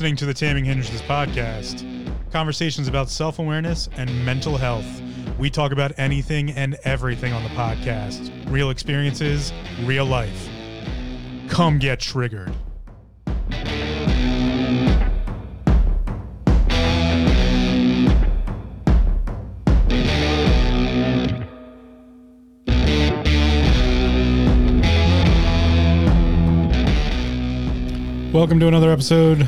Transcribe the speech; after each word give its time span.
listening 0.00 0.16
to 0.16 0.24
the 0.24 0.32
Taming 0.32 0.64
Hindrances 0.64 1.02
podcast, 1.02 1.84
conversations 2.32 2.88
about 2.88 3.10
self 3.10 3.38
awareness 3.38 3.86
and 3.98 4.24
mental 4.24 4.56
health. 4.56 4.86
We 5.38 5.50
talk 5.50 5.72
about 5.72 5.92
anything 5.98 6.52
and 6.52 6.74
everything 6.84 7.34
on 7.34 7.42
the 7.42 7.50
podcast 7.50 8.32
real 8.50 8.70
experiences, 8.70 9.52
real 9.82 10.06
life. 10.06 10.48
Come 11.48 11.78
get 11.78 12.00
triggered. 12.00 12.50
Welcome 28.32 28.60
to 28.60 28.66
another 28.66 28.90
episode 28.90 29.46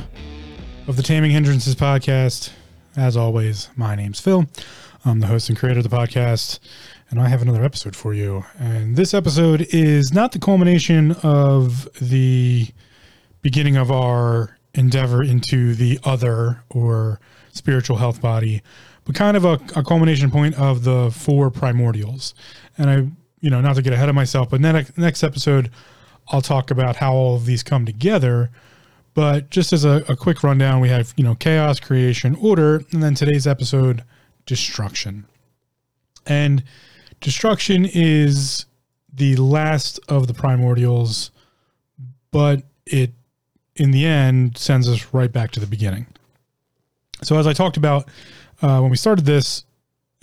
of 0.89 0.97
the 0.97 1.03
Taming 1.03 1.31
Hindrances 1.31 1.77
podcast. 1.77 2.51
As 2.97 3.17
always, 3.17 3.71
my 3.77 3.95
name's 3.95 4.19
Phil. 4.19 4.47
I'm 5.05 5.21
the 5.21 5.29
host 5.29 5.49
and 5.49 5.57
creator 5.57 5.79
of 5.79 5.89
the 5.89 5.97
podcast, 5.97 6.59
and 7.09 7.21
I 7.21 7.29
have 7.29 7.41
another 7.41 7.63
episode 7.63 7.95
for 7.95 8.13
you. 8.13 8.45
And 8.59 8.97
this 8.97 9.15
episode 9.15 9.67
is 9.71 10.13
not 10.13 10.33
the 10.33 10.41
culmination 10.41 11.13
of 11.23 11.89
the 12.01 12.69
beginning 13.43 13.77
of 13.77 13.93
our 13.93 14.59
endeavor 14.75 15.23
into 15.23 15.75
the 15.75 16.01
other 16.03 16.65
or 16.69 17.21
spiritual 17.53 17.99
health 17.99 18.21
body, 18.21 18.61
but 19.05 19.15
kind 19.15 19.37
of 19.37 19.45
a, 19.45 19.61
a 19.77 19.85
culmination 19.85 20.33
point 20.33 20.59
of 20.59 20.83
the 20.83 21.13
four 21.13 21.51
primordials. 21.51 22.35
And 22.77 22.91
I, 22.91 22.97
you 23.41 23.51
know, 23.51 23.61
not 23.61 23.77
to 23.77 23.83
get 23.83 23.93
ahead 23.93 24.09
of 24.09 24.17
myself, 24.17 24.51
but 24.51 24.61
next, 24.61 24.99
next 24.99 25.23
episode, 25.23 25.71
I'll 26.29 26.43
talk 26.43 26.73
about 26.73 26.97
how 26.97 27.13
all 27.13 27.37
of 27.37 27.47
these 27.47 27.63
come 27.63 27.87
together 27.87 28.51
but 29.15 29.51
just 29.51 29.73
as 29.73 29.85
a, 29.85 30.05
a, 30.09 30.17
quick 30.17 30.43
rundown, 30.43 30.81
we 30.81 30.89
have, 30.89 31.13
you 31.17 31.25
know, 31.25 31.35
chaos, 31.35 31.79
creation, 31.79 32.37
order, 32.41 32.83
and 32.93 33.03
then 33.03 33.15
today's 33.15 33.47
episode, 33.47 34.05
destruction. 34.47 35.27
And 36.27 36.65
destruction 37.21 37.85
is 37.85 38.65
the 39.13 39.37
last 39.37 40.01
of 40.09 40.27
the 40.29 40.33
primordials, 40.33 41.31
but 42.31 42.63
it, 42.87 43.13
in 43.77 43.91
the 43.91 44.07
end, 44.07 44.57
sends 44.57 44.89
us 44.89 45.13
right 45.13 45.31
back 45.31 45.51
to 45.53 45.61
the 45.61 45.67
beginning. 45.67 46.07
So, 47.23 47.39
as 47.39 47.47
I 47.47 47.53
talked 47.53 47.77
about 47.77 48.09
uh, 48.63 48.81
when 48.81 48.91
we 48.91 48.97
started 48.97 49.27
this, 49.27 49.65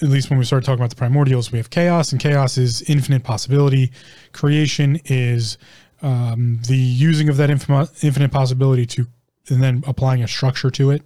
at 0.01 0.09
least 0.09 0.29
when 0.29 0.39
we 0.39 0.45
started 0.45 0.65
talking 0.65 0.79
about 0.79 0.89
the 0.89 0.95
primordials, 0.95 1.51
we 1.51 1.57
have 1.57 1.69
chaos, 1.69 2.11
and 2.11 2.19
chaos 2.19 2.57
is 2.57 2.81
infinite 2.83 3.23
possibility. 3.23 3.91
Creation 4.31 4.99
is 5.05 5.57
um, 6.01 6.59
the 6.67 6.77
using 6.77 7.29
of 7.29 7.37
that 7.37 7.49
infinite 7.49 8.31
possibility 8.31 8.85
to 8.87 9.07
and 9.49 9.63
then 9.63 9.83
applying 9.87 10.23
a 10.23 10.27
structure 10.27 10.69
to 10.71 10.91
it. 10.91 11.01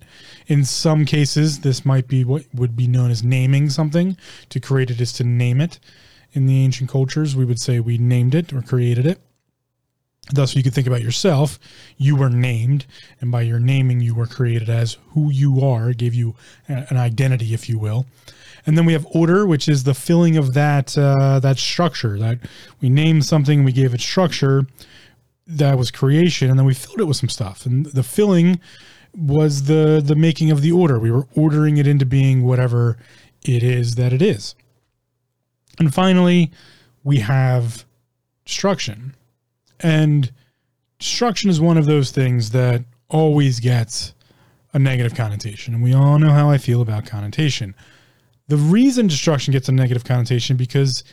In 0.48 0.66
some 0.66 1.06
cases, 1.06 1.62
this 1.62 1.86
might 1.86 2.08
be 2.08 2.24
what 2.24 2.44
would 2.54 2.76
be 2.76 2.88
known 2.88 3.10
as 3.10 3.24
naming 3.24 3.70
something. 3.70 4.18
To 4.50 4.60
create 4.60 4.92
it 4.92 5.00
is 5.00 5.14
to 5.14 5.24
name 5.24 5.62
it. 5.62 5.80
In 6.34 6.46
the 6.46 6.64
ancient 6.64 6.90
cultures, 6.90 7.36
we 7.36 7.46
would 7.46 7.60
say 7.60 7.80
we 7.80 7.98
named 7.98 8.36
it 8.36 8.52
or 8.52 8.62
created 8.62 9.06
it. 9.06 9.22
Thus, 10.32 10.56
you 10.56 10.64
could 10.64 10.74
think 10.74 10.88
about 10.88 11.02
yourself. 11.02 11.59
You 11.98 12.16
were 12.16 12.30
named, 12.30 12.86
and 13.20 13.32
by 13.32 13.42
your 13.42 13.59
naming, 13.59 14.00
you 14.00 14.16
were 14.16 14.26
created 14.26 14.70
as 14.70 14.98
who 15.09 15.30
you 15.30 15.62
are, 15.62 15.94
gave 15.94 16.14
you 16.14 16.36
an 16.68 16.98
identity, 16.98 17.53
if 17.53 17.68
you 17.68 17.78
will. 17.78 18.06
And 18.66 18.78
then 18.78 18.85
we 18.85 18.94
have 18.94 19.06
order, 19.12 19.46
which 19.46 19.68
is 19.68 19.84
the 19.84 19.94
filling 19.94 20.38
of 20.38 20.53
that 20.53 20.97
uh, 20.97 21.40
that 21.40 21.57
structure. 21.57 22.18
That 22.18 22.40
we 22.81 22.90
named 22.90 23.25
something, 23.25 23.63
we 23.63 23.72
gave 23.72 23.94
it 23.94 24.01
structure. 24.01 24.66
That 25.46 25.78
was 25.78 25.91
creation, 25.91 26.50
and 26.50 26.57
then 26.57 26.66
we 26.66 26.73
filled 26.73 27.02
it 27.02 27.06
with 27.06 27.18
some 27.18 27.29
stuff. 27.29 27.66
And 27.66 27.85
the 27.88 28.03
filling 28.03 28.59
was 29.16 29.63
the 29.63 30.02
the 30.03 30.16
making 30.16 30.52
of 30.52 30.62
the 30.62 30.72
order. 30.72 31.00
We 31.00 31.12
were 31.12 31.28
ordering 31.35 31.78
it 31.78 31.88
into 31.88 32.06
being 32.06 32.44
whatever 32.44 32.97
it 33.44 33.63
is 33.63 33.96
that 33.96 34.13
it 34.13 34.22
is. 34.22 34.56
And 35.79 35.94
finally, 35.94 36.52
we 37.03 37.19
have 37.19 37.85
destruction. 38.46 39.16
And 39.79 40.31
destruction 41.00 41.50
is 41.50 41.59
one 41.59 41.78
of 41.78 41.85
those 41.85 42.12
things 42.12 42.52
that 42.52 42.84
always 43.09 43.59
gets 43.59 44.13
a 44.73 44.79
negative 44.79 45.13
connotation. 45.13 45.73
And 45.73 45.84
we 45.84 45.94
all 45.94 46.18
know 46.19 46.31
how 46.31 46.50
I 46.50 46.57
feel 46.57 46.81
about 46.81 47.06
connotation. 47.06 47.75
The 48.48 48.58
reason 48.58 49.08
destruction 49.08 49.52
gets 49.52 49.70
a 49.70 49.72
negative 49.72 50.04
connotation 50.04 50.58
because 50.58 51.04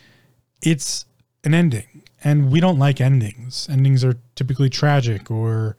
it's 0.63 1.05
an 1.45 1.55
ending, 1.55 2.03
and 2.23 2.51
we 2.51 2.61
don't 2.61 2.79
like 2.79 3.01
endings. 3.01 3.69
Endings 3.71 4.05
are 4.05 4.17
typically 4.35 4.69
tragic, 4.69 5.31
or 5.31 5.77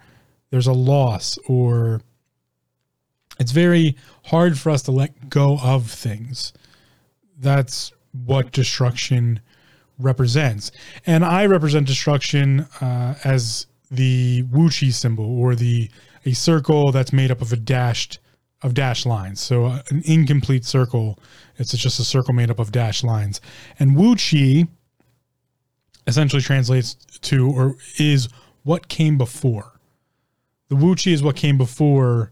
there's 0.50 0.68
a 0.68 0.74
loss, 0.74 1.38
or 1.48 2.02
it's 3.40 3.52
very 3.52 3.96
hard 4.26 4.58
for 4.58 4.70
us 4.70 4.82
to 4.84 4.92
let 4.92 5.30
go 5.30 5.58
of 5.62 5.90
things. 5.90 6.54
That's 7.38 7.92
what 8.12 8.52
destruction 8.52 9.40
represents. 10.00 10.72
And 11.06 11.24
I 11.24 11.46
represent 11.46 11.88
destruction 11.88 12.62
uh, 12.82 13.16
as 13.24 13.68
the 13.90 14.44
Wu 14.52 14.70
Chi 14.70 14.90
symbol, 14.90 15.26
or 15.40 15.56
the 15.56 15.90
a 16.26 16.34
circle 16.34 16.92
that's 16.92 17.12
made 17.12 17.32
up 17.32 17.42
of 17.42 17.52
a 17.52 17.58
dashed 17.58 18.20
of 18.62 18.74
dashed 18.74 19.06
lines. 19.06 19.40
So 19.40 19.66
uh, 19.66 19.82
an 19.90 20.02
incomplete 20.06 20.66
circle, 20.66 21.20
it's 21.58 21.72
just 21.72 22.00
a 22.00 22.04
circle 22.04 22.34
made 22.34 22.50
up 22.50 22.60
of 22.60 22.72
dashed 22.72 23.04
lines. 23.04 23.42
And 23.80 23.96
Wu 23.96 24.16
Chi 24.16 24.68
essentially 26.08 26.42
translates 26.42 26.96
to 27.22 27.50
or 27.50 27.76
is 27.98 28.30
what 28.64 28.88
came 28.88 29.18
before. 29.18 29.80
The 30.70 30.76
Wu 30.76 30.96
Chi 30.96 31.12
is 31.12 31.24
what 31.24 31.36
came 31.36 31.58
before 31.58 32.32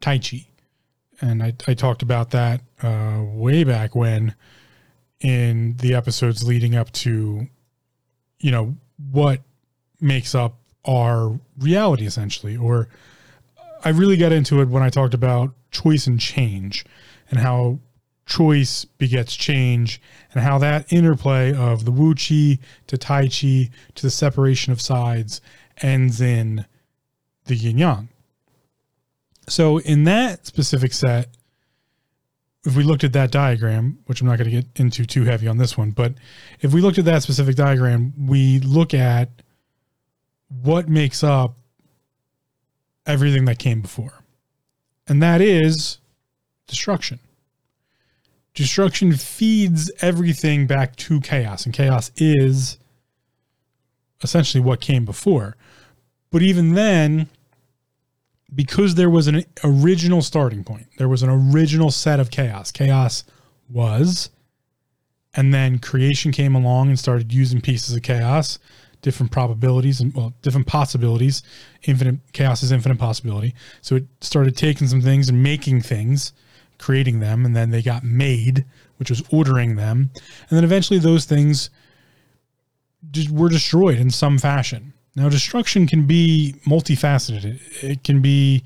Tai 0.00 0.18
Chi. 0.18 0.46
And 1.20 1.42
I, 1.42 1.54
I 1.68 1.74
talked 1.74 2.02
about 2.02 2.30
that 2.30 2.60
uh, 2.82 3.22
way 3.24 3.62
back 3.64 3.94
when 3.94 4.34
in 5.20 5.76
the 5.76 5.94
episodes 5.94 6.42
leading 6.42 6.74
up 6.74 6.90
to, 6.92 7.46
you 8.40 8.50
know, 8.50 8.76
what 9.10 9.40
makes 10.00 10.34
up 10.34 10.58
our 10.84 11.38
reality 11.58 12.06
essentially, 12.06 12.56
or 12.56 12.88
I 13.84 13.90
really 13.90 14.16
got 14.16 14.32
into 14.32 14.60
it 14.60 14.68
when 14.68 14.82
I 14.82 14.90
talked 14.90 15.14
about 15.14 15.54
choice 15.70 16.06
and 16.06 16.20
change 16.20 16.84
and 17.30 17.40
how 17.40 17.80
choice 18.26 18.84
begets 18.84 19.34
change 19.34 20.00
and 20.32 20.42
how 20.42 20.58
that 20.58 20.92
interplay 20.92 21.52
of 21.52 21.84
the 21.84 21.90
Wu 21.90 22.14
Chi 22.14 22.58
to 22.86 22.96
Tai 22.96 23.22
Chi 23.28 23.70
to 23.94 24.02
the 24.02 24.10
separation 24.10 24.72
of 24.72 24.80
sides 24.80 25.40
ends 25.80 26.20
in 26.20 26.64
the 27.46 27.56
yin 27.56 27.78
yang. 27.78 28.08
So, 29.48 29.78
in 29.78 30.04
that 30.04 30.46
specific 30.46 30.92
set, 30.92 31.28
if 32.64 32.76
we 32.76 32.84
looked 32.84 33.02
at 33.02 33.12
that 33.14 33.32
diagram, 33.32 33.98
which 34.06 34.20
I'm 34.20 34.28
not 34.28 34.38
going 34.38 34.48
to 34.48 34.56
get 34.56 34.66
into 34.76 35.04
too 35.04 35.24
heavy 35.24 35.48
on 35.48 35.58
this 35.58 35.76
one, 35.76 35.90
but 35.90 36.14
if 36.60 36.72
we 36.72 36.80
looked 36.80 36.98
at 36.98 37.04
that 37.06 37.24
specific 37.24 37.56
diagram, 37.56 38.12
we 38.28 38.60
look 38.60 38.94
at 38.94 39.30
what 40.48 40.88
makes 40.88 41.24
up 41.24 41.56
everything 43.06 43.44
that 43.46 43.58
came 43.58 43.80
before. 43.80 44.22
And 45.06 45.22
that 45.22 45.40
is 45.40 45.98
destruction. 46.66 47.18
Destruction 48.54 49.14
feeds 49.14 49.90
everything 50.00 50.66
back 50.66 50.94
to 50.96 51.20
chaos, 51.20 51.64
and 51.64 51.74
chaos 51.74 52.10
is 52.16 52.78
essentially 54.22 54.62
what 54.62 54.80
came 54.80 55.04
before. 55.04 55.56
But 56.30 56.42
even 56.42 56.74
then, 56.74 57.28
because 58.54 58.94
there 58.94 59.10
was 59.10 59.26
an 59.26 59.44
original 59.64 60.20
starting 60.20 60.64
point, 60.64 60.86
there 60.98 61.08
was 61.08 61.22
an 61.22 61.30
original 61.30 61.90
set 61.90 62.20
of 62.20 62.30
chaos. 62.30 62.70
Chaos 62.70 63.24
was, 63.70 64.30
and 65.34 65.52
then 65.54 65.78
creation 65.78 66.30
came 66.30 66.54
along 66.54 66.88
and 66.88 66.98
started 66.98 67.32
using 67.32 67.60
pieces 67.62 67.96
of 67.96 68.02
chaos 68.02 68.58
different 69.02 69.32
probabilities 69.32 70.00
and 70.00 70.14
well 70.14 70.32
different 70.42 70.66
possibilities. 70.66 71.42
Infinite 71.82 72.20
chaos 72.32 72.62
is 72.62 72.72
infinite 72.72 72.98
possibility. 72.98 73.54
So 73.82 73.96
it 73.96 74.06
started 74.20 74.56
taking 74.56 74.88
some 74.88 75.02
things 75.02 75.28
and 75.28 75.42
making 75.42 75.82
things 75.82 76.32
creating 76.78 77.20
them 77.20 77.44
and 77.44 77.54
then 77.54 77.70
they 77.70 77.82
got 77.82 78.02
made 78.02 78.64
which 78.96 79.10
was 79.10 79.22
ordering 79.30 79.76
them. 79.76 80.10
And 80.48 80.56
then 80.56 80.64
eventually 80.64 80.98
those 80.98 81.24
things 81.24 81.70
just 83.10 83.30
were 83.30 83.48
destroyed 83.48 83.98
in 83.98 84.10
some 84.10 84.38
fashion. 84.38 84.92
Now 85.16 85.28
destruction 85.28 85.86
can 85.86 86.06
be 86.06 86.54
multifaceted. 86.66 87.44
It, 87.44 87.60
it 87.82 88.04
can 88.04 88.22
be 88.22 88.62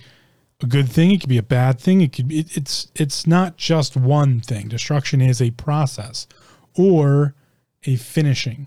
a 0.62 0.66
good 0.66 0.88
thing 0.88 1.10
it 1.10 1.20
could 1.20 1.28
be 1.28 1.38
a 1.38 1.42
bad 1.42 1.78
thing 1.78 2.00
it 2.00 2.14
could 2.14 2.28
be 2.28 2.38
it, 2.38 2.56
it's 2.56 2.90
it's 2.94 3.26
not 3.26 3.56
just 3.56 3.96
one 3.96 4.40
thing. 4.40 4.68
Destruction 4.68 5.20
is 5.20 5.40
a 5.40 5.50
process 5.52 6.26
or 6.74 7.34
a 7.84 7.96
finishing 7.96 8.66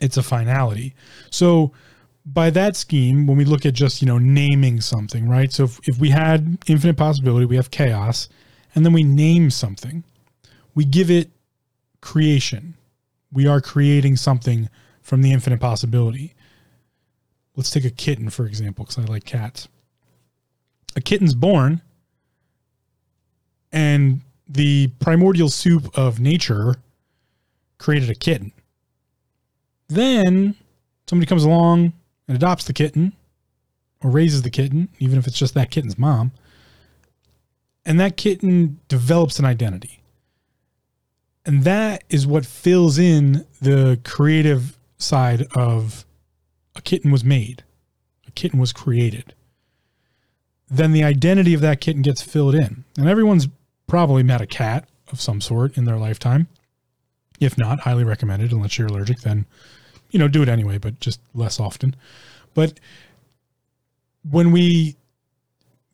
it's 0.00 0.16
a 0.16 0.22
finality. 0.22 0.94
So 1.30 1.72
by 2.24 2.50
that 2.50 2.76
scheme, 2.76 3.26
when 3.26 3.38
we 3.38 3.44
look 3.44 3.64
at 3.64 3.74
just, 3.74 4.02
you 4.02 4.06
know, 4.06 4.18
naming 4.18 4.80
something, 4.80 5.28
right? 5.28 5.50
So 5.52 5.64
if, 5.64 5.80
if 5.88 5.98
we 5.98 6.10
had 6.10 6.58
infinite 6.66 6.96
possibility, 6.96 7.46
we 7.46 7.56
have 7.56 7.70
chaos, 7.70 8.28
and 8.74 8.84
then 8.84 8.92
we 8.92 9.02
name 9.02 9.50
something, 9.50 10.04
we 10.74 10.84
give 10.84 11.10
it 11.10 11.30
creation. 12.00 12.74
We 13.32 13.46
are 13.46 13.60
creating 13.60 14.16
something 14.16 14.68
from 15.02 15.22
the 15.22 15.32
infinite 15.32 15.60
possibility. 15.60 16.34
Let's 17.56 17.70
take 17.70 17.84
a 17.84 17.90
kitten, 17.90 18.30
for 18.30 18.46
example, 18.46 18.84
because 18.84 18.98
I 18.98 19.06
like 19.10 19.24
cats. 19.24 19.68
a 20.98 21.00
kitten's 21.00 21.34
born 21.34 21.80
and 23.72 24.20
the 24.48 24.88
primordial 24.98 25.48
soup 25.48 25.96
of 25.96 26.20
nature 26.20 26.76
created 27.78 28.10
a 28.10 28.14
kitten. 28.14 28.52
Then 29.88 30.54
somebody 31.06 31.26
comes 31.26 31.44
along 31.44 31.92
and 32.26 32.36
adopts 32.36 32.64
the 32.64 32.72
kitten 32.72 33.14
or 34.02 34.10
raises 34.10 34.42
the 34.42 34.50
kitten, 34.50 34.88
even 34.98 35.18
if 35.18 35.26
it's 35.26 35.38
just 35.38 35.54
that 35.54 35.70
kitten's 35.70 35.98
mom. 35.98 36.32
And 37.84 37.98
that 37.98 38.16
kitten 38.16 38.78
develops 38.88 39.38
an 39.38 39.44
identity. 39.44 40.02
And 41.46 41.64
that 41.64 42.04
is 42.10 42.26
what 42.26 42.44
fills 42.44 42.98
in 42.98 43.46
the 43.62 43.98
creative 44.04 44.78
side 44.98 45.46
of 45.56 46.04
a 46.76 46.82
kitten 46.82 47.10
was 47.10 47.24
made, 47.24 47.64
a 48.26 48.30
kitten 48.32 48.60
was 48.60 48.72
created. 48.72 49.34
Then 50.70 50.92
the 50.92 51.02
identity 51.04 51.54
of 51.54 51.62
that 51.62 51.80
kitten 51.80 52.02
gets 52.02 52.20
filled 52.20 52.54
in. 52.54 52.84
And 52.98 53.08
everyone's 53.08 53.48
probably 53.86 54.22
met 54.22 54.42
a 54.42 54.46
cat 54.46 54.86
of 55.10 55.20
some 55.20 55.40
sort 55.40 55.78
in 55.78 55.86
their 55.86 55.96
lifetime. 55.96 56.48
If 57.40 57.56
not, 57.56 57.80
highly 57.80 58.04
recommended, 58.04 58.52
unless 58.52 58.76
you're 58.78 58.88
allergic, 58.88 59.20
then, 59.20 59.46
you 60.10 60.18
know, 60.18 60.28
do 60.28 60.42
it 60.42 60.48
anyway, 60.48 60.78
but 60.78 61.00
just 61.00 61.20
less 61.34 61.60
often. 61.60 61.94
But 62.54 62.80
when 64.28 64.52
we 64.52 64.96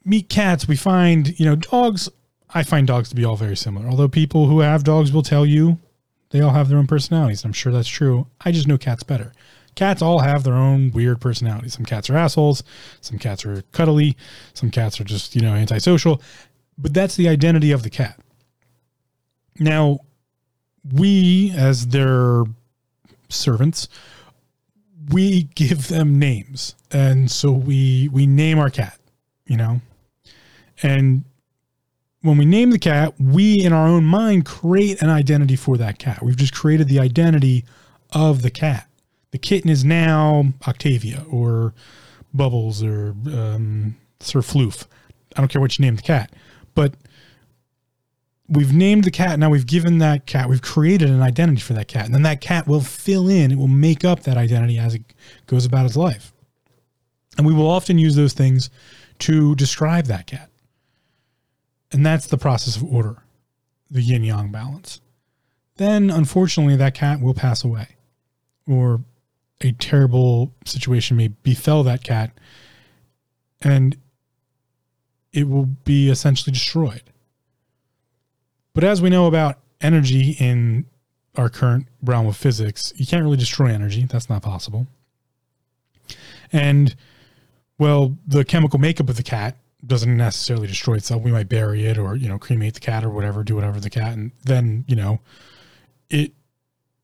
meet 0.04 0.28
cats, 0.28 0.68
we 0.68 0.76
find, 0.76 1.38
you 1.38 1.46
know, 1.46 1.56
dogs, 1.56 2.08
I 2.52 2.62
find 2.62 2.86
dogs 2.86 3.08
to 3.10 3.14
be 3.14 3.24
all 3.24 3.36
very 3.36 3.56
similar. 3.56 3.88
Although 3.88 4.08
people 4.08 4.46
who 4.46 4.60
have 4.60 4.84
dogs 4.84 5.12
will 5.12 5.22
tell 5.22 5.44
you 5.44 5.78
they 6.30 6.40
all 6.40 6.52
have 6.52 6.68
their 6.68 6.78
own 6.78 6.86
personalities. 6.86 7.44
I'm 7.44 7.52
sure 7.52 7.72
that's 7.72 7.88
true. 7.88 8.26
I 8.40 8.52
just 8.52 8.66
know 8.66 8.78
cats 8.78 9.02
better. 9.02 9.32
Cats 9.74 10.02
all 10.02 10.20
have 10.20 10.44
their 10.44 10.54
own 10.54 10.92
weird 10.92 11.20
personalities. 11.20 11.74
Some 11.74 11.84
cats 11.84 12.08
are 12.08 12.16
assholes, 12.16 12.62
some 13.00 13.18
cats 13.18 13.44
are 13.44 13.62
cuddly, 13.72 14.16
some 14.52 14.70
cats 14.70 15.00
are 15.00 15.04
just, 15.04 15.34
you 15.34 15.42
know, 15.42 15.54
antisocial. 15.54 16.22
But 16.78 16.94
that's 16.94 17.16
the 17.16 17.28
identity 17.28 17.72
of 17.72 17.82
the 17.82 17.90
cat. 17.90 18.18
Now, 19.58 20.00
we, 20.92 21.52
as 21.56 21.88
their 21.88 22.44
servants, 23.34 23.88
we 25.10 25.44
give 25.54 25.88
them 25.88 26.18
names. 26.18 26.74
And 26.90 27.30
so 27.30 27.52
we 27.52 28.08
we 28.12 28.26
name 28.26 28.58
our 28.58 28.70
cat, 28.70 28.98
you 29.46 29.56
know. 29.56 29.80
And 30.82 31.24
when 32.22 32.38
we 32.38 32.44
name 32.44 32.70
the 32.70 32.78
cat, 32.78 33.14
we 33.20 33.62
in 33.62 33.72
our 33.72 33.86
own 33.86 34.04
mind 34.04 34.46
create 34.46 35.02
an 35.02 35.10
identity 35.10 35.56
for 35.56 35.76
that 35.76 35.98
cat. 35.98 36.22
We've 36.22 36.36
just 36.36 36.54
created 36.54 36.88
the 36.88 37.00
identity 37.00 37.64
of 38.12 38.42
the 38.42 38.50
cat. 38.50 38.88
The 39.30 39.38
kitten 39.38 39.68
is 39.70 39.84
now 39.84 40.46
Octavia 40.66 41.24
or 41.30 41.74
Bubbles 42.32 42.82
or 42.82 43.14
um, 43.26 43.96
Sir 44.20 44.40
Floof. 44.40 44.86
I 45.36 45.40
don't 45.40 45.48
care 45.48 45.60
what 45.60 45.78
you 45.78 45.84
name 45.84 45.96
the 45.96 46.02
cat, 46.02 46.32
but 46.74 46.94
we've 48.48 48.72
named 48.72 49.04
the 49.04 49.10
cat. 49.10 49.38
Now 49.38 49.50
we've 49.50 49.66
given 49.66 49.98
that 49.98 50.26
cat, 50.26 50.48
we've 50.48 50.62
created 50.62 51.10
an 51.10 51.22
identity 51.22 51.60
for 51.60 51.72
that 51.74 51.88
cat. 51.88 52.06
And 52.06 52.14
then 52.14 52.22
that 52.22 52.40
cat 52.40 52.66
will 52.66 52.80
fill 52.80 53.28
in, 53.28 53.50
it 53.50 53.58
will 53.58 53.68
make 53.68 54.04
up 54.04 54.24
that 54.24 54.36
identity 54.36 54.78
as 54.78 54.94
it 54.94 55.02
goes 55.46 55.64
about 55.64 55.86
its 55.86 55.96
life. 55.96 56.32
And 57.36 57.46
we 57.46 57.54
will 57.54 57.68
often 57.68 57.98
use 57.98 58.16
those 58.16 58.32
things 58.32 58.70
to 59.20 59.54
describe 59.54 60.06
that 60.06 60.26
cat. 60.26 60.50
And 61.92 62.04
that's 62.04 62.26
the 62.26 62.38
process 62.38 62.76
of 62.76 62.84
order, 62.84 63.22
the 63.90 64.02
yin 64.02 64.24
yang 64.24 64.50
balance. 64.50 65.00
Then, 65.76 66.10
unfortunately, 66.10 66.76
that 66.76 66.94
cat 66.94 67.20
will 67.20 67.34
pass 67.34 67.64
away, 67.64 67.96
or 68.68 69.02
a 69.60 69.72
terrible 69.72 70.52
situation 70.64 71.16
may 71.16 71.28
befell 71.28 71.82
that 71.84 72.04
cat, 72.04 72.30
and 73.60 73.96
it 75.32 75.48
will 75.48 75.66
be 75.66 76.10
essentially 76.10 76.52
destroyed. 76.52 77.02
But 78.74 78.84
as 78.84 79.00
we 79.00 79.08
know 79.08 79.26
about 79.26 79.58
energy 79.80 80.36
in 80.38 80.86
our 81.36 81.48
current 81.48 81.86
realm 82.02 82.26
of 82.26 82.36
physics, 82.36 82.92
you 82.96 83.06
can't 83.06 83.22
really 83.22 83.36
destroy 83.36 83.68
energy. 83.68 84.04
That's 84.04 84.28
not 84.28 84.42
possible. 84.42 84.86
And 86.52 86.94
well, 87.78 88.16
the 88.26 88.44
chemical 88.44 88.78
makeup 88.78 89.08
of 89.08 89.16
the 89.16 89.22
cat 89.22 89.56
doesn't 89.86 90.16
necessarily 90.16 90.66
destroy 90.66 90.94
itself. 90.94 91.22
We 91.22 91.32
might 91.32 91.48
bury 91.48 91.86
it 91.86 91.98
or, 91.98 92.16
you 92.16 92.28
know, 92.28 92.38
cremate 92.38 92.74
the 92.74 92.80
cat 92.80 93.04
or 93.04 93.10
whatever, 93.10 93.42
do 93.42 93.54
whatever 93.54 93.80
the 93.80 93.90
cat 93.90 94.14
and 94.14 94.32
then, 94.44 94.84
you 94.88 94.96
know, 94.96 95.20
it 96.10 96.32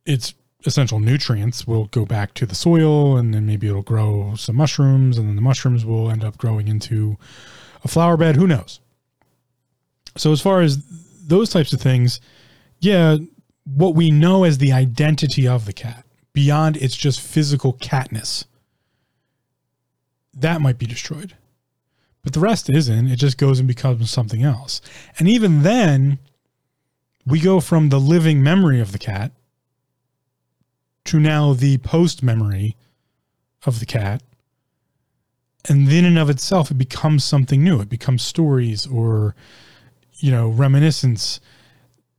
its 0.06 0.34
essential 0.66 0.98
nutrients 0.98 1.66
will 1.66 1.86
go 1.86 2.04
back 2.04 2.34
to 2.34 2.46
the 2.46 2.54
soil 2.54 3.16
and 3.16 3.32
then 3.32 3.46
maybe 3.46 3.68
it'll 3.68 3.82
grow 3.82 4.34
some 4.34 4.56
mushrooms 4.56 5.18
and 5.18 5.28
then 5.28 5.36
the 5.36 5.42
mushrooms 5.42 5.84
will 5.84 6.10
end 6.10 6.24
up 6.24 6.36
growing 6.38 6.68
into 6.68 7.16
a 7.84 7.88
flower 7.88 8.16
bed, 8.16 8.36
who 8.36 8.46
knows. 8.46 8.80
So 10.16 10.32
as 10.32 10.40
far 10.40 10.60
as 10.60 10.82
those 11.30 11.50
types 11.50 11.72
of 11.72 11.80
things, 11.80 12.20
yeah, 12.80 13.16
what 13.64 13.94
we 13.94 14.10
know 14.10 14.44
as 14.44 14.58
the 14.58 14.72
identity 14.72 15.48
of 15.48 15.64
the 15.64 15.72
cat, 15.72 16.04
beyond 16.32 16.76
its 16.76 16.96
just 16.96 17.20
physical 17.20 17.72
catness, 17.74 18.44
that 20.34 20.60
might 20.60 20.78
be 20.78 20.86
destroyed. 20.86 21.36
But 22.22 22.34
the 22.34 22.40
rest 22.40 22.68
isn't. 22.68 23.08
It 23.08 23.16
just 23.16 23.38
goes 23.38 23.58
and 23.58 23.66
becomes 23.66 24.10
something 24.10 24.42
else. 24.42 24.82
And 25.18 25.26
even 25.26 25.62
then, 25.62 26.18
we 27.26 27.40
go 27.40 27.60
from 27.60 27.88
the 27.88 28.00
living 28.00 28.42
memory 28.42 28.80
of 28.80 28.92
the 28.92 28.98
cat 28.98 29.32
to 31.06 31.18
now 31.18 31.54
the 31.54 31.78
post 31.78 32.22
memory 32.22 32.76
of 33.64 33.80
the 33.80 33.86
cat. 33.86 34.22
And 35.68 35.88
then 35.88 36.04
in 36.04 36.18
of 36.18 36.30
itself, 36.30 36.70
it 36.70 36.78
becomes 36.78 37.24
something 37.24 37.62
new. 37.62 37.80
It 37.80 37.88
becomes 37.88 38.22
stories 38.22 38.86
or 38.86 39.34
you 40.20 40.30
know, 40.30 40.48
reminiscence. 40.48 41.40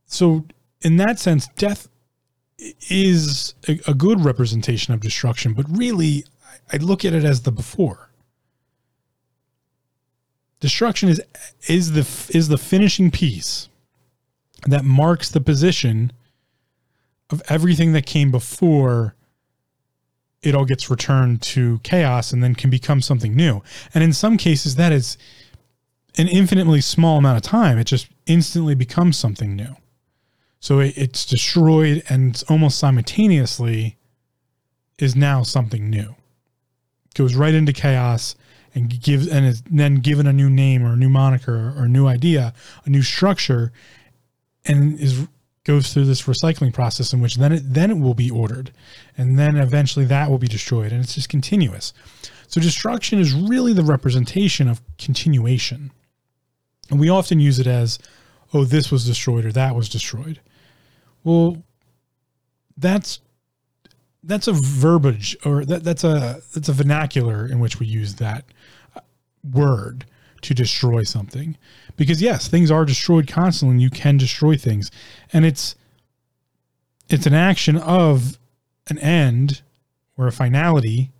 So, 0.06 0.44
in 0.82 0.96
that 0.98 1.18
sense, 1.18 1.48
death 1.56 1.88
is 2.90 3.54
a, 3.68 3.80
a 3.86 3.94
good 3.94 4.24
representation 4.24 4.92
of 4.92 5.00
destruction, 5.00 5.54
but 5.54 5.66
really, 5.68 6.24
I 6.72 6.76
look 6.76 7.04
at 7.04 7.14
it 7.14 7.24
as 7.24 7.42
the 7.42 7.52
before. 7.52 8.10
Destruction 10.60 11.08
is 11.08 11.20
is 11.66 11.92
the 11.92 12.36
is 12.36 12.48
the 12.48 12.58
finishing 12.58 13.10
piece 13.10 13.68
that 14.66 14.84
marks 14.84 15.28
the 15.28 15.40
position 15.40 16.12
of 17.30 17.42
everything 17.48 17.92
that 17.92 18.06
came 18.06 18.30
before 18.30 19.16
it 20.42 20.54
all 20.54 20.64
gets 20.64 20.90
returned 20.90 21.40
to 21.40 21.78
chaos 21.82 22.32
and 22.32 22.42
then 22.42 22.54
can 22.54 22.70
become 22.70 23.00
something 23.00 23.34
new. 23.34 23.62
And 23.94 24.04
in 24.04 24.12
some 24.12 24.36
cases 24.36 24.76
that 24.76 24.92
is 24.92 25.16
an 26.18 26.28
infinitely 26.28 26.80
small 26.80 27.18
amount 27.18 27.36
of 27.36 27.42
time, 27.42 27.78
it 27.78 27.84
just 27.84 28.08
instantly 28.26 28.74
becomes 28.74 29.16
something 29.16 29.56
new. 29.56 29.76
So 30.60 30.78
it, 30.78 30.96
it's 30.96 31.26
destroyed 31.26 32.02
and 32.08 32.42
almost 32.48 32.78
simultaneously 32.78 33.98
is 34.98 35.16
now 35.16 35.42
something 35.42 35.90
new. 35.90 36.14
Goes 37.14 37.34
right 37.34 37.54
into 37.54 37.72
chaos 37.72 38.36
and 38.74 39.00
gives 39.02 39.26
and 39.26 39.44
is 39.44 39.62
then 39.70 39.96
given 39.96 40.26
a 40.26 40.32
new 40.32 40.48
name 40.48 40.82
or 40.82 40.92
a 40.92 40.96
new 40.96 41.08
moniker 41.08 41.74
or 41.76 41.84
a 41.84 41.88
new 41.88 42.06
idea, 42.06 42.54
a 42.84 42.90
new 42.90 43.02
structure, 43.02 43.72
and 44.64 44.98
is 44.98 45.26
goes 45.64 45.92
through 45.92 46.04
this 46.04 46.22
recycling 46.22 46.72
process 46.72 47.12
in 47.12 47.20
which 47.20 47.36
then 47.36 47.52
it 47.52 47.62
then 47.74 47.90
it 47.90 47.98
will 47.98 48.14
be 48.14 48.30
ordered, 48.30 48.72
and 49.16 49.38
then 49.38 49.56
eventually 49.56 50.04
that 50.06 50.30
will 50.30 50.38
be 50.38 50.48
destroyed, 50.48 50.92
and 50.92 51.02
it's 51.02 51.14
just 51.14 51.28
continuous. 51.28 51.92
So 52.48 52.60
destruction 52.60 53.18
is 53.18 53.32
really 53.32 53.72
the 53.72 53.82
representation 53.82 54.68
of 54.68 54.80
continuation. 54.98 55.90
And 56.92 57.00
we 57.00 57.08
often 57.08 57.40
use 57.40 57.58
it 57.58 57.66
as, 57.66 57.98
oh, 58.52 58.64
this 58.64 58.90
was 58.92 59.06
destroyed 59.06 59.46
or 59.46 59.52
that 59.52 59.74
was 59.74 59.88
destroyed. 59.88 60.40
Well, 61.24 61.64
that's 62.76 63.20
that's 64.22 64.46
a 64.46 64.52
verbiage 64.52 65.34
or 65.46 65.64
that, 65.64 65.84
that's 65.84 66.04
a 66.04 66.42
that's 66.52 66.68
a 66.68 66.72
vernacular 66.74 67.46
in 67.46 67.60
which 67.60 67.80
we 67.80 67.86
use 67.86 68.16
that 68.16 68.44
uh, 68.94 69.00
word 69.54 70.04
to 70.42 70.52
destroy 70.52 71.02
something. 71.02 71.56
Because 71.96 72.20
yes 72.20 72.46
things 72.46 72.70
are 72.70 72.84
destroyed 72.84 73.26
constantly 73.26 73.72
and 73.72 73.82
you 73.82 73.88
can 73.88 74.18
destroy 74.18 74.54
things. 74.56 74.90
And 75.32 75.46
it's 75.46 75.74
it's 77.08 77.24
an 77.24 77.34
action 77.34 77.78
of 77.78 78.38
an 78.88 78.98
end 78.98 79.62
or 80.18 80.26
a 80.26 80.32
finality. 80.32 81.10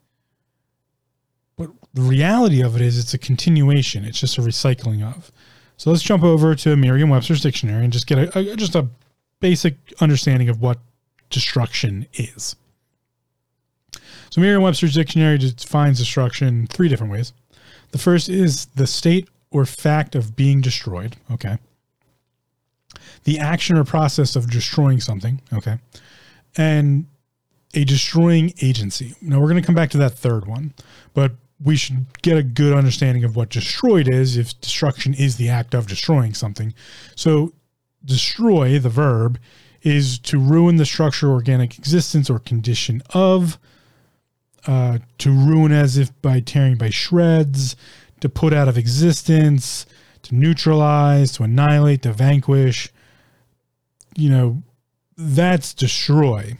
But 1.56 1.70
the 1.94 2.02
reality 2.02 2.60
of 2.60 2.76
it 2.76 2.82
is 2.82 2.98
it's 2.98 3.14
a 3.14 3.18
continuation. 3.18 4.04
It's 4.04 4.20
just 4.20 4.36
a 4.36 4.42
recycling 4.42 5.02
of 5.02 5.32
so 5.76 5.90
let's 5.90 6.02
jump 6.02 6.22
over 6.22 6.54
to 6.54 6.76
Merriam-Webster's 6.76 7.40
dictionary 7.40 7.84
and 7.84 7.92
just 7.92 8.06
get 8.06 8.18
a, 8.18 8.38
a 8.38 8.56
just 8.56 8.74
a 8.74 8.88
basic 9.40 9.74
understanding 10.00 10.48
of 10.48 10.60
what 10.60 10.78
destruction 11.30 12.06
is. 12.14 12.56
So 14.30 14.40
Merriam-Webster's 14.40 14.94
dictionary 14.94 15.38
defines 15.38 15.98
destruction 15.98 16.66
three 16.68 16.88
different 16.88 17.12
ways. 17.12 17.32
The 17.90 17.98
first 17.98 18.28
is 18.28 18.66
the 18.66 18.86
state 18.86 19.28
or 19.50 19.66
fact 19.66 20.14
of 20.14 20.34
being 20.34 20.60
destroyed. 20.60 21.16
Okay. 21.30 21.58
The 23.24 23.38
action 23.38 23.76
or 23.76 23.84
process 23.84 24.36
of 24.36 24.50
destroying 24.50 25.00
something. 25.00 25.40
Okay. 25.52 25.78
And 26.56 27.06
a 27.74 27.84
destroying 27.84 28.54
agency. 28.62 29.14
Now 29.20 29.40
we're 29.40 29.48
going 29.48 29.60
to 29.60 29.66
come 29.66 29.74
back 29.74 29.90
to 29.90 29.98
that 29.98 30.14
third 30.14 30.46
one, 30.46 30.74
but 31.14 31.32
we 31.62 31.76
should 31.76 32.06
get 32.22 32.36
a 32.36 32.42
good 32.42 32.72
understanding 32.72 33.24
of 33.24 33.36
what 33.36 33.50
destroyed 33.50 34.08
is 34.08 34.36
if 34.36 34.60
destruction 34.60 35.14
is 35.14 35.36
the 35.36 35.48
act 35.48 35.74
of 35.74 35.86
destroying 35.86 36.34
something. 36.34 36.74
So, 37.14 37.52
destroy, 38.04 38.78
the 38.78 38.88
verb, 38.88 39.38
is 39.82 40.18
to 40.20 40.38
ruin 40.38 40.76
the 40.76 40.86
structure, 40.86 41.30
organic 41.30 41.78
existence, 41.78 42.30
or 42.30 42.38
condition 42.38 43.02
of, 43.10 43.58
uh, 44.66 44.98
to 45.18 45.30
ruin 45.30 45.72
as 45.72 45.98
if 45.98 46.10
by 46.22 46.40
tearing 46.40 46.76
by 46.76 46.90
shreds, 46.90 47.76
to 48.20 48.28
put 48.28 48.52
out 48.52 48.68
of 48.68 48.78
existence, 48.78 49.86
to 50.22 50.34
neutralize, 50.34 51.32
to 51.32 51.42
annihilate, 51.42 52.02
to 52.02 52.12
vanquish. 52.12 52.88
You 54.16 54.30
know, 54.30 54.62
that's 55.16 55.74
destroy. 55.74 56.56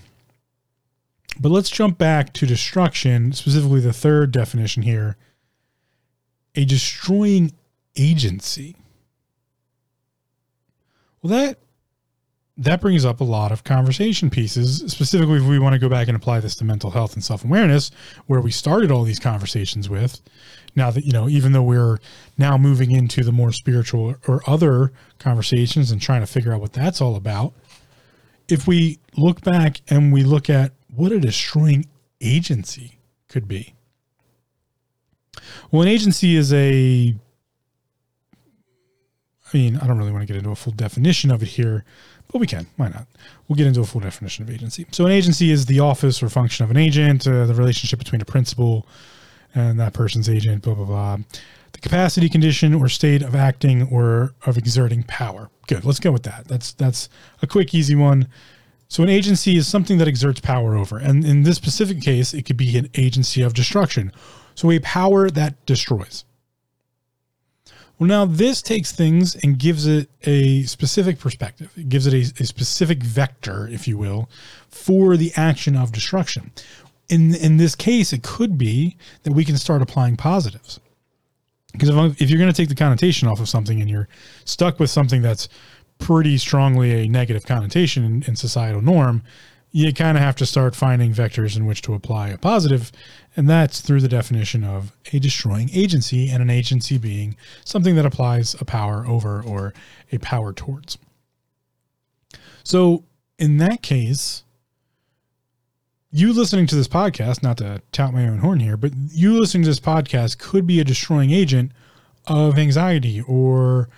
But 1.40 1.50
let's 1.50 1.70
jump 1.70 1.98
back 1.98 2.32
to 2.34 2.46
destruction, 2.46 3.32
specifically 3.32 3.80
the 3.80 3.92
third 3.92 4.32
definition 4.32 4.82
here 4.82 5.16
a 6.54 6.66
destroying 6.66 7.52
agency. 7.96 8.76
Well, 11.22 11.30
that 11.30 11.58
that 12.58 12.80
brings 12.80 13.04
up 13.04 13.20
a 13.20 13.24
lot 13.24 13.50
of 13.50 13.64
conversation 13.64 14.28
pieces, 14.28 14.84
specifically 14.92 15.38
if 15.38 15.44
we 15.44 15.58
want 15.58 15.72
to 15.72 15.78
go 15.78 15.88
back 15.88 16.08
and 16.08 16.16
apply 16.16 16.40
this 16.40 16.54
to 16.56 16.64
mental 16.64 16.90
health 16.90 17.14
and 17.14 17.24
self 17.24 17.44
awareness, 17.44 17.90
where 18.26 18.40
we 18.40 18.50
started 18.50 18.90
all 18.90 19.04
these 19.04 19.18
conversations 19.18 19.88
with. 19.88 20.20
Now 20.74 20.90
that, 20.90 21.04
you 21.04 21.12
know, 21.12 21.28
even 21.28 21.52
though 21.52 21.62
we're 21.62 21.98
now 22.36 22.56
moving 22.58 22.90
into 22.90 23.24
the 23.24 23.32
more 23.32 23.52
spiritual 23.52 24.16
or 24.26 24.42
other 24.46 24.92
conversations 25.18 25.90
and 25.90 26.00
trying 26.00 26.20
to 26.20 26.26
figure 26.26 26.52
out 26.52 26.60
what 26.60 26.72
that's 26.72 27.00
all 27.00 27.16
about, 27.16 27.54
if 28.48 28.66
we 28.66 28.98
look 29.16 29.40
back 29.42 29.80
and 29.88 30.12
we 30.12 30.22
look 30.22 30.50
at 30.50 30.72
what 30.94 31.12
a 31.12 31.20
destroying 31.20 31.86
agency 32.20 32.98
could 33.28 33.48
be. 33.48 33.74
Well, 35.70 35.82
an 35.82 35.88
agency 35.88 36.36
is 36.36 36.52
a 36.52 37.14
I 39.52 39.56
mean, 39.56 39.76
I 39.76 39.86
don't 39.86 39.98
really 39.98 40.12
want 40.12 40.22
to 40.22 40.26
get 40.26 40.36
into 40.36 40.50
a 40.50 40.56
full 40.56 40.72
definition 40.72 41.30
of 41.30 41.42
it 41.42 41.48
here, 41.48 41.84
but 42.28 42.38
we 42.38 42.46
can. 42.46 42.66
Why 42.76 42.88
not? 42.88 43.06
We'll 43.46 43.56
get 43.56 43.66
into 43.66 43.80
a 43.80 43.84
full 43.84 44.00
definition 44.00 44.44
of 44.44 44.50
agency. 44.50 44.86
So, 44.92 45.04
an 45.04 45.12
agency 45.12 45.50
is 45.50 45.66
the 45.66 45.80
office 45.80 46.22
or 46.22 46.28
function 46.28 46.64
of 46.64 46.70
an 46.70 46.76
agent, 46.78 47.26
uh, 47.26 47.44
the 47.46 47.54
relationship 47.54 47.98
between 47.98 48.22
a 48.22 48.24
principal 48.24 48.86
and 49.54 49.78
that 49.78 49.92
person's 49.92 50.28
agent, 50.30 50.62
blah, 50.62 50.74
blah, 50.74 50.86
blah. 50.86 51.18
The 51.72 51.80
capacity, 51.80 52.28
condition, 52.28 52.74
or 52.74 52.88
state 52.88 53.22
of 53.22 53.34
acting 53.34 53.82
or 53.88 54.32
of 54.46 54.56
exerting 54.56 55.02
power. 55.02 55.50
Good. 55.66 55.84
Let's 55.84 56.00
go 56.00 56.12
with 56.12 56.22
that. 56.22 56.48
That's 56.48 56.72
that's 56.72 57.08
a 57.42 57.46
quick, 57.46 57.74
easy 57.74 57.94
one. 57.94 58.28
So, 58.92 59.02
an 59.02 59.08
agency 59.08 59.56
is 59.56 59.66
something 59.66 59.96
that 59.96 60.06
exerts 60.06 60.40
power 60.40 60.76
over. 60.76 60.98
And 60.98 61.24
in 61.24 61.44
this 61.44 61.56
specific 61.56 62.02
case, 62.02 62.34
it 62.34 62.42
could 62.42 62.58
be 62.58 62.76
an 62.76 62.90
agency 62.94 63.40
of 63.40 63.54
destruction. 63.54 64.12
So, 64.54 64.70
a 64.70 64.80
power 64.80 65.30
that 65.30 65.64
destroys. 65.64 66.26
Well, 67.98 68.06
now 68.06 68.26
this 68.26 68.60
takes 68.60 68.92
things 68.92 69.34
and 69.36 69.58
gives 69.58 69.86
it 69.86 70.10
a 70.24 70.64
specific 70.64 71.18
perspective. 71.18 71.72
It 71.74 71.88
gives 71.88 72.06
it 72.06 72.12
a, 72.12 72.42
a, 72.42 72.44
specific 72.44 73.02
vector, 73.02 73.66
if 73.66 73.88
you 73.88 73.96
will, 73.96 74.28
for 74.68 75.16
the 75.16 75.32
action 75.36 75.74
of 75.74 75.90
destruction. 75.90 76.52
In 77.08 77.34
in 77.34 77.56
this 77.56 77.74
case, 77.74 78.12
it 78.12 78.22
could 78.22 78.58
be 78.58 78.98
that 79.22 79.32
we 79.32 79.46
can 79.46 79.56
start 79.56 79.80
applying 79.80 80.18
positives. 80.18 80.80
Because 81.72 81.88
if, 81.88 82.20
if 82.20 82.28
you're 82.28 82.38
going 82.38 82.52
to 82.52 82.56
take 82.56 82.68
the 82.68 82.74
connotation 82.74 83.26
off 83.26 83.40
of 83.40 83.48
something 83.48 83.80
and 83.80 83.88
you're 83.88 84.08
stuck 84.44 84.78
with 84.78 84.90
something 84.90 85.22
that's 85.22 85.48
pretty 86.02 86.36
strongly 86.36 87.04
a 87.04 87.08
negative 87.08 87.46
connotation 87.46 88.04
in, 88.04 88.24
in 88.26 88.34
societal 88.34 88.82
norm, 88.82 89.22
you 89.70 89.94
kind 89.94 90.18
of 90.18 90.22
have 90.22 90.34
to 90.36 90.44
start 90.44 90.74
finding 90.74 91.14
vectors 91.14 91.56
in 91.56 91.64
which 91.64 91.80
to 91.80 91.94
apply 91.94 92.28
a 92.28 92.38
positive, 92.38 92.90
and 93.36 93.48
that's 93.48 93.80
through 93.80 94.00
the 94.00 94.08
definition 94.08 94.64
of 94.64 94.92
a 95.12 95.20
destroying 95.20 95.70
agency, 95.72 96.28
and 96.28 96.42
an 96.42 96.50
agency 96.50 96.98
being 96.98 97.36
something 97.64 97.94
that 97.94 98.04
applies 98.04 98.54
a 98.60 98.64
power 98.64 99.06
over 99.06 99.42
or 99.42 99.72
a 100.10 100.18
power 100.18 100.52
towards. 100.52 100.98
So, 102.64 103.04
in 103.38 103.58
that 103.58 103.80
case, 103.80 104.42
you 106.10 106.32
listening 106.32 106.66
to 106.66 106.74
this 106.74 106.88
podcast, 106.88 107.44
not 107.44 107.58
to 107.58 107.80
tout 107.92 108.12
my 108.12 108.26
own 108.26 108.38
horn 108.38 108.58
here, 108.58 108.76
but 108.76 108.92
you 109.08 109.38
listening 109.38 109.62
to 109.62 109.70
this 109.70 109.80
podcast 109.80 110.38
could 110.38 110.66
be 110.66 110.80
a 110.80 110.84
destroying 110.84 111.30
agent 111.30 111.70
of 112.26 112.58
anxiety 112.58 113.22
or 113.22 113.88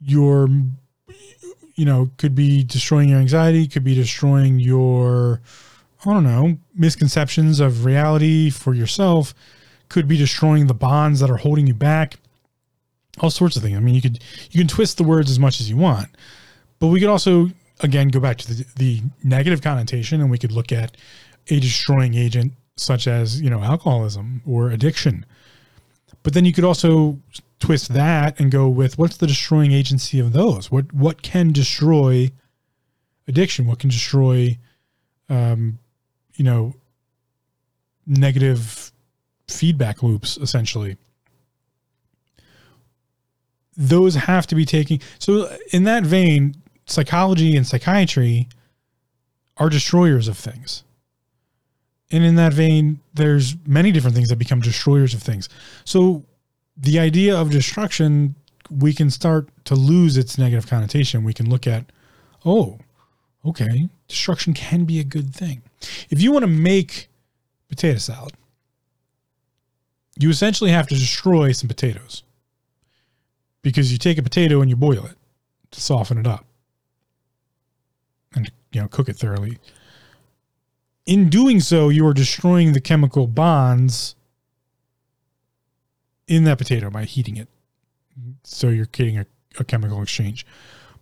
your 0.00 0.48
you 1.74 1.84
know, 1.84 2.10
could 2.16 2.34
be 2.34 2.62
destroying 2.64 3.08
your 3.08 3.18
anxiety, 3.18 3.66
could 3.66 3.84
be 3.84 3.94
destroying 3.94 4.58
your, 4.58 5.40
I 6.04 6.12
don't 6.12 6.24
know, 6.24 6.58
misconceptions 6.74 7.60
of 7.60 7.84
reality 7.84 8.50
for 8.50 8.74
yourself, 8.74 9.34
could 9.88 10.08
be 10.08 10.16
destroying 10.16 10.66
the 10.66 10.74
bonds 10.74 11.20
that 11.20 11.30
are 11.30 11.36
holding 11.36 11.66
you 11.66 11.74
back, 11.74 12.16
all 13.20 13.30
sorts 13.30 13.56
of 13.56 13.62
things. 13.62 13.76
I 13.76 13.80
mean, 13.80 13.94
you 13.94 14.02
could, 14.02 14.22
you 14.50 14.58
can 14.58 14.68
twist 14.68 14.96
the 14.96 15.04
words 15.04 15.30
as 15.30 15.38
much 15.38 15.60
as 15.60 15.68
you 15.68 15.76
want, 15.76 16.08
but 16.78 16.88
we 16.88 17.00
could 17.00 17.08
also, 17.08 17.50
again, 17.80 18.08
go 18.08 18.20
back 18.20 18.38
to 18.38 18.54
the, 18.54 18.66
the 18.76 19.02
negative 19.22 19.62
connotation 19.62 20.20
and 20.20 20.30
we 20.30 20.38
could 20.38 20.52
look 20.52 20.72
at 20.72 20.96
a 21.48 21.58
destroying 21.60 22.14
agent 22.14 22.52
such 22.76 23.06
as, 23.06 23.40
you 23.40 23.50
know, 23.50 23.60
alcoholism 23.60 24.42
or 24.46 24.70
addiction. 24.70 25.26
But 26.22 26.34
then 26.34 26.44
you 26.44 26.52
could 26.52 26.64
also 26.64 27.18
twist 27.62 27.92
that 27.92 28.40
and 28.40 28.50
go 28.50 28.68
with 28.68 28.98
what's 28.98 29.16
the 29.16 29.26
destroying 29.26 29.70
agency 29.70 30.18
of 30.18 30.32
those? 30.32 30.70
What 30.70 30.92
what 30.92 31.22
can 31.22 31.52
destroy 31.52 32.30
addiction? 33.28 33.66
What 33.66 33.78
can 33.78 33.88
destroy, 33.88 34.58
um, 35.28 35.78
you 36.34 36.44
know, 36.44 36.74
negative 38.04 38.92
feedback 39.48 40.02
loops 40.02 40.36
essentially? 40.38 40.96
Those 43.76 44.16
have 44.16 44.48
to 44.48 44.56
be 44.56 44.64
taking. 44.64 45.00
So 45.20 45.56
in 45.70 45.84
that 45.84 46.02
vein, 46.02 46.56
psychology 46.86 47.56
and 47.56 47.66
psychiatry 47.66 48.48
are 49.56 49.70
destroyers 49.70 50.26
of 50.26 50.36
things. 50.36 50.82
And 52.10 52.24
in 52.24 52.34
that 52.34 52.52
vein, 52.52 53.00
there's 53.14 53.56
many 53.66 53.92
different 53.92 54.16
things 54.16 54.28
that 54.28 54.36
become 54.36 54.60
destroyers 54.60 55.14
of 55.14 55.22
things. 55.22 55.48
So 55.84 56.26
the 56.76 56.98
idea 56.98 57.36
of 57.36 57.50
destruction, 57.50 58.34
we 58.70 58.92
can 58.92 59.10
start 59.10 59.48
to 59.64 59.74
lose 59.74 60.16
its 60.16 60.38
negative 60.38 60.66
connotation. 60.66 61.24
We 61.24 61.34
can 61.34 61.48
look 61.48 61.66
at, 61.66 61.86
oh, 62.44 62.78
okay, 63.44 63.88
destruction 64.08 64.54
can 64.54 64.84
be 64.84 64.98
a 65.00 65.04
good 65.04 65.34
thing. 65.34 65.62
If 66.10 66.22
you 66.22 66.32
want 66.32 66.44
to 66.44 66.48
make 66.48 67.08
potato 67.68 67.98
salad, 67.98 68.32
you 70.18 70.30
essentially 70.30 70.70
have 70.70 70.86
to 70.88 70.94
destroy 70.94 71.52
some 71.52 71.68
potatoes 71.68 72.22
because 73.62 73.92
you 73.92 73.98
take 73.98 74.18
a 74.18 74.22
potato 74.22 74.60
and 74.60 74.68
you 74.68 74.76
boil 74.76 75.06
it 75.06 75.16
to 75.70 75.80
soften 75.80 76.18
it 76.18 76.26
up 76.26 76.44
and 78.34 78.50
you 78.72 78.80
know 78.80 78.88
cook 78.88 79.08
it 79.08 79.16
thoroughly. 79.16 79.58
In 81.06 81.28
doing 81.28 81.60
so, 81.60 81.88
you 81.88 82.06
are 82.06 82.14
destroying 82.14 82.72
the 82.72 82.80
chemical 82.80 83.26
bonds 83.26 84.14
in 86.26 86.44
that 86.44 86.58
potato 86.58 86.90
by 86.90 87.04
heating 87.04 87.36
it. 87.36 87.48
So 88.44 88.68
you're 88.68 88.86
creating 88.86 89.18
a, 89.18 89.26
a 89.58 89.64
chemical 89.64 90.02
exchange. 90.02 90.46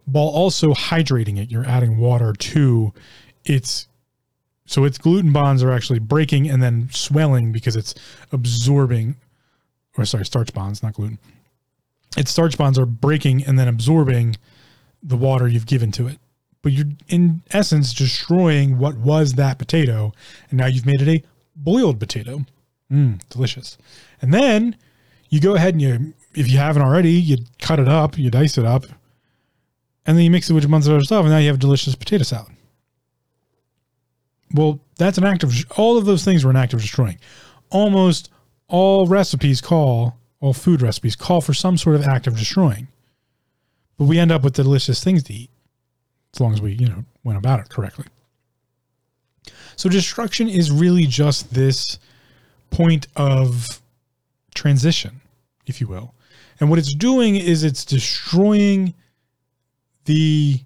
While 0.04 0.28
also 0.28 0.72
hydrating 0.72 1.38
it, 1.38 1.50
you're 1.50 1.66
adding 1.66 1.98
water 1.98 2.32
to 2.32 2.92
its 3.44 3.86
so 4.66 4.84
its 4.84 4.98
gluten 4.98 5.32
bonds 5.32 5.64
are 5.64 5.72
actually 5.72 5.98
breaking 5.98 6.48
and 6.48 6.62
then 6.62 6.88
swelling 6.92 7.50
because 7.50 7.74
it's 7.74 7.94
absorbing 8.30 9.16
or 9.96 10.04
sorry, 10.04 10.24
starch 10.24 10.52
bonds, 10.52 10.82
not 10.82 10.94
gluten. 10.94 11.18
Its 12.16 12.30
starch 12.30 12.56
bonds 12.56 12.78
are 12.78 12.86
breaking 12.86 13.44
and 13.44 13.58
then 13.58 13.68
absorbing 13.68 14.36
the 15.02 15.16
water 15.16 15.48
you've 15.48 15.66
given 15.66 15.92
to 15.92 16.08
it. 16.08 16.18
But 16.62 16.72
you're 16.72 16.86
in 17.08 17.42
essence 17.52 17.94
destroying 17.94 18.78
what 18.78 18.96
was 18.96 19.34
that 19.34 19.58
potato, 19.58 20.12
and 20.50 20.58
now 20.58 20.66
you've 20.66 20.86
made 20.86 21.00
it 21.00 21.08
a 21.08 21.22
boiled 21.56 21.98
potato. 21.98 22.44
Mmm, 22.92 23.20
delicious. 23.30 23.78
And 24.20 24.34
then 24.34 24.76
you 25.30 25.40
go 25.40 25.54
ahead 25.54 25.74
and 25.74 25.80
you, 25.80 26.14
if 26.34 26.50
you 26.50 26.58
haven't 26.58 26.82
already, 26.82 27.12
you 27.12 27.38
cut 27.58 27.78
it 27.78 27.88
up, 27.88 28.18
you 28.18 28.30
dice 28.30 28.58
it 28.58 28.66
up, 28.66 28.84
and 30.04 30.16
then 30.16 30.24
you 30.24 30.30
mix 30.30 30.50
it 30.50 30.52
with 30.52 30.64
a 30.64 30.68
bunch 30.68 30.86
of 30.86 30.92
other 30.92 31.04
stuff, 31.04 31.22
and 31.22 31.30
now 31.30 31.38
you 31.38 31.48
have 31.48 31.58
delicious 31.58 31.94
potato 31.94 32.24
salad. 32.24 32.52
Well, 34.52 34.80
that's 34.98 35.16
an 35.16 35.24
act 35.24 35.44
of 35.44 35.54
all 35.76 35.96
of 35.96 36.04
those 36.04 36.24
things 36.24 36.44
were 36.44 36.50
an 36.50 36.56
act 36.56 36.74
of 36.74 36.80
destroying. 36.80 37.18
Almost 37.70 38.30
all 38.66 39.06
recipes 39.06 39.60
call, 39.60 40.18
all 40.40 40.52
food 40.52 40.82
recipes 40.82 41.16
call 41.16 41.40
for 41.40 41.54
some 41.54 41.76
sort 41.76 41.96
of 41.96 42.02
act 42.02 42.26
of 42.26 42.36
destroying. 42.36 42.88
But 43.96 44.06
we 44.06 44.18
end 44.18 44.32
up 44.32 44.42
with 44.42 44.54
delicious 44.54 45.04
things 45.04 45.22
to 45.24 45.32
eat 45.32 45.50
as 46.34 46.40
long 46.40 46.52
as 46.52 46.60
we, 46.60 46.72
you 46.72 46.88
know, 46.88 47.04
went 47.22 47.38
about 47.38 47.60
it 47.60 47.68
correctly. 47.68 48.06
So 49.76 49.88
destruction 49.88 50.48
is 50.48 50.70
really 50.70 51.06
just 51.06 51.54
this 51.54 51.98
point 52.70 53.06
of 53.16 53.80
transition, 54.54 55.19
if 55.70 55.80
you 55.80 55.86
will. 55.86 56.14
And 56.60 56.68
what 56.68 56.78
it's 56.78 56.94
doing 56.94 57.36
is 57.36 57.64
it's 57.64 57.84
destroying 57.84 58.92
the 60.04 60.60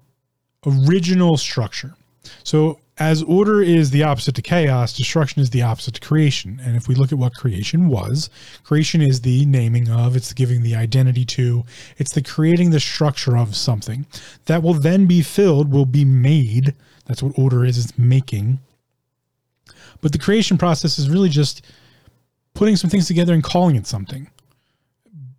original 0.65 1.37
structure. 1.37 1.95
So 2.43 2.79
as 2.97 3.21
order 3.23 3.61
is 3.61 3.91
the 3.91 4.03
opposite 4.03 4.35
to 4.35 4.41
chaos, 4.41 4.93
destruction 4.93 5.41
is 5.41 5.49
the 5.49 5.61
opposite 5.61 5.95
to 5.95 6.01
creation. 6.01 6.61
And 6.63 6.75
if 6.75 6.87
we 6.87 6.95
look 6.95 7.11
at 7.11 7.17
what 7.17 7.33
creation 7.33 7.89
was, 7.89 8.29
creation 8.63 9.01
is 9.01 9.21
the 9.21 9.45
naming 9.45 9.89
of, 9.89 10.15
it's 10.15 10.29
the 10.29 10.35
giving 10.35 10.63
the 10.63 10.75
identity 10.75 11.25
to, 11.25 11.63
it's 11.97 12.13
the 12.13 12.21
creating 12.21 12.69
the 12.69 12.79
structure 12.79 13.37
of 13.37 13.55
something 13.55 14.05
that 14.45 14.63
will 14.63 14.73
then 14.73 15.07
be 15.07 15.21
filled, 15.21 15.71
will 15.71 15.85
be 15.85 16.05
made. 16.05 16.73
That's 17.05 17.21
what 17.21 17.37
order 17.37 17.65
is, 17.65 17.77
it's 17.77 17.97
making. 17.97 18.59
But 20.01 20.13
the 20.13 20.17
creation 20.17 20.57
process 20.57 20.97
is 20.97 21.09
really 21.09 21.29
just 21.29 21.65
putting 22.53 22.77
some 22.77 22.89
things 22.89 23.07
together 23.07 23.33
and 23.33 23.43
calling 23.43 23.75
it 23.75 23.87
something. 23.87 24.29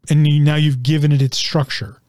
And 0.09 0.27
you, 0.27 0.41
now 0.41 0.57
you've 0.57 0.83
given 0.83 1.13
it 1.13 1.23
its 1.23 1.37
structure 1.37 2.01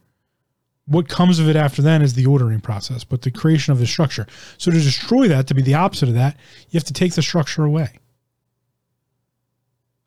what 0.87 1.09
comes 1.09 1.39
of 1.39 1.49
it 1.49 1.55
after 1.55 1.81
that 1.81 2.01
is 2.01 2.13
the 2.13 2.25
ordering 2.25 2.61
process, 2.61 3.03
but 3.03 3.21
the 3.21 3.31
creation 3.31 3.73
of 3.73 3.79
the 3.79 3.85
structure. 3.85 4.25
So 4.57 4.71
to 4.71 4.79
destroy 4.79 5.27
that, 5.27 5.47
to 5.47 5.53
be 5.53 5.61
the 5.61 5.73
opposite 5.75 6.07
of 6.07 6.15
that, 6.15 6.37
you 6.69 6.77
have 6.77 6.85
to 6.85 6.93
take 6.93 7.13
the 7.13 7.21
structure 7.21 7.65
away. 7.65 7.99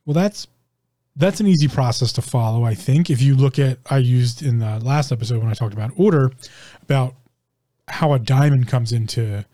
Well, 0.06 0.14
that's 0.14 0.48
that's 1.16 1.40
an 1.40 1.46
easy 1.46 1.68
process 1.68 2.12
to 2.12 2.22
follow, 2.22 2.64
I 2.64 2.74
think. 2.74 3.10
If 3.10 3.20
you 3.20 3.34
look 3.34 3.58
at 3.58 3.78
I 3.90 3.98
used 3.98 4.42
in 4.42 4.58
the 4.58 4.78
last 4.80 5.12
episode 5.12 5.38
when 5.38 5.50
I 5.50 5.54
talked 5.54 5.74
about 5.74 5.92
order 5.96 6.32
about 6.82 7.14
how 7.86 8.14
a 8.14 8.18
diamond 8.18 8.68
comes 8.68 8.92
into 8.92 9.44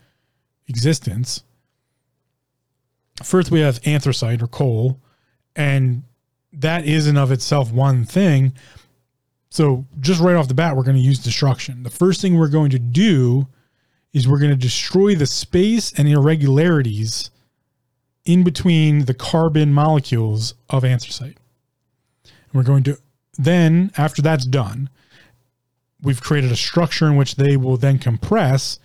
existence. 0.69 1.43
First 3.25 3.51
we 3.51 3.61
have 3.61 3.81
anthracite 3.85 4.43
or 4.43 4.47
coal, 4.47 5.01
and 5.57 6.05
that 6.57 6.85
is 6.85 7.07
in 7.07 7.17
of 7.17 7.31
itself 7.31 7.73
one 7.73 8.05
thing, 8.05 8.53
so 9.51 9.87
just 10.01 10.21
right 10.21 10.37
off 10.37 10.49
the 10.49 10.55
bat, 10.55 10.77
we're 10.77 10.83
going 10.83 10.97
to 10.97 11.03
use 11.03 11.19
destruction. 11.19 11.83
The 11.83 11.91
first 11.91 12.21
thing 12.21 12.37
we're 12.37 12.49
going 12.49 12.71
to 12.71 12.79
do 12.79 13.49
is 14.13 14.29
we're 14.29 14.39
going 14.39 14.51
to 14.51 14.57
destroy 14.57 15.15
the 15.15 15.27
space 15.27 15.93
and 15.93 16.09
irregularities 16.09 17.31
in 18.25 18.43
between 18.43 19.05
the 19.05 19.15
carbon 19.15 19.73
molecules 19.73 20.55
of 20.69 20.85
anthracite. 20.85 21.39
And 22.25 22.55
we're 22.55 22.65
going 22.65 22.83
to 22.85 22.99
then, 23.39 23.93
after 23.97 24.23
that's 24.23 24.47
done, 24.47 24.91
we've 26.03 26.23
created 26.23 26.51
a 26.51 26.57
structure 26.57 27.07
in 27.07 27.17
which 27.17 27.37
they 27.37 27.57
will 27.57 27.77
then 27.77 27.99
compress 27.99 28.79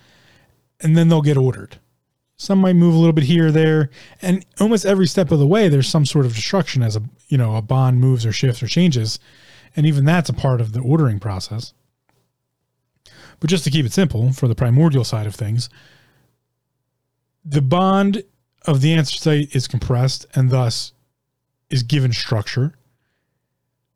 and 0.80 0.96
then 0.96 1.08
they'll 1.08 1.22
get 1.22 1.36
ordered. 1.36 1.78
Some 2.42 2.58
might 2.58 2.74
move 2.74 2.94
a 2.94 2.98
little 2.98 3.12
bit 3.12 3.24
here 3.24 3.48
or 3.48 3.52
there, 3.52 3.90
and 4.20 4.44
almost 4.60 4.84
every 4.84 5.06
step 5.06 5.30
of 5.30 5.38
the 5.38 5.46
way, 5.46 5.68
there's 5.68 5.88
some 5.88 6.04
sort 6.04 6.26
of 6.26 6.34
destruction 6.34 6.82
as 6.82 6.96
a 6.96 7.02
you 7.28 7.38
know 7.38 7.56
a 7.56 7.62
bond 7.62 8.00
moves 8.00 8.26
or 8.26 8.32
shifts 8.32 8.62
or 8.62 8.66
changes 8.66 9.18
and 9.76 9.86
even 9.86 10.04
that's 10.04 10.28
a 10.28 10.34
part 10.34 10.60
of 10.60 10.72
the 10.72 10.80
ordering 10.80 11.18
process. 11.18 11.72
But 13.40 13.50
just 13.50 13.64
to 13.64 13.70
keep 13.70 13.86
it 13.86 13.92
simple 13.92 14.32
for 14.32 14.46
the 14.46 14.54
primordial 14.54 15.04
side 15.04 15.26
of 15.26 15.34
things, 15.34 15.68
the 17.44 17.62
bond 17.62 18.22
of 18.66 18.80
the 18.80 18.92
anthracite 18.94 19.54
is 19.54 19.66
compressed 19.66 20.26
and 20.34 20.50
thus 20.50 20.92
is 21.70 21.82
given 21.82 22.12
structure. 22.12 22.74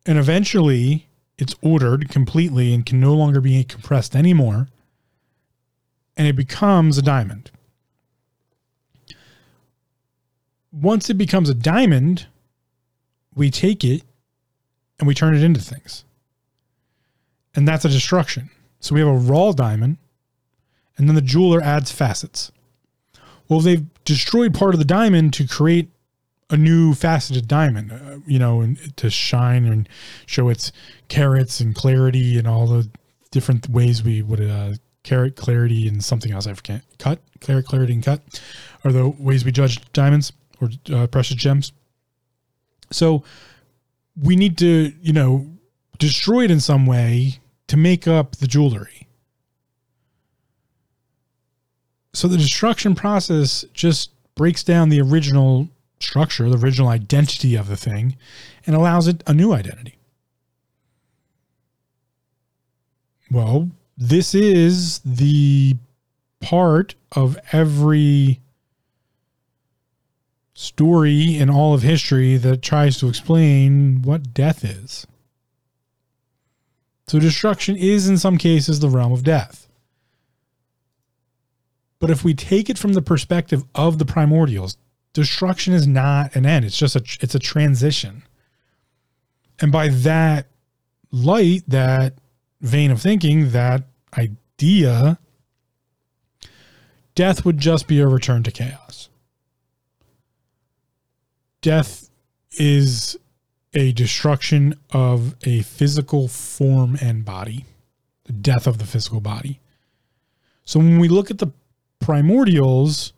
And 0.05 0.17
eventually 0.17 1.07
it's 1.37 1.55
ordered 1.61 2.09
completely 2.09 2.73
and 2.73 2.85
can 2.85 2.99
no 2.99 3.13
longer 3.13 3.39
be 3.39 3.63
compressed 3.63 4.15
anymore. 4.15 4.67
And 6.17 6.27
it 6.27 6.35
becomes 6.35 6.97
a 6.97 7.01
diamond. 7.01 7.51
Once 10.71 11.09
it 11.09 11.15
becomes 11.15 11.49
a 11.49 11.53
diamond, 11.53 12.27
we 13.35 13.49
take 13.49 13.83
it 13.83 14.03
and 14.99 15.07
we 15.07 15.13
turn 15.13 15.35
it 15.35 15.43
into 15.43 15.61
things. 15.61 16.03
And 17.55 17.67
that's 17.67 17.85
a 17.85 17.89
destruction. 17.89 18.49
So 18.79 18.93
we 18.93 19.01
have 19.01 19.09
a 19.09 19.17
raw 19.17 19.51
diamond, 19.51 19.97
and 20.97 21.07
then 21.07 21.15
the 21.15 21.21
jeweler 21.21 21.61
adds 21.61 21.91
facets. 21.91 22.51
Well, 23.49 23.59
they've 23.59 23.85
destroyed 24.05 24.53
part 24.53 24.75
of 24.75 24.79
the 24.79 24.85
diamond 24.85 25.33
to 25.33 25.47
create 25.47 25.89
a 26.49 26.57
new 26.57 26.93
faceted 26.93 27.47
diamond, 27.47 27.91
uh, 27.91 28.19
you 28.25 28.39
know, 28.39 28.61
and 28.61 28.95
to 28.97 29.09
shine 29.09 29.65
and 29.65 29.89
show 30.25 30.49
its 30.49 30.71
carats 31.09 31.59
and 31.59 31.75
clarity 31.75 32.37
and 32.37 32.47
all 32.47 32.67
the 32.67 32.89
different 33.31 33.69
ways 33.69 34.03
we 34.03 34.21
would 34.21 34.41
uh, 34.41 34.73
carat 35.03 35.35
clarity 35.35 35.87
and 35.87 36.03
something 36.03 36.31
else 36.31 36.47
I 36.47 36.53
forget. 36.53 36.81
Cut, 36.99 37.19
carat 37.39 37.65
clarity 37.65 37.93
and 37.93 38.03
cut 38.03 38.21
are 38.83 38.91
the 38.91 39.09
ways 39.09 39.43
we 39.43 39.51
judge 39.51 39.81
diamonds 39.91 40.31
or 40.61 40.69
uh, 40.93 41.07
precious 41.07 41.35
gems. 41.35 41.71
So 42.91 43.23
we 44.21 44.35
need 44.35 44.57
to, 44.59 44.93
you 45.01 45.13
know, 45.13 45.45
destroy 45.99 46.45
it 46.45 46.51
in 46.51 46.59
some 46.59 46.85
way 46.85 47.39
to 47.67 47.77
make 47.77 48.07
up 48.07 48.37
the 48.37 48.47
jewelry. 48.47 49.07
So 52.13 52.27
the 52.27 52.37
destruction 52.37 52.95
process 52.95 53.65
just 53.73 54.11
breaks 54.35 54.63
down 54.63 54.89
the 54.89 55.01
original 55.01 55.67
structure, 55.99 56.49
the 56.49 56.57
original 56.57 56.87
identity 56.87 57.55
of 57.55 57.67
the 57.67 57.77
thing, 57.77 58.17
and 58.65 58.75
allows 58.75 59.07
it 59.07 59.23
a 59.27 59.33
new 59.33 59.53
identity. 59.53 59.97
Well, 63.29 63.69
this 63.97 64.33
is 64.33 64.99
the 64.99 65.75
part 66.39 66.95
of 67.11 67.37
every 67.51 68.39
story 70.57 71.37
in 71.37 71.51
all 71.51 71.75
of 71.75 71.83
history 71.83 72.35
that 72.35 72.63
tries 72.63 72.97
to 72.97 73.07
explain 73.07 74.01
what 74.01 74.33
death 74.33 74.65
is. 74.65 75.05
So, 77.05 77.19
destruction 77.19 77.75
is 77.77 78.09
in 78.09 78.17
some 78.17 78.39
cases 78.39 78.79
the 78.79 78.89
realm 78.89 79.11
of 79.11 79.23
death. 79.23 79.67
But 81.99 82.09
if 82.09 82.23
we 82.23 82.33
take 82.33 82.71
it 82.71 82.79
from 82.79 82.93
the 82.93 83.03
perspective 83.03 83.65
of 83.75 83.99
the 83.99 84.05
primordials, 84.05 84.77
destruction 85.13 85.75
is 85.75 85.85
not 85.85 86.35
an 86.35 86.47
end. 86.47 86.65
It's 86.65 86.77
just 86.77 86.95
a 86.95 87.03
it's 87.21 87.35
a 87.35 87.39
transition. 87.39 88.23
And 89.59 89.71
by 89.71 89.89
that 89.89 90.47
light, 91.11 91.65
that 91.67 92.15
vein 92.61 92.89
of 92.89 92.99
thinking, 92.99 93.51
that 93.51 93.83
idea, 94.17 95.19
death 97.13 97.45
would 97.45 97.59
just 97.59 97.87
be 97.87 97.99
a 97.99 98.07
return 98.07 98.41
to 98.41 98.51
chaos 98.51 98.86
death 101.67 102.09
is 102.51 103.17
a 103.73 103.91
destruction 103.91 104.73
of 104.91 105.35
a 105.43 105.61
physical 105.63 106.29
form 106.29 106.97
and 107.01 107.25
body, 107.25 107.65
the 108.23 108.31
death 108.31 108.67
of 108.67 108.77
the 108.77 108.85
physical 108.85 109.19
body. 109.19 109.59
So 110.63 110.79
when 110.79 110.97
we 110.97 111.09
look 111.09 111.29
at 111.29 111.39
the 111.39 111.51
primordials, 111.99 113.11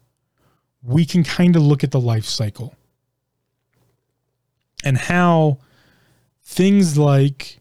we 0.82 1.06
can 1.06 1.24
kind 1.24 1.56
of 1.56 1.62
look 1.62 1.84
at 1.84 1.92
the 1.92 2.00
life 2.00 2.26
cycle 2.26 2.74
and 4.84 4.98
how 4.98 5.60
things 6.42 6.98
like 6.98 7.60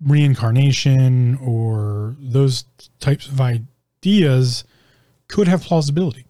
reincarnation 0.00 1.38
or 1.38 2.14
those 2.20 2.66
types 3.00 3.26
of 3.26 3.40
ideas 3.40 4.62
could 5.26 5.48
have 5.48 5.62
plausibility. 5.62 6.25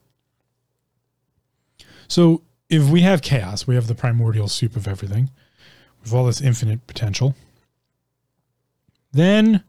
So 2.09 2.42
if 2.69 2.88
we 2.88 3.03
have 3.03 3.23
chaos, 3.23 3.66
we 3.66 3.75
have 3.75 3.87
the 3.87 3.95
primordial 3.95 4.49
soup 4.49 4.77
of 4.77 4.88
everything 4.88 5.31
with 6.03 6.12
all 6.12 6.27
this 6.27 6.40
infinite 6.40 6.87
potential. 6.87 7.35
Then 9.12 9.62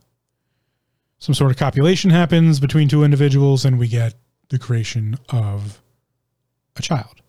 some 1.20 1.36
sort 1.36 1.52
of 1.52 1.58
copulation 1.58 2.12
happens 2.12 2.60
between 2.60 2.88
two 2.88 3.04
individuals 3.04 3.66
and 3.66 3.80
we 3.80 3.88
get 3.88 4.14
the 4.50 4.60
creation 4.60 5.18
of 5.30 5.82
a 6.76 6.82
child. 6.82 7.22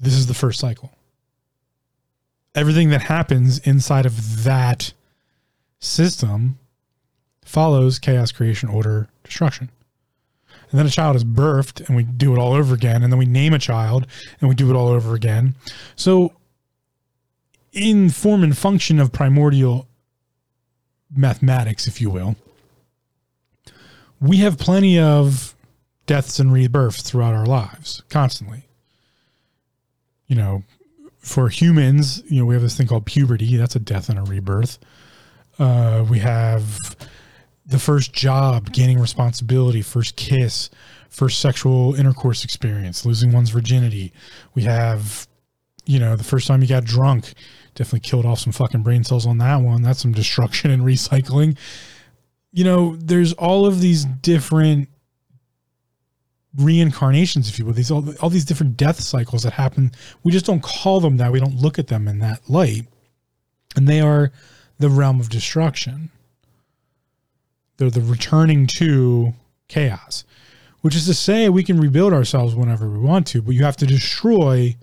This 0.00 0.14
is 0.14 0.26
the 0.26 0.34
first 0.34 0.60
cycle. 0.60 0.92
Everything 2.54 2.90
that 2.90 3.02
happens 3.02 3.58
inside 3.58 4.06
of 4.06 4.44
that 4.44 4.92
system 5.80 6.58
follows 7.44 7.98
chaos, 7.98 8.30
creation, 8.30 8.68
order, 8.68 9.08
destruction 9.24 9.70
and 10.70 10.78
then 10.78 10.86
a 10.86 10.90
child 10.90 11.16
is 11.16 11.24
birthed 11.24 11.86
and 11.86 11.96
we 11.96 12.02
do 12.02 12.34
it 12.34 12.38
all 12.38 12.52
over 12.52 12.74
again 12.74 13.02
and 13.02 13.12
then 13.12 13.18
we 13.18 13.26
name 13.26 13.54
a 13.54 13.58
child 13.58 14.06
and 14.40 14.48
we 14.48 14.54
do 14.54 14.70
it 14.70 14.76
all 14.76 14.88
over 14.88 15.14
again. 15.14 15.54
So 15.96 16.32
in 17.72 18.10
form 18.10 18.42
and 18.42 18.56
function 18.56 18.98
of 18.98 19.12
primordial 19.12 19.86
mathematics 21.14 21.86
if 21.86 22.00
you 22.00 22.10
will 22.10 22.36
we 24.20 24.38
have 24.38 24.58
plenty 24.58 24.98
of 24.98 25.54
deaths 26.06 26.38
and 26.38 26.52
rebirths 26.52 27.02
throughout 27.02 27.34
our 27.34 27.46
lives 27.46 28.02
constantly. 28.08 28.64
You 30.26 30.36
know 30.36 30.64
for 31.18 31.48
humans 31.48 32.22
you 32.28 32.40
know 32.40 32.46
we 32.46 32.54
have 32.54 32.62
this 32.62 32.76
thing 32.76 32.86
called 32.86 33.06
puberty. 33.06 33.56
That's 33.56 33.76
a 33.76 33.80
death 33.80 34.08
and 34.08 34.18
a 34.18 34.22
rebirth. 34.22 34.78
Uh, 35.58 36.04
we 36.08 36.20
have 36.20 36.78
the 37.68 37.78
first 37.78 38.12
job, 38.14 38.72
gaining 38.72 38.98
responsibility, 38.98 39.82
first 39.82 40.16
kiss, 40.16 40.70
first 41.10 41.40
sexual 41.40 41.94
intercourse 41.94 42.42
experience, 42.42 43.04
losing 43.04 43.30
one's 43.30 43.50
virginity. 43.50 44.12
We 44.54 44.62
have, 44.62 45.28
you 45.84 45.98
know, 45.98 46.16
the 46.16 46.24
first 46.24 46.46
time 46.46 46.62
you 46.62 46.68
got 46.68 46.84
drunk, 46.84 47.34
definitely 47.74 48.00
killed 48.00 48.24
off 48.24 48.40
some 48.40 48.52
fucking 48.52 48.82
brain 48.82 49.04
cells 49.04 49.26
on 49.26 49.38
that 49.38 49.56
one. 49.56 49.82
That's 49.82 50.00
some 50.00 50.12
destruction 50.12 50.70
and 50.70 50.82
recycling. 50.82 51.58
you 52.52 52.64
know, 52.64 52.96
there's 52.96 53.34
all 53.34 53.66
of 53.66 53.80
these 53.80 54.04
different 54.04 54.88
reincarnations, 56.56 57.48
if 57.48 57.58
you 57.58 57.66
will, 57.66 57.74
these 57.74 57.90
all, 57.90 58.04
all 58.20 58.30
these 58.30 58.44
different 58.44 58.76
death 58.76 59.00
cycles 59.00 59.42
that 59.42 59.52
happen. 59.52 59.92
We 60.24 60.32
just 60.32 60.46
don't 60.46 60.62
call 60.62 61.00
them 61.00 61.18
that. 61.18 61.30
We 61.30 61.40
don't 61.40 61.56
look 61.56 61.78
at 61.78 61.88
them 61.88 62.08
in 62.08 62.18
that 62.20 62.48
light. 62.48 62.86
And 63.76 63.86
they 63.86 64.00
are 64.00 64.32
the 64.78 64.88
realm 64.88 65.20
of 65.20 65.28
destruction. 65.28 66.10
They're 67.78 67.90
the 67.90 68.02
returning 68.02 68.66
to 68.66 69.34
chaos, 69.68 70.24
which 70.80 70.94
is 70.94 71.06
to 71.06 71.14
say 71.14 71.48
we 71.48 71.64
can 71.64 71.80
rebuild 71.80 72.12
ourselves 72.12 72.54
whenever 72.54 72.88
we 72.88 72.98
want 72.98 73.26
to, 73.28 73.40
but 73.40 73.54
you 73.54 73.64
have 73.64 73.76
to 73.78 73.86
destroy 73.86 74.76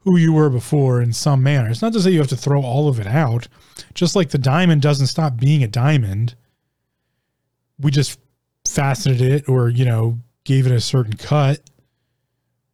who 0.00 0.18
you 0.18 0.32
were 0.32 0.50
before 0.50 1.00
in 1.00 1.12
some 1.12 1.42
manner. 1.42 1.68
It's 1.70 1.82
not 1.82 1.92
to 1.92 2.00
say 2.00 2.10
you 2.10 2.18
have 2.18 2.28
to 2.28 2.36
throw 2.36 2.62
all 2.62 2.88
of 2.88 2.98
it 2.98 3.06
out. 3.06 3.46
Just 3.94 4.16
like 4.16 4.30
the 4.30 4.38
diamond 4.38 4.82
doesn't 4.82 5.06
stop 5.06 5.36
being 5.36 5.62
a 5.62 5.68
diamond, 5.68 6.34
we 7.78 7.90
just 7.90 8.18
faceted 8.66 9.20
it 9.20 9.48
or, 9.48 9.68
you 9.68 9.84
know, 9.84 10.18
gave 10.44 10.66
it 10.66 10.72
a 10.72 10.80
certain 10.80 11.14
cut 11.14 11.60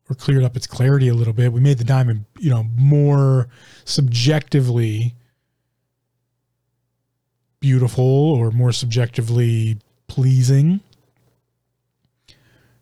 or 0.08 0.14
cleared 0.14 0.44
up 0.44 0.56
its 0.56 0.66
clarity 0.66 1.08
a 1.08 1.14
little 1.14 1.34
bit. 1.34 1.52
We 1.52 1.60
made 1.60 1.78
the 1.78 1.84
diamond, 1.84 2.24
you 2.38 2.50
know, 2.50 2.64
more 2.76 3.48
subjectively 3.84 5.14
beautiful 7.60 8.04
or 8.04 8.50
more 8.50 8.72
subjectively 8.72 9.78
pleasing. 10.06 10.80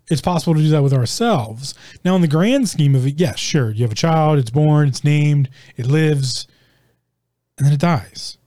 It's 0.09 0.21
possible 0.21 0.55
to 0.55 0.61
do 0.61 0.69
that 0.69 0.83
with 0.83 0.93
ourselves. 0.93 1.75
Now, 2.05 2.15
in 2.15 2.23
the 2.23 2.29
grand 2.29 2.69
scheme 2.69 2.95
of 2.95 3.07
it, 3.07 3.19
yes, 3.19 3.39
sure. 3.39 3.71
You 3.71 3.83
have 3.83 3.93
a 3.93 3.97
child, 3.97 4.39
it's 4.39 4.51
born, 4.51 4.89
it's 4.89 5.03
named, 5.03 5.51
it 5.77 5.87
lives, 5.87 6.47
and 7.59 7.67
then 7.67 7.75
it 7.75 7.81
dies. 7.81 8.39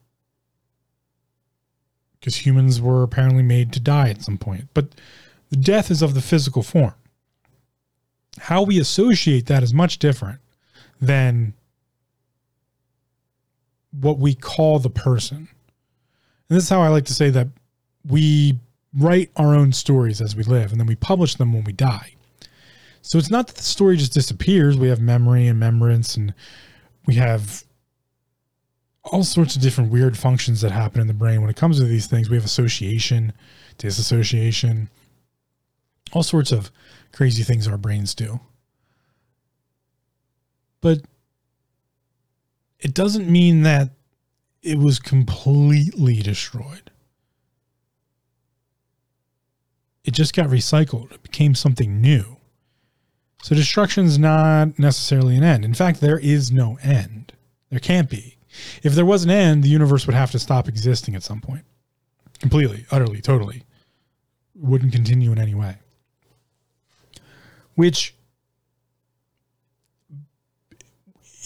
Because 2.19 2.45
humans 2.45 2.81
were 2.81 3.03
apparently 3.03 3.43
made 3.43 3.73
to 3.73 3.79
die 3.79 4.09
at 4.09 4.21
some 4.21 4.37
point. 4.37 4.69
But 4.73 4.89
the 5.49 5.57
death 5.57 5.91
is 5.91 6.01
of 6.01 6.13
the 6.13 6.21
physical 6.21 6.63
form. 6.63 6.93
How 8.39 8.61
we 8.61 8.79
associate 8.79 9.47
that 9.47 9.63
is 9.63 9.73
much 9.73 9.99
different 9.99 10.39
than 11.01 11.53
what 13.91 14.17
we 14.17 14.33
call 14.33 14.79
the 14.79 14.89
person. 14.89 15.49
And 16.49 16.57
this 16.57 16.63
is 16.63 16.69
how 16.69 16.81
I 16.81 16.87
like 16.87 17.05
to 17.05 17.13
say 17.13 17.29
that 17.29 17.47
we 18.07 18.59
write 18.97 19.31
our 19.35 19.53
own 19.53 19.71
stories 19.71 20.19
as 20.19 20.35
we 20.35 20.43
live 20.43 20.71
and 20.71 20.79
then 20.79 20.87
we 20.87 20.95
publish 20.95 21.35
them 21.35 21.53
when 21.53 21.63
we 21.63 21.73
die. 21.73 22.15
So 23.01 23.17
it's 23.17 23.29
not 23.29 23.47
that 23.47 23.55
the 23.55 23.63
story 23.63 23.97
just 23.97 24.13
disappears. 24.13 24.77
We 24.77 24.89
have 24.89 24.99
memory 24.99 25.47
and 25.47 25.59
remembrance 25.59 26.17
and 26.17 26.33
we 27.05 27.15
have 27.15 27.63
all 29.03 29.23
sorts 29.23 29.55
of 29.55 29.61
different 29.61 29.91
weird 29.91 30.17
functions 30.17 30.61
that 30.61 30.71
happen 30.71 31.01
in 31.01 31.07
the 31.07 31.13
brain 31.13 31.41
when 31.41 31.49
it 31.49 31.55
comes 31.55 31.77
to 31.79 31.85
these 31.85 32.07
things. 32.07 32.29
We 32.29 32.35
have 32.35 32.45
association, 32.45 33.33
disassociation, 33.77 34.89
all 36.11 36.23
sorts 36.23 36.51
of 36.51 36.71
crazy 37.11 37.43
things 37.43 37.67
our 37.67 37.77
brains 37.77 38.13
do. 38.13 38.39
But 40.81 41.01
it 42.79 42.93
doesn't 42.93 43.29
mean 43.29 43.63
that 43.63 43.91
it 44.61 44.77
was 44.77 44.99
completely 44.99 46.21
destroyed. 46.21 46.91
It 50.03 50.11
just 50.11 50.35
got 50.35 50.49
recycled. 50.49 51.11
It 51.11 51.23
became 51.23 51.55
something 51.55 52.01
new. 52.01 52.37
So 53.41 53.55
destruction 53.55 54.05
is 54.05 54.17
not 54.17 54.77
necessarily 54.77 55.37
an 55.37 55.43
end. 55.43 55.63
In 55.63 55.73
fact, 55.73 56.01
there 56.01 56.19
is 56.19 56.51
no 56.51 56.77
end. 56.81 57.33
There 57.69 57.79
can't 57.79 58.09
be. 58.09 58.37
If 58.83 58.95
there 58.95 59.05
was 59.05 59.23
an 59.23 59.29
end, 59.29 59.63
the 59.63 59.69
universe 59.69 60.07
would 60.07 60.15
have 60.15 60.31
to 60.31 60.39
stop 60.39 60.67
existing 60.67 61.15
at 61.15 61.23
some 61.23 61.39
point. 61.39 61.63
Completely, 62.39 62.85
utterly, 62.91 63.21
totally. 63.21 63.63
Wouldn't 64.55 64.91
continue 64.91 65.31
in 65.31 65.37
any 65.37 65.55
way 65.55 65.77
which 67.79 68.13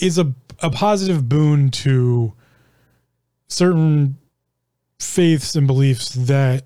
is 0.02 0.18
a, 0.18 0.34
a 0.64 0.72
positive 0.72 1.30
boon 1.30 1.70
to 1.70 2.34
certain 3.54 4.18
faiths 5.00 5.56
and 5.56 5.68
beliefs 5.68 6.10
that 6.10 6.64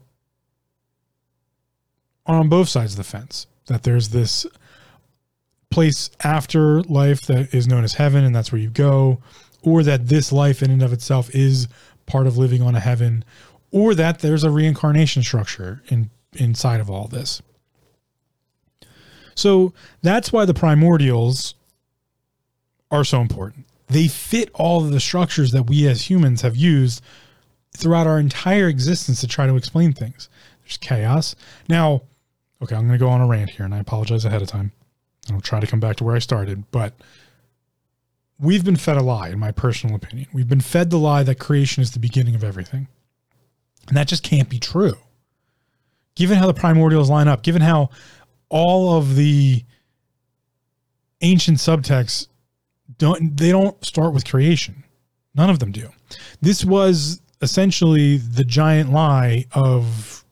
are 2.26 2.40
on 2.40 2.50
both 2.50 2.70
sides 2.70 2.94
of 2.94 2.98
the 2.98 3.04
fence. 3.04 3.48
That 3.68 3.84
there's 3.84 4.10
this 4.10 4.46
place 5.70 6.10
after 6.24 6.82
life 6.84 7.22
that 7.24 7.54
is 7.54 7.68
known 7.68 7.84
as 7.84 7.96
heaven, 7.96 8.24
and 8.24 8.36
that's 8.36 8.52
where 8.52 8.62
you 8.62 8.70
go, 8.70 9.22
or 9.62 9.84
that 9.84 10.08
this 10.08 10.32
life 10.32 10.64
in 10.64 10.72
and 10.72 10.82
of 10.82 10.94
itself 10.94 11.30
is 11.36 11.68
part 12.06 12.26
of 12.28 12.38
living 12.38 12.62
on 12.62 12.76
a 12.76 12.80
heaven, 12.80 13.26
or 13.72 13.94
that 13.94 14.20
there's 14.20 14.46
a 14.46 14.50
reincarnation 14.50 15.24
structure 15.24 15.84
in 15.90 16.10
inside 16.34 16.80
of 16.80 16.90
all 16.90 17.08
this. 17.08 17.42
So 19.36 19.74
that's 20.02 20.32
why 20.32 20.46
the 20.46 20.54
primordials 20.54 21.54
are 22.90 23.04
so 23.04 23.22
important. 23.22 23.67
They 23.88 24.08
fit 24.08 24.50
all 24.54 24.84
of 24.84 24.92
the 24.92 25.00
structures 25.00 25.52
that 25.52 25.68
we 25.68 25.88
as 25.88 26.10
humans 26.10 26.42
have 26.42 26.56
used 26.56 27.02
throughout 27.76 28.08
our 28.08 28.20
entire 28.20 28.68
existence 28.68 29.22
to 29.22 29.28
try 29.28 29.48
to 29.48 29.56
explain 29.56 29.94
things. 29.94 30.30
There's 30.64 30.78
chaos. 30.78 31.36
Now, 31.70 32.02
okay, 32.62 32.76
I'm 32.76 32.88
going 32.88 33.00
to 33.00 33.04
go 33.04 33.10
on 33.10 33.22
a 33.22 33.28
rant 33.28 33.52
here 33.52 33.66
and 33.66 33.74
I 33.74 33.80
apologize 33.80 34.26
ahead 34.26 34.42
of 34.42 34.48
time. 34.48 34.72
I'll 35.32 35.42
try 35.42 35.60
to 35.60 35.68
come 35.68 35.80
back 35.80 35.98
to 35.98 36.04
where 36.04 36.16
I 36.16 36.20
started, 36.20 36.70
but 36.72 36.94
we've 38.40 38.64
been 38.64 38.76
fed 38.76 38.98
a 38.98 39.04
lie, 39.04 39.30
in 39.30 39.40
my 39.40 39.52
personal 39.52 39.96
opinion. 39.96 40.28
We've 40.34 40.48
been 40.48 40.62
fed 40.62 40.90
the 40.90 40.98
lie 40.98 41.24
that 41.24 41.40
creation 41.40 41.82
is 41.82 41.92
the 41.92 42.00
beginning 42.00 42.36
of 42.36 42.44
everything. 42.44 42.88
And 43.88 43.96
that 43.96 44.08
just 44.08 44.24
can't 44.24 44.50
be 44.50 44.60
true. 44.60 44.96
Given 46.16 46.38
how 46.38 46.48
the 46.48 46.54
primordials 46.54 47.10
line 47.10 47.28
up, 47.28 47.44
given 47.44 47.62
how 47.62 47.90
all 48.50 48.98
of 48.98 49.16
the 49.16 49.64
ancient 51.22 51.58
subtexts 51.58 52.28
don't 52.98 53.38
they 53.38 53.52
don't 53.52 53.84
start 53.86 54.14
with 54.14 54.26
creation. 54.26 54.84
None 55.36 55.50
of 55.50 55.60
them 55.60 55.72
do. 55.72 55.90
This 56.42 56.66
was 56.66 57.22
essentially 57.42 58.18
the 58.18 58.44
giant 58.44 58.92
lie 58.92 59.46
of 59.52 60.24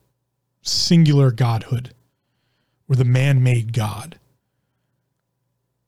singular 0.62 1.30
godhood 1.30 1.94
or 2.88 2.96
the 2.96 3.04
man-made 3.04 3.72
god. 3.72 4.18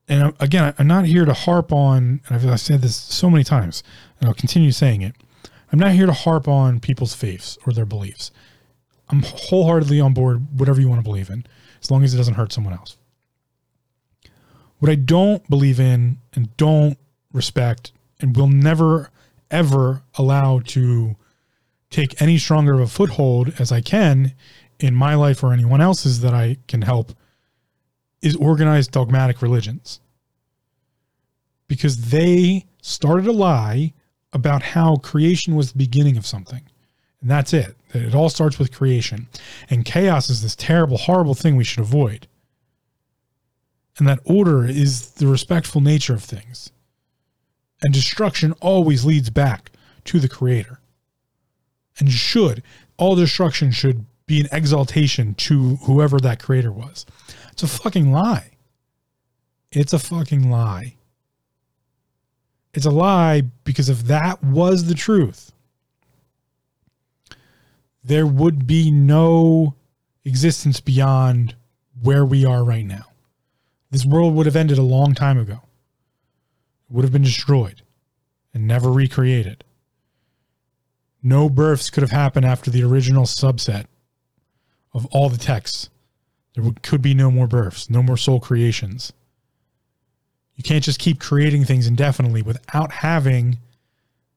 And 0.09 0.35
again, 0.41 0.75
I'm 0.79 0.87
not 0.87 1.05
here 1.05 1.25
to 1.25 1.35
harp 1.35 1.73
on, 1.73 2.21
and 2.29 2.51
I've 2.51 2.61
said 2.61 2.81
this 2.81 2.97
so 2.97 3.29
many 3.29 3.45
times, 3.45 3.83
and 4.19 4.29
I'll 4.29 4.35
continue 4.35 4.73
saying 4.73 5.03
it. 5.03 5.15
I'm 5.73 5.79
not 5.79 5.93
here 5.93 6.07
to 6.07 6.13
harp 6.13 6.49
on 6.49 6.81
people's 6.81 7.15
faiths 7.15 7.59
or 7.67 7.73
their 7.73 7.85
beliefs. 7.85 8.31
I'm 9.09 9.23
wholeheartedly 9.23 10.01
on 10.01 10.15
board 10.15 10.59
whatever 10.59 10.81
you 10.81 10.89
want 10.89 11.01
to 11.01 11.05
believe 11.05 11.31
in 11.31 11.45
as 11.83 11.91
long 11.91 12.05
as 12.05 12.15
it 12.15 12.19
doesn't 12.19 12.35
hurt 12.35 12.53
someone 12.53 12.75
else. 12.75 12.98
What 14.79 14.91
I 14.91 14.95
don't 14.95 15.49
believe 15.49 15.81
in 15.81 16.19
and 16.35 16.57
don't 16.57 16.99
respect 17.33 17.93
and 18.21 18.37
will 18.37 18.49
never 18.49 19.11
ever 19.51 20.03
allow 20.17 20.61
to 20.61 21.17
take 21.91 22.21
any 22.21 22.39
stronger 22.39 22.75
of 22.75 22.81
a 22.81 22.87
foothold 22.87 23.53
as 23.59 23.73
I 23.73 23.81
can 23.81 24.35
in 24.79 24.95
my 24.95 25.15
life 25.15 25.43
or 25.43 25.53
anyone 25.53 25.81
else's 25.81 26.21
that 26.21 26.35
I 26.35 26.59
can 26.67 26.83
help 26.83 27.13
is 28.21 28.37
organized 28.37 28.93
dogmatic 28.93 29.43
religions. 29.43 30.01
Because 31.67 32.11
they 32.11 32.67
started 32.83 33.27
a 33.27 33.33
lie 33.33 33.93
about 34.33 34.63
how 34.63 34.97
creation 34.97 35.55
was 35.55 35.73
the 35.73 35.79
beginning 35.79 36.17
of 36.17 36.27
something. 36.27 36.63
And 37.21 37.31
that's 37.31 37.53
it. 37.53 37.77
It 37.95 38.15
all 38.15 38.29
starts 38.29 38.59
with 38.59 38.75
creation. 38.75 39.29
And 39.71 39.85
chaos 39.85 40.31
is 40.31 40.43
this 40.43 40.55
terrible, 40.55 40.99
horrible 40.99 41.35
thing 41.35 41.57
we 41.57 41.65
should 41.65 41.81
avoid. 41.81 42.29
And 43.99 44.07
that 44.07 44.21
order 44.25 44.65
is 44.65 45.11
the 45.11 45.27
respectful 45.27 45.81
nature 45.81 46.15
of 46.15 46.23
things. 46.23 46.71
And 47.83 47.93
destruction 47.93 48.53
always 48.61 49.05
leads 49.05 49.31
back 49.31 49.71
to 50.05 50.21
the 50.21 50.29
creator. 50.29 50.81
And 51.99 52.11
should, 52.11 52.63
all 52.97 53.17
destruction 53.17 53.73
should 53.73 54.07
be 54.27 54.41
an 54.41 54.49
exaltation 54.53 55.35
to 55.35 55.77
whoever 55.77 56.19
that 56.21 56.41
creator 56.41 56.71
was. 56.71 57.07
It's 57.53 57.63
a 57.63 57.69
fucking 57.69 58.13
lie. 58.13 58.53
It's 59.73 59.93
a 59.93 59.99
fucking 59.99 60.49
lie. 60.51 60.95
It's 62.73 62.87
a 62.87 62.91
lie 62.91 63.43
because 63.65 63.89
if 63.89 64.05
that 64.05 64.43
was 64.43 64.85
the 64.85 64.95
truth, 64.95 65.53
there 68.05 68.27
would 68.27 68.67
be 68.67 68.91
no 68.91 69.75
existence 70.25 70.81
beyond 70.81 71.57
where 72.01 72.25
we 72.25 72.45
are 72.45 72.65
right 72.65 72.87
now. 72.87 73.08
This 73.91 74.05
world 74.05 74.35
would 74.35 74.47
have 74.47 74.57
ended 74.57 74.79
a 74.79 74.83
long 74.83 75.15
time 75.15 75.39
ago. 75.39 75.61
It 76.89 76.95
would 76.95 77.05
have 77.05 77.13
been 77.13 77.23
destroyed 77.23 77.83
and 78.53 78.67
never 78.67 78.91
recreated. 78.91 79.65
No 81.23 81.49
births 81.49 81.91
could 81.91 82.03
have 82.03 82.11
happened 82.11 82.47
after 82.47 82.71
the 82.71 82.83
original 82.83 83.25
subset 83.25 83.87
of 84.93 85.07
all 85.07 85.29
the 85.29 85.39
texts. 85.39 85.91
There 86.55 86.65
could 86.83 87.03
be 87.03 87.15
no 87.15 87.31
more 87.31 87.47
births, 87.47 87.91
no 87.91 88.03
more 88.03 88.17
soul 88.17 88.41
creations. 88.41 89.13
You 90.55 90.63
can't 90.63 90.85
just 90.85 90.99
keep 90.99 91.21
creating 91.21 91.65
things 91.65 91.87
indefinitely 91.87 92.43
without 92.43 92.91
having 92.91 93.59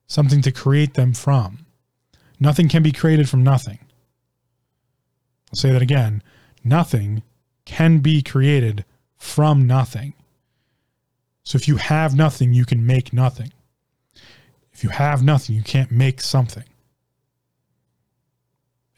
something 0.07 0.41
to 0.43 0.51
create 0.51 0.93
them 0.93 1.13
from. 1.13 1.65
Nothing 2.39 2.67
can 2.67 2.83
be 2.83 2.91
created 2.91 3.29
from 3.29 3.43
nothing. 3.43 3.79
I'll 5.49 5.57
say 5.57 5.71
that 5.71 5.81
again. 5.81 6.21
Nothing 6.63 7.23
can 7.65 7.99
be 7.99 8.21
created 8.21 8.85
from 9.21 9.67
nothing. 9.67 10.13
So 11.43 11.55
if 11.55 11.67
you 11.67 11.77
have 11.77 12.15
nothing, 12.15 12.53
you 12.55 12.65
can 12.65 12.85
make 12.85 13.13
nothing. 13.13 13.53
If 14.73 14.83
you 14.83 14.89
have 14.89 15.23
nothing, 15.23 15.55
you 15.55 15.61
can't 15.61 15.91
make 15.91 16.21
something. 16.21 16.63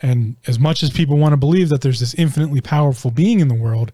And 0.01 0.38
as 0.47 0.57
much 0.57 0.81
as 0.81 0.91
people 0.91 1.17
want 1.17 1.33
to 1.33 1.38
believe 1.38 1.67
that 1.69 1.81
there's 1.81 1.99
this 1.99 2.13
infinitely 2.13 2.62
powerful 2.62 3.12
being 3.12 3.41
in 3.41 3.49
the 3.49 3.53
world 3.53 3.91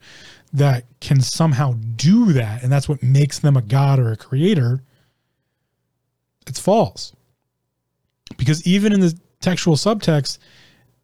that 0.53 0.85
can 0.99 1.19
somehow 1.19 1.73
do 1.95 2.31
that, 2.33 2.61
and 2.61 2.71
that's 2.71 2.87
what 2.87 3.01
makes 3.01 3.39
them 3.39 3.57
a 3.57 3.61
god 3.61 3.99
or 3.99 4.11
a 4.11 4.17
creator, 4.17 4.83
it's 6.45 6.59
false. 6.59 7.11
Because 8.37 8.65
even 8.67 8.93
in 8.93 8.99
the 8.99 9.19
textual 9.41 9.75
subtext, 9.75 10.37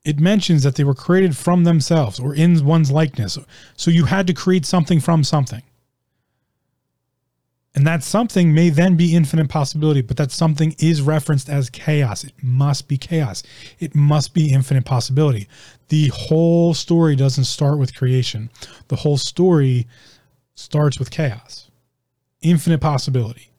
it 0.06 0.20
mentions 0.20 0.62
that 0.64 0.76
they 0.76 0.84
were 0.84 0.94
created 0.94 1.36
from 1.36 1.64
themselves 1.64 2.20
or 2.20 2.34
in 2.34 2.64
one's 2.64 2.92
likeness. 2.92 3.38
So 3.76 3.90
you 3.90 4.06
had 4.06 4.28
to 4.28 4.34
create 4.34 4.66
something 4.66 5.00
from 5.00 5.24
something. 5.24 5.64
And 7.74 7.86
that 7.86 8.04
something 8.04 8.54
may 8.54 8.70
then 8.70 8.96
be 8.96 9.16
infinite 9.16 9.50
possibility, 9.50 10.02
but 10.02 10.16
that 10.16 10.32
something 10.32 10.76
is 10.80 11.02
referenced 11.02 11.50
as 11.50 11.70
chaos. 11.70 12.24
It 12.24 12.34
must 12.42 12.88
be 12.88 12.98
chaos. 12.98 13.44
It 13.80 13.94
must 13.94 14.34
be 14.34 14.54
infinite 14.54 14.86
possibility. 14.86 15.50
The 15.90 16.08
whole 16.10 16.74
story 16.74 17.18
doesn't 17.18 17.44
start 17.44 17.78
with 17.78 17.96
creation, 17.96 18.50
the 18.88 18.96
whole 18.96 19.18
story 19.18 19.88
starts 20.54 21.00
with 21.00 21.12
chaos, 21.12 21.70
infinite 22.42 22.80
possibility. 22.80 23.50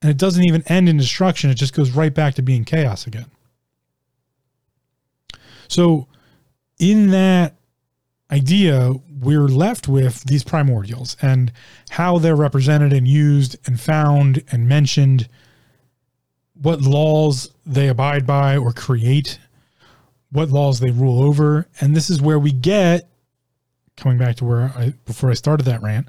And 0.00 0.10
it 0.10 0.16
doesn't 0.16 0.44
even 0.44 0.62
end 0.68 0.88
in 0.88 0.96
destruction, 0.96 1.50
it 1.50 1.54
just 1.54 1.74
goes 1.74 1.90
right 1.90 2.14
back 2.14 2.34
to 2.34 2.42
being 2.42 2.64
chaos 2.64 3.06
again. 3.06 3.26
So, 5.68 6.08
in 6.78 7.10
that 7.10 7.54
idea, 8.30 8.94
we're 9.20 9.48
left 9.48 9.88
with 9.88 10.22
these 10.24 10.44
primordials 10.44 11.16
and 11.22 11.52
how 11.90 12.18
they're 12.18 12.36
represented 12.36 12.92
and 12.92 13.06
used 13.08 13.56
and 13.66 13.80
found 13.80 14.42
and 14.50 14.68
mentioned, 14.68 15.28
what 16.60 16.80
laws 16.82 17.50
they 17.64 17.88
abide 17.88 18.26
by 18.26 18.56
or 18.56 18.72
create, 18.72 19.38
what 20.30 20.50
laws 20.50 20.80
they 20.80 20.90
rule 20.90 21.22
over. 21.22 21.68
And 21.80 21.94
this 21.94 22.10
is 22.10 22.20
where 22.20 22.38
we 22.38 22.52
get, 22.52 23.08
coming 23.96 24.18
back 24.18 24.36
to 24.36 24.44
where 24.44 24.72
I, 24.76 24.94
before 25.06 25.30
I 25.30 25.34
started 25.34 25.64
that 25.64 25.82
rant, 25.82 26.08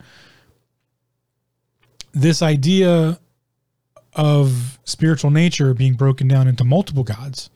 this 2.13 2.41
idea 2.41 3.19
of 4.13 4.79
spiritual 4.83 5.29
nature 5.31 5.73
being 5.73 5.93
broken 5.93 6.27
down 6.27 6.47
into 6.47 6.63
multiple 6.63 7.03
gods 7.03 7.49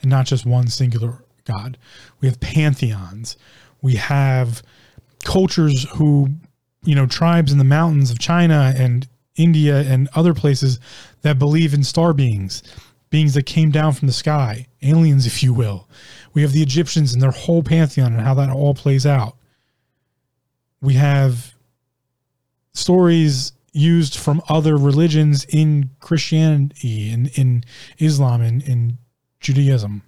and 0.00 0.10
not 0.10 0.26
just 0.26 0.46
one 0.46 0.68
singular 0.68 1.22
god. 1.48 1.78
We 2.20 2.28
have 2.28 2.40
pantheons. 2.40 3.36
We 3.82 3.96
have 3.96 4.62
cultures 5.24 5.86
who, 5.94 6.28
you 6.84 6.94
know, 6.94 7.06
tribes 7.06 7.52
in 7.52 7.58
the 7.58 7.64
mountains 7.64 8.10
of 8.10 8.18
China 8.18 8.72
and 8.76 9.08
India 9.36 9.80
and 9.80 10.08
other 10.14 10.34
places 10.34 10.78
that 11.22 11.38
believe 11.38 11.74
in 11.74 11.84
star 11.84 12.12
beings, 12.12 12.62
beings 13.10 13.34
that 13.34 13.46
came 13.46 13.70
down 13.70 13.92
from 13.92 14.08
the 14.08 14.14
sky, 14.14 14.66
aliens, 14.82 15.26
if 15.26 15.42
you 15.42 15.52
will. 15.52 15.88
We 16.34 16.42
have 16.42 16.52
the 16.52 16.62
Egyptians 16.62 17.12
and 17.12 17.22
their 17.22 17.30
whole 17.30 17.62
pantheon 17.62 18.12
and 18.12 18.22
how 18.22 18.34
that 18.34 18.50
all 18.50 18.74
plays 18.74 19.06
out. 19.06 19.36
We 20.80 20.94
have 20.94 21.54
stories 22.72 23.52
used 23.72 24.16
from 24.16 24.42
other 24.48 24.76
religions 24.76 25.44
in 25.44 25.90
Christianity, 26.00 27.10
in, 27.10 27.26
in 27.34 27.64
Islam, 27.98 28.40
and 28.40 28.62
in 28.62 28.98
Judaism 29.40 30.02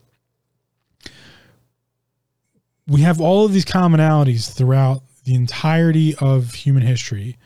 we 2.91 3.03
have 3.03 3.21
all 3.21 3.45
of 3.45 3.53
these 3.53 3.65
commonalities 3.65 4.53
throughout 4.53 5.05
the 5.23 5.37
entirety 5.37 6.13
of 6.17 6.55
human 6.55 6.83
history, 6.83 7.39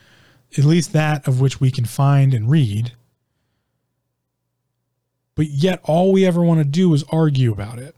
at 0.56 0.64
least 0.64 0.94
that 0.94 1.28
of 1.28 1.38
which 1.38 1.60
we 1.60 1.70
can 1.70 1.84
find 1.84 2.32
and 2.32 2.50
read. 2.50 2.92
But 5.34 5.48
yet, 5.48 5.80
all 5.84 6.12
we 6.12 6.24
ever 6.24 6.42
want 6.42 6.60
to 6.60 6.64
do 6.64 6.94
is 6.94 7.04
argue 7.10 7.52
about 7.52 7.78
it. 7.78 7.94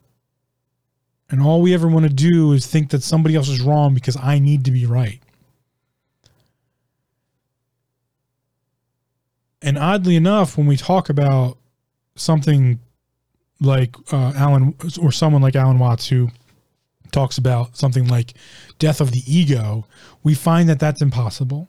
And 1.30 1.40
all 1.40 1.62
we 1.62 1.72
ever 1.72 1.86
want 1.86 2.04
to 2.04 2.12
do 2.12 2.52
is 2.52 2.66
think 2.66 2.90
that 2.90 3.04
somebody 3.04 3.36
else 3.36 3.48
is 3.48 3.60
wrong 3.60 3.94
because 3.94 4.16
I 4.16 4.40
need 4.40 4.64
to 4.64 4.72
be 4.72 4.84
right. 4.84 5.20
And 9.62 9.78
oddly 9.78 10.16
enough, 10.16 10.58
when 10.58 10.66
we 10.66 10.76
talk 10.76 11.10
about 11.10 11.58
something 12.16 12.80
like 13.60 13.94
uh, 14.12 14.32
Alan 14.34 14.74
or 15.00 15.12
someone 15.12 15.42
like 15.42 15.54
Alan 15.54 15.78
Watts, 15.78 16.08
who 16.08 16.30
talks 17.16 17.38
about 17.38 17.78
something 17.78 18.06
like 18.06 18.34
death 18.78 19.00
of 19.00 19.10
the 19.10 19.22
ego, 19.26 19.86
we 20.22 20.34
find 20.34 20.68
that 20.68 20.78
that's 20.78 21.00
impossible 21.00 21.66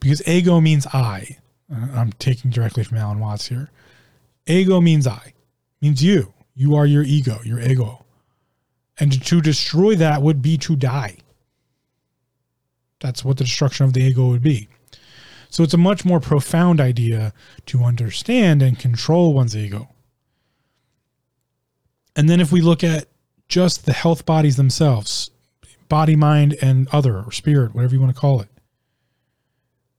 because 0.00 0.26
ego 0.26 0.60
means 0.60 0.88
I. 0.88 1.38
Uh, 1.72 1.86
I'm 1.94 2.12
taking 2.14 2.50
directly 2.50 2.82
from 2.82 2.98
Alan 2.98 3.20
Watts 3.20 3.46
here. 3.46 3.70
Ego 4.44 4.80
means 4.80 5.06
I, 5.06 5.34
means 5.80 6.02
you. 6.02 6.34
You 6.56 6.74
are 6.74 6.84
your 6.84 7.04
ego, 7.04 7.38
your 7.44 7.60
ego. 7.60 8.04
And 8.98 9.24
to 9.24 9.40
destroy 9.40 9.94
that 9.94 10.20
would 10.20 10.42
be 10.42 10.58
to 10.58 10.74
die. 10.74 11.18
That's 12.98 13.24
what 13.24 13.36
the 13.36 13.44
destruction 13.44 13.86
of 13.86 13.92
the 13.92 14.02
ego 14.02 14.26
would 14.30 14.42
be. 14.42 14.68
So 15.48 15.62
it's 15.62 15.74
a 15.74 15.78
much 15.78 16.04
more 16.04 16.18
profound 16.18 16.80
idea 16.80 17.32
to 17.66 17.84
understand 17.84 18.62
and 18.62 18.76
control 18.76 19.32
one's 19.32 19.56
ego. 19.56 19.90
And 22.16 22.28
then 22.28 22.40
if 22.40 22.50
we 22.50 22.60
look 22.60 22.82
at 22.82 23.06
just 23.52 23.84
the 23.84 23.92
health 23.92 24.24
bodies 24.24 24.56
themselves, 24.56 25.30
body, 25.90 26.16
mind, 26.16 26.56
and 26.62 26.88
other, 26.90 27.18
or 27.18 27.30
spirit, 27.30 27.74
whatever 27.74 27.94
you 27.94 28.00
want 28.00 28.12
to 28.14 28.18
call 28.18 28.40
it. 28.40 28.48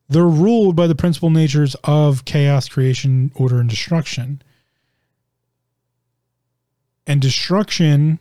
They're 0.09 0.25
ruled 0.25 0.75
by 0.75 0.87
the 0.87 0.95
principal 0.95 1.29
natures 1.29 1.75
of 1.83 2.25
chaos, 2.25 2.67
creation, 2.67 3.31
order, 3.35 3.59
and 3.59 3.69
destruction. 3.69 4.41
And 7.05 7.21
destruction 7.21 8.17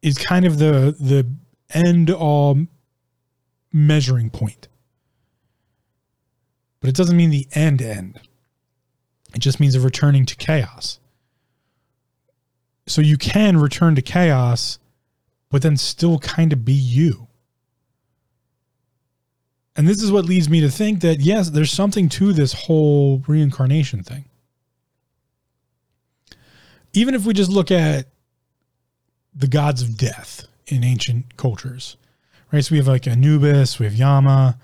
is 0.00 0.16
kind 0.16 0.44
of 0.44 0.58
the 0.58 0.94
the 1.00 1.28
end 1.74 2.10
all 2.10 2.68
measuring 3.72 4.30
point. 4.30 4.68
But 6.78 6.90
it 6.90 6.94
doesn't 6.94 7.16
mean 7.16 7.30
the 7.30 7.48
end 7.54 7.82
end. 7.82 8.20
It 9.34 9.40
just 9.40 9.58
means 9.58 9.74
of 9.74 9.82
returning 9.82 10.26
to 10.26 10.36
chaos. 10.36 11.00
So 12.92 13.00
you 13.00 13.16
can 13.16 13.56
return 13.56 13.94
to 13.94 14.02
chaos, 14.02 14.78
but 15.48 15.62
then 15.62 15.78
still 15.78 16.18
kind 16.18 16.52
of 16.52 16.62
be 16.62 16.74
you. 16.74 17.26
And 19.74 19.88
this 19.88 20.02
is 20.02 20.12
what 20.12 20.26
leads 20.26 20.50
me 20.50 20.60
to 20.60 20.68
think 20.68 21.00
that, 21.00 21.20
yes, 21.20 21.48
there's 21.48 21.70
something 21.70 22.10
to 22.10 22.34
this 22.34 22.52
whole 22.52 23.22
reincarnation 23.26 24.02
thing. 24.02 24.26
Even 26.92 27.14
if 27.14 27.24
we 27.24 27.32
just 27.32 27.50
look 27.50 27.70
at 27.70 28.08
the 29.34 29.48
gods 29.48 29.80
of 29.80 29.96
death 29.96 30.46
in 30.66 30.84
ancient 30.84 31.38
cultures, 31.38 31.96
right? 32.52 32.62
So 32.62 32.74
we 32.74 32.76
have 32.76 32.88
like 32.88 33.06
Anubis, 33.06 33.78
we 33.78 33.86
have 33.86 33.94
Yama, 33.94 34.58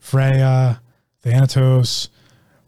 Freya, 0.00 0.80
Thanatos, 1.22 2.08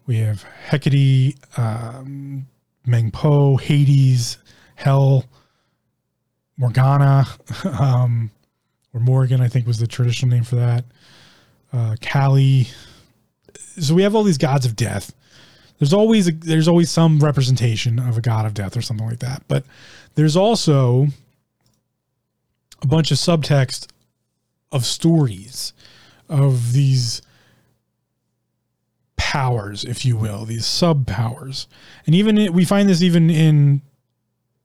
we 0.07 0.19
have 0.19 0.45
Hecate, 0.45 1.37
um, 1.57 2.47
Mengpo, 2.87 3.61
Hades, 3.61 4.39
Hel, 4.81 5.27
Morgana, 6.57 7.27
um, 7.79 8.31
or 8.95 9.01
Morgan, 9.01 9.43
I 9.43 9.49
think 9.49 9.67
was 9.67 9.79
the 9.79 9.87
traditional 9.87 10.31
name 10.31 10.43
for 10.43 10.57
that. 10.57 10.87
Uh, 11.71 11.97
Kali. 12.01 12.67
So 13.79 13.95
we 13.95 14.03
have 14.03 14.15
all 14.15 14.23
these 14.23 14.39
gods 14.39 14.65
of 14.65 14.77
death. 14.77 15.15
There's 15.79 15.93
always 15.93 16.29
a, 16.29 16.33
there's 16.33 16.67
always 16.67 16.91
some 16.91 17.21
representation 17.21 17.99
of 17.99 18.17
a 18.17 18.23
god 18.23 18.47
of 18.47 18.55
death 18.55 18.75
or 18.75 18.81
something 18.81 19.07
like 19.07 19.19
that. 19.19 19.43
But 19.49 19.65
there's 20.15 20.37
also 20.37 21.09
a 22.81 22.87
bunch 22.87 23.11
of 23.11 23.19
subtext 23.19 23.87
of 24.73 24.87
stories 24.87 25.75
of 26.31 26.73
these 26.73 27.21
powers, 29.19 29.85
if 29.85 30.07
you 30.07 30.17
will, 30.17 30.47
these 30.47 30.65
sub 30.65 31.07
powers. 31.07 31.69
And 32.07 32.15
even 32.15 32.53
we 32.55 32.65
find 32.65 32.89
this 32.89 33.03
even 33.03 33.29
in 33.29 33.83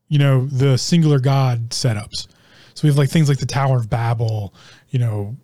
you 0.08 0.20
know, 0.20 0.46
the 0.46 0.78
singular 0.78 1.20
God 1.20 1.70
setups. 1.70 2.28
So 2.74 2.84
we 2.84 2.90
have 2.90 2.98
like 2.98 3.10
things 3.10 3.30
like 3.30 3.40
the 3.40 3.46
Tower 3.46 3.78
of 3.78 3.90
Babel, 3.90 4.54
you 4.90 5.00
know, 5.00 5.38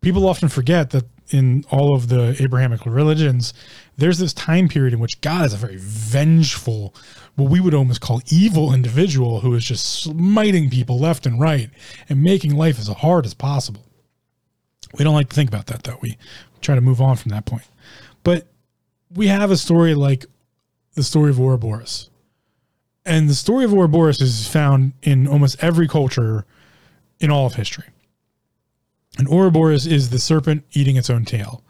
people 0.00 0.26
often 0.28 0.48
forget 0.48 0.90
that 0.90 1.04
in 1.32 1.64
all 1.70 1.94
of 1.94 2.08
the 2.08 2.36
Abrahamic 2.40 2.84
religions, 2.86 3.54
there's 3.96 4.18
this 4.18 4.32
time 4.32 4.68
period 4.68 4.92
in 4.92 5.00
which 5.00 5.20
God 5.20 5.44
is 5.46 5.54
a 5.54 5.56
very 5.56 5.76
vengeful, 5.78 6.94
what 7.36 7.50
we 7.50 7.60
would 7.60 7.74
almost 7.74 8.00
call 8.00 8.20
evil 8.30 8.74
individual 8.74 9.40
who 9.40 9.54
is 9.54 9.64
just 9.64 10.02
smiting 10.02 10.70
people 10.70 10.98
left 10.98 11.26
and 11.26 11.40
right 11.40 11.70
and 12.08 12.22
making 12.22 12.56
life 12.56 12.78
as 12.78 12.88
hard 12.88 13.26
as 13.26 13.34
possible. 13.34 13.86
We 14.98 15.04
don't 15.04 15.14
like 15.14 15.28
to 15.28 15.36
think 15.36 15.48
about 15.48 15.66
that 15.66 15.84
though. 15.84 15.98
We 16.00 16.18
try 16.60 16.74
to 16.74 16.80
move 16.80 17.00
on 17.00 17.16
from 17.16 17.30
that 17.30 17.46
point. 17.46 17.64
But 18.24 18.48
we 19.14 19.28
have 19.28 19.50
a 19.50 19.56
story 19.56 19.94
like 19.94 20.26
the 20.94 21.02
story 21.02 21.30
of 21.30 21.40
Ouroboros, 21.40 22.09
And 23.04 23.28
the 23.28 23.34
story 23.34 23.64
of 23.64 23.72
Ouroboros 23.72 24.20
is 24.20 24.46
found 24.46 24.92
in 25.02 25.26
almost 25.26 25.62
every 25.62 25.88
culture 25.88 26.44
in 27.18 27.30
all 27.30 27.46
of 27.46 27.54
history. 27.54 27.86
And 29.18 29.28
Ouroboros 29.28 29.86
is 29.86 30.10
the 30.10 30.18
serpent 30.18 30.64
eating 30.72 30.96
its 30.96 31.10
own 31.10 31.24
tail. 31.24 31.64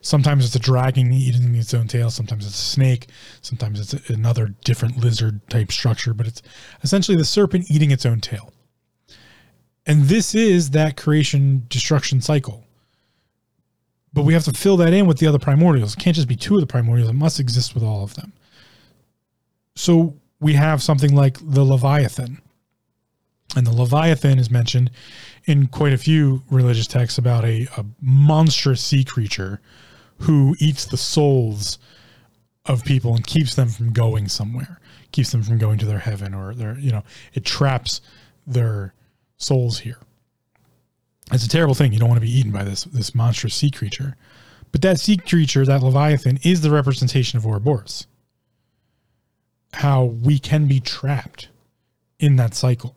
Sometimes 0.00 0.44
it's 0.44 0.54
a 0.54 0.60
dragon 0.60 1.12
eating 1.12 1.54
its 1.56 1.74
own 1.74 1.88
tail. 1.88 2.10
Sometimes 2.10 2.46
it's 2.46 2.54
a 2.54 2.64
snake. 2.64 3.08
Sometimes 3.42 3.80
it's 3.80 4.08
another 4.08 4.54
different 4.64 4.98
lizard 4.98 5.40
type 5.50 5.72
structure, 5.72 6.14
but 6.14 6.26
it's 6.26 6.42
essentially 6.82 7.16
the 7.16 7.24
serpent 7.24 7.70
eating 7.70 7.90
its 7.90 8.06
own 8.06 8.20
tail. 8.20 8.52
And 9.84 10.04
this 10.04 10.34
is 10.34 10.70
that 10.70 10.96
creation 10.96 11.66
destruction 11.68 12.20
cycle. 12.20 12.64
But 14.12 14.22
we 14.22 14.32
have 14.32 14.44
to 14.44 14.52
fill 14.52 14.76
that 14.78 14.94
in 14.94 15.06
with 15.06 15.18
the 15.18 15.26
other 15.26 15.38
primordials. 15.38 15.94
It 15.94 16.00
can't 16.00 16.16
just 16.16 16.28
be 16.28 16.36
two 16.36 16.54
of 16.54 16.60
the 16.60 16.66
primordials, 16.66 17.10
it 17.10 17.14
must 17.14 17.40
exist 17.40 17.74
with 17.74 17.82
all 17.82 18.02
of 18.02 18.14
them. 18.14 18.32
So 19.74 20.16
we 20.40 20.54
have 20.54 20.82
something 20.82 21.14
like 21.14 21.38
the 21.40 21.64
Leviathan. 21.64 22.40
And 23.56 23.66
the 23.66 23.72
Leviathan 23.72 24.38
is 24.38 24.50
mentioned 24.50 24.90
in 25.44 25.68
quite 25.68 25.92
a 25.92 25.98
few 25.98 26.42
religious 26.50 26.86
texts 26.86 27.18
about 27.18 27.44
a, 27.44 27.68
a 27.76 27.84
monstrous 28.00 28.82
sea 28.82 29.04
creature 29.04 29.60
who 30.20 30.56
eats 30.58 30.84
the 30.84 30.96
souls 30.96 31.78
of 32.66 32.84
people 32.84 33.14
and 33.14 33.26
keeps 33.26 33.54
them 33.54 33.68
from 33.68 33.92
going 33.92 34.28
somewhere, 34.28 34.80
keeps 35.12 35.30
them 35.30 35.42
from 35.42 35.58
going 35.58 35.78
to 35.78 35.86
their 35.86 36.00
heaven 36.00 36.34
or 36.34 36.54
their, 36.54 36.78
you 36.78 36.90
know, 36.90 37.04
it 37.32 37.44
traps 37.44 38.00
their 38.46 38.92
souls 39.36 39.80
here. 39.80 39.98
It's 41.32 41.44
a 41.44 41.48
terrible 41.48 41.74
thing. 41.74 41.92
You 41.92 41.98
don't 41.98 42.08
want 42.08 42.20
to 42.20 42.26
be 42.26 42.38
eaten 42.38 42.52
by 42.52 42.64
this 42.64 42.84
this 42.84 43.14
monstrous 43.14 43.54
sea 43.54 43.70
creature. 43.70 44.16
But 44.70 44.82
that 44.82 45.00
sea 45.00 45.16
creature, 45.16 45.64
that 45.64 45.82
Leviathan, 45.82 46.38
is 46.42 46.60
the 46.60 46.70
representation 46.70 47.36
of 47.36 47.46
Ouroboros. 47.46 48.06
How 49.74 50.04
we 50.04 50.38
can 50.38 50.66
be 50.66 50.80
trapped 50.80 51.48
in 52.18 52.36
that 52.36 52.54
cycle 52.54 52.96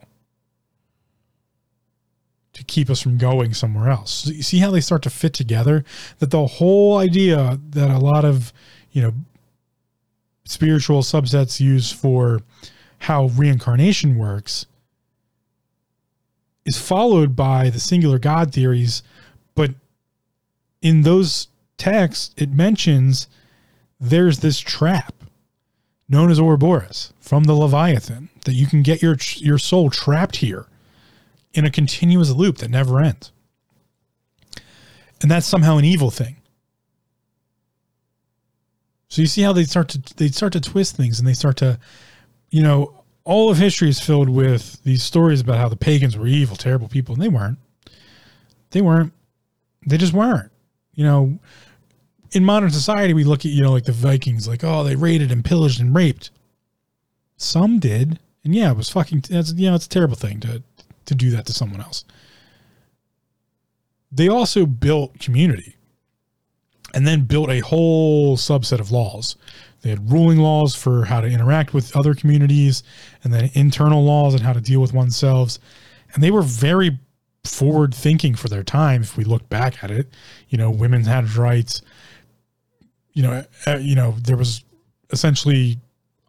to 2.54 2.64
keep 2.66 2.90
us 2.90 3.02
from 3.02 3.18
going 3.18 3.54
somewhere 3.54 3.90
else. 3.90 4.12
So 4.12 4.32
you 4.32 4.44
see 4.44 4.60
how 4.60 4.72
they 4.72 4.82
start 4.82 5.04
to 5.04 5.10
fit 5.10 5.34
together? 5.34 5.84
That 6.20 6.32
the 6.32 6.46
whole 6.46 6.98
idea 6.98 7.60
that 7.70 7.90
a 7.90 8.00
lot 8.00 8.26
of, 8.26 8.52
you 8.92 9.02
know, 9.02 9.14
spiritual 10.46 11.02
subsets 11.02 11.60
use 11.60 11.92
for 11.92 12.42
how 13.00 13.28
reincarnation 13.28 14.18
works 14.18 14.66
is 16.66 16.78
followed 16.78 17.36
by 17.36 17.70
the 17.70 17.80
singular 17.80 18.20
God 18.20 18.54
theories, 18.54 19.04
but 19.56 19.72
in 20.82 21.04
those 21.04 21.48
texts, 21.78 22.34
it 22.36 22.52
mentions 22.52 23.28
there's 24.00 24.40
this 24.40 24.60
trap 24.60 25.19
known 26.10 26.32
as 26.32 26.40
Ouroboros 26.40 27.14
from 27.22 27.44
the 27.44 27.54
Leviathan 27.54 28.30
that 28.46 28.54
you 28.54 28.66
can 28.66 28.82
get 28.82 29.02
your 29.02 29.16
your 29.36 29.60
soul 29.60 29.90
trapped 29.90 30.38
here 30.38 30.66
in 31.54 31.66
a 31.66 31.72
continuous 31.72 32.32
loop 32.32 32.58
that 32.58 32.70
never 32.70 33.00
ends. 33.00 33.32
And 35.22 35.30
that's 35.30 35.46
somehow 35.46 35.78
an 35.78 35.86
evil 35.86 36.12
thing. 36.12 36.38
So 39.10 39.22
you 39.22 39.28
see 39.28 39.42
how 39.42 39.54
they 39.54 39.64
start 39.64 39.90
to 39.90 40.16
they 40.16 40.30
start 40.30 40.54
to 40.54 40.62
twist 40.62 40.96
things 40.96 41.20
and 41.20 41.28
they 41.28 41.34
start 41.34 41.58
to, 41.58 41.80
you 42.50 42.64
know, 42.64 43.04
all 43.24 43.50
of 43.52 43.58
history 43.58 43.90
is 43.90 44.00
filled 44.00 44.30
with 44.30 44.82
these 44.84 45.04
stories 45.04 45.42
about 45.42 45.58
how 45.58 45.70
the 45.70 45.76
pagans 45.76 46.18
were 46.18 46.28
evil, 46.28 46.56
terrible 46.56 46.88
people, 46.88 47.14
and 47.14 47.24
they 47.24 47.28
weren't. 47.28 47.60
They 48.72 48.82
weren't. 48.82 49.14
They 49.86 49.98
just 49.98 50.14
weren't. 50.14 50.52
You 50.94 51.04
know, 51.06 51.40
in 52.32 52.46
modern 52.46 52.70
society, 52.72 53.14
we 53.14 53.24
look 53.24 53.42
at, 53.42 53.52
you 53.52 53.64
know, 53.64 53.72
like 53.72 53.86
the 53.86 53.92
Vikings, 53.92 54.48
like, 54.48 54.64
oh, 54.64 54.84
they 54.84 54.96
raided 54.96 55.32
and 55.32 55.44
pillaged 55.44 55.80
and 55.80 55.96
raped. 55.96 56.32
Some 57.38 57.80
did. 57.80 58.20
And 58.44 58.56
yeah, 58.56 58.72
it 58.72 58.78
was 58.78 58.90
fucking, 58.90 59.26
that's, 59.30 59.54
you 59.54 59.70
know, 59.70 59.76
it's 59.76 59.86
a 59.86 59.90
terrible 59.90 60.16
thing 60.16 60.40
to, 60.42 60.64
to 61.06 61.16
do 61.16 61.32
that 61.32 61.46
to 61.48 61.54
someone 61.54 61.82
else. 61.82 62.06
They 64.12 64.28
also 64.28 64.66
built 64.66 65.20
community 65.20 65.76
and 66.94 67.06
then 67.06 67.22
built 67.22 67.50
a 67.50 67.60
whole 67.60 68.38
subset 68.38 68.80
of 68.80 68.92
laws. 68.92 69.36
They 69.82 69.90
had 69.90 70.12
ruling 70.12 70.40
laws 70.40 70.76
for 70.76 71.06
how 71.06 71.22
to 71.22 71.28
interact 71.28 71.74
with 71.74 71.96
other 71.96 72.14
communities 72.14 72.84
and 73.24 73.34
then 73.34 73.50
internal 73.54 74.04
laws 74.04 74.34
and 74.34 74.44
how 74.44 74.54
to 74.54 74.62
deal 74.62 74.82
with 74.82 74.94
oneself. 74.94 75.58
And 76.14 76.24
they 76.24 76.32
were 76.32 76.42
very 76.42 77.00
forward 77.44 77.94
thinking 77.94 78.36
for 78.36 78.50
their 78.50 78.64
time 78.64 79.04
if 79.04 79.16
we 79.16 79.24
look 79.24 79.48
back 79.48 79.84
at 79.84 79.92
it. 79.92 80.08
You 80.50 80.58
know, 80.58 80.70
women 80.70 81.04
had 81.06 81.36
rights. 81.36 81.82
You 83.14 83.24
know, 83.24 83.44
uh, 83.68 83.78
you 83.78 83.96
know, 83.96 84.16
there 84.24 84.38
was 84.38 84.64
essentially 85.12 85.80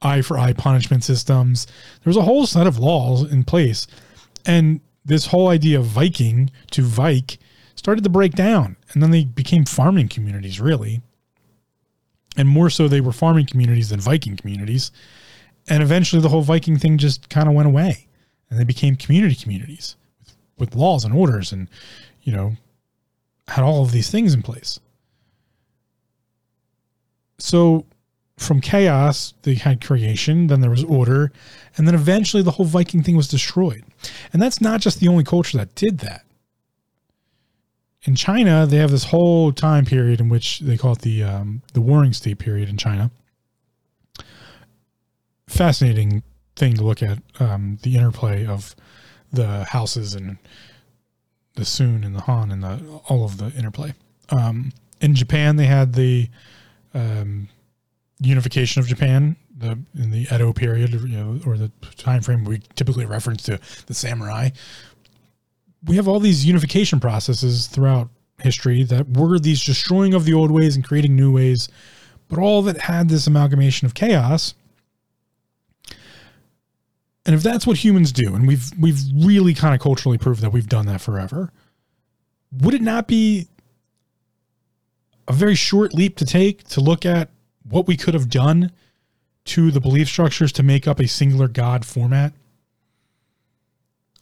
eye 0.03 0.23
for 0.23 0.38
eye 0.38 0.55
punishment 0.55 1.05
systems. 1.05 1.66
There 1.66 2.11
was 2.11 2.16
a 2.16 2.23
whole 2.23 2.47
set 2.47 2.66
of 2.66 2.79
laws 2.79 3.31
in 3.31 3.45
place 3.45 3.87
and 4.47 4.81
this 5.05 5.27
whole 5.27 5.49
idea 5.49 5.79
of 5.79 5.87
Viking 5.87 6.51
to 6.73 6.83
Vike 6.83 7.38
started 7.75 8.05
to 8.05 8.11
break 8.11 8.33
down. 8.33 8.77
And 8.93 9.03
then 9.03 9.11
they 9.11 9.25
became 9.25 9.64
farming 9.64 10.09
communities, 10.09 10.61
really. 10.61 11.01
And 12.37 12.49
more 12.49 12.71
so, 12.71 12.88
they 12.88 13.01
were 13.01 13.12
farming 13.12 13.47
communities 13.47 13.90
than 13.90 14.01
Viking 14.01 14.37
communities. 14.37 14.93
And 15.69 15.83
eventually, 15.83 16.23
the 16.23 16.29
whole 16.29 16.43
Viking 16.43 16.79
thing 16.79 16.99
just 16.99 17.29
kind 17.29 17.49
of 17.49 17.55
went 17.55 17.69
away. 17.69 18.07
And 18.49 18.59
they 18.59 18.64
became 18.64 18.97
community 18.97 19.35
communities 19.35 19.97
with, 20.19 20.37
with 20.59 20.75
laws 20.75 21.05
and 21.05 21.14
orders 21.14 21.53
and, 21.53 21.69
you 22.23 22.33
know, 22.33 22.53
had 23.49 23.64
all 23.64 23.83
of 23.83 23.93
these 23.93 24.11
things 24.11 24.35
in 24.35 24.43
place. 24.43 24.79
So 27.40 27.87
from 28.40 28.61
chaos, 28.61 29.35
they 29.42 29.55
had 29.55 29.85
creation, 29.85 30.46
then 30.46 30.61
there 30.61 30.70
was 30.70 30.85
order, 30.85 31.31
and 31.76 31.87
then 31.87 31.94
eventually 31.94 32.42
the 32.42 32.53
whole 32.53 32.66
Viking 32.66 33.03
thing 33.03 33.16
was 33.16 33.29
destroyed. 33.29 33.85
And 34.33 34.40
that's 34.40 34.61
not 34.61 34.81
just 34.81 34.98
the 34.98 35.09
only 35.09 35.24
culture 35.24 35.59
that 35.59 35.74
did 35.74 35.98
that. 35.98 36.24
In 38.05 38.14
China, 38.14 38.66
they 38.66 38.79
have 38.79 38.90
this 38.90 39.05
whole 39.05 39.53
time 39.53 39.85
period 39.85 40.20
in 40.20 40.31
which 40.31 40.61
they 40.61 40.79
call 40.79 40.92
it 40.92 41.00
the 41.00 41.22
um, 41.22 41.61
the 41.74 41.83
Warring 41.83 42.14
State 42.14 42.38
period 42.38 42.70
in 42.70 42.79
China. 42.79 43.11
Fascinating 45.46 46.22
thing 46.57 46.74
to 46.74 46.83
look 46.83 47.03
at 47.03 47.18
um, 47.38 47.79
the 47.83 47.96
interplay 47.96 48.46
of 48.46 48.74
the 49.31 49.64
houses 49.64 50.14
and 50.14 50.38
the 51.57 51.66
Sun 51.66 52.05
and 52.05 52.16
the 52.16 52.22
Han 52.22 52.50
and 52.50 52.62
the 52.62 53.00
all 53.09 53.22
of 53.22 53.37
the 53.37 53.53
interplay. 53.53 53.92
Um, 54.31 54.72
in 55.03 55.14
Japan, 55.14 55.57
they 55.57 55.66
had 55.66 55.92
the 55.92 56.31
um, 56.94 57.48
unification 58.20 58.81
of 58.81 58.88
Japan, 58.88 59.37
the 59.57 59.79
in 59.94 60.11
the 60.11 60.26
Edo 60.33 60.53
period, 60.53 60.92
you 60.92 61.09
know, 61.09 61.40
or 61.46 61.57
the 61.57 61.70
time 61.96 62.22
frame 62.22 62.44
we 62.44 62.61
typically 62.74 63.07
reference 63.07 63.42
to 63.44 63.61
the 63.87 63.94
samurai. 63.94 64.50
We 65.85 65.96
have 65.96 66.09
all 66.09 66.20
these 66.20 66.44
unification 66.44 67.00
processes 67.00 67.66
throughout 67.66 68.11
history 68.38 68.83
that 68.85 69.16
were 69.16 69.38
these 69.38 69.64
destroying 69.64 70.14
of 70.14 70.24
the 70.24 70.35
old 70.35 70.50
ways 70.50 70.76
and 70.76 70.85
creating 70.85 71.16
new 71.16 71.33
ways, 71.33 71.68
but 72.29 72.38
all 72.38 72.66
it 72.68 72.79
had 72.79 73.09
this 73.09 73.26
amalgamation 73.26 73.87
of 73.87 73.94
chaos. 73.94 74.55
And 77.26 77.35
if 77.35 77.42
that's 77.42 77.66
what 77.66 77.76
humans 77.76 78.12
do, 78.12 78.35
and 78.35 78.46
we've 78.46 78.72
we've 78.79 79.00
really 79.14 79.55
kind 79.55 79.74
of 79.74 79.81
culturally 79.81 80.18
proved 80.18 80.41
that 80.43 80.51
we've 80.51 80.68
done 80.68 80.86
that 80.86 81.01
forever, 81.01 81.53
would 82.51 82.74
it 82.74 82.82
not 82.82 83.07
be 83.07 83.49
a 85.31 85.33
very 85.33 85.55
short 85.55 85.95
leap 85.95 86.16
to 86.16 86.24
take 86.24 86.64
to 86.64 86.81
look 86.81 87.07
at 87.07 87.31
what 87.62 87.87
we 87.87 87.97
could 87.97 88.14
have 88.14 88.28
done 88.28 88.72
to 89.45 89.70
the 89.70 89.81
belief 89.81 90.09
structures 90.09 90.51
to 90.51 90.64
make 90.64 90.89
up 90.89 90.99
a 90.99 91.07
singular 91.07 91.47
God 91.47 91.87
format. 91.87 92.33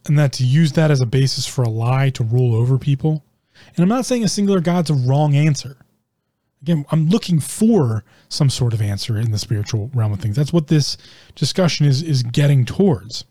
And 0.05 0.19
that 0.19 0.31
to 0.33 0.45
use 0.45 0.73
that 0.73 0.91
as 0.91 1.01
a 1.01 1.07
basis 1.07 1.47
for 1.47 1.63
a 1.63 1.69
lie 1.69 2.11
to 2.11 2.23
rule 2.23 2.55
over 2.55 2.77
people. 2.77 3.23
And 3.75 3.79
I'm 3.79 3.89
not 3.89 4.05
saying 4.05 4.23
a 4.23 4.27
singular 4.27 4.61
God's 4.61 4.91
a 4.91 4.93
wrong 4.93 5.35
answer. 5.35 5.77
Again, 6.61 6.85
I'm 6.91 7.09
looking 7.09 7.39
for 7.39 8.03
some 8.27 8.51
sort 8.51 8.73
of 8.73 8.81
answer 8.81 9.17
in 9.17 9.31
the 9.31 9.39
spiritual 9.39 9.89
realm 9.95 10.13
of 10.13 10.19
things. 10.19 10.35
That's 10.35 10.53
what 10.53 10.67
this 10.67 10.95
discussion 11.33 11.87
is 11.87 12.03
is 12.03 12.21
getting 12.21 12.65
towards. 12.65 13.25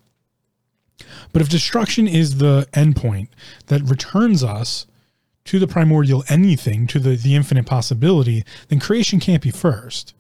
But 1.33 1.43
if 1.43 1.49
destruction 1.49 2.09
is 2.09 2.39
the 2.39 2.66
endpoint 2.72 3.29
that 3.66 3.83
returns 3.83 4.43
us 4.43 4.87
to 5.49 5.59
the 5.59 5.66
primordial 5.66 6.22
anything, 6.28 6.86
to 6.86 6.99
the, 6.99 7.16
the 7.16 7.34
infinite 7.34 7.64
possibility, 7.64 8.44
then 8.68 8.78
creation 8.78 9.18
can't 9.18 9.42
be 9.42 9.51
first. 9.51 10.12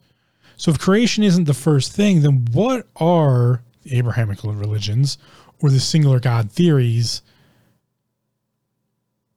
So 0.56 0.70
if 0.70 0.78
creation 0.78 1.22
isn't 1.22 1.44
the 1.44 1.52
first 1.52 1.92
thing, 1.92 2.22
then 2.22 2.46
what 2.50 2.86
are 2.96 3.62
the 3.82 3.98
Abrahamic 3.98 4.42
religions 4.42 5.18
or 5.60 5.68
the 5.68 5.80
singular 5.80 6.18
God 6.18 6.50
theories? 6.50 7.20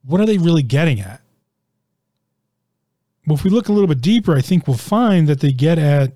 What 0.02 0.18
are 0.18 0.24
they 0.24 0.38
really 0.38 0.62
getting 0.62 0.98
at? 0.98 1.20
Well, 3.26 3.36
if 3.36 3.44
we 3.44 3.50
look 3.50 3.68
a 3.68 3.72
little 3.72 3.86
bit 3.86 4.00
deeper, 4.00 4.34
I 4.34 4.40
think 4.40 4.66
we'll 4.66 4.78
find 4.78 5.28
that 5.28 5.40
they 5.40 5.52
get 5.52 5.78
at 5.78 6.14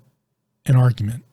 an 0.65 0.75
argument. 0.75 1.23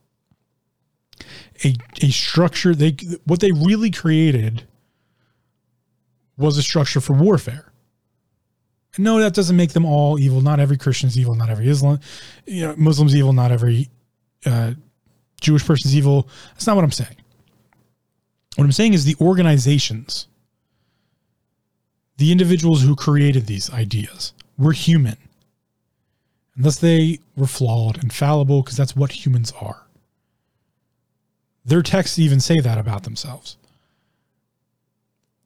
A, 1.65 1.75
a 2.03 2.11
structure 2.11 2.75
they 2.75 2.95
what 3.25 3.41
they 3.41 3.53
really 3.53 3.91
created 3.91 4.65
was 6.37 6.59
a 6.59 6.63
structure 6.63 7.01
for 7.01 7.15
warfare 7.15 7.64
no, 8.99 9.19
that 9.19 9.35
doesn't 9.35 9.57
make 9.57 9.73
them 9.73 9.85
all 9.85 10.19
evil. 10.19 10.41
Not 10.41 10.61
every 10.61 10.77
Christian 10.77 11.09
is 11.09 11.19
evil. 11.19 11.35
Not 11.35 11.51
every 11.51 11.69
Islam, 11.69 12.01
you 12.47 12.67
know, 12.67 12.75
Muslim's 12.77 13.17
evil. 13.17 13.33
Not 13.33 13.51
every 13.51 13.89
uh, 14.47 14.75
Jewish 15.41 15.65
person's 15.67 15.97
evil. 15.97 16.29
That's 16.53 16.67
not 16.67 16.77
what 16.77 16.85
I'm 16.85 16.93
saying. 16.93 17.17
What 18.57 18.65
I'm 18.65 18.73
saying 18.73 18.95
is 18.95 19.05
the 19.05 19.17
organizations, 19.21 20.29
the 22.19 22.31
individuals 22.31 22.83
who 22.83 22.95
created 22.95 23.47
these 23.47 23.73
ideas 23.73 24.33
were 24.57 24.73
human. 24.73 25.17
Unless 26.57 26.79
they 26.79 27.19
were 27.37 27.49
flawed 27.49 28.01
and 28.01 28.13
fallible, 28.13 28.63
because 28.63 28.77
that's 28.77 28.95
what 28.95 29.27
humans 29.27 29.53
are. 29.61 29.83
Their 31.65 31.83
texts 31.83 32.19
even 32.19 32.39
say 32.39 32.61
that 32.61 32.79
about 32.79 33.03
themselves. 33.03 33.57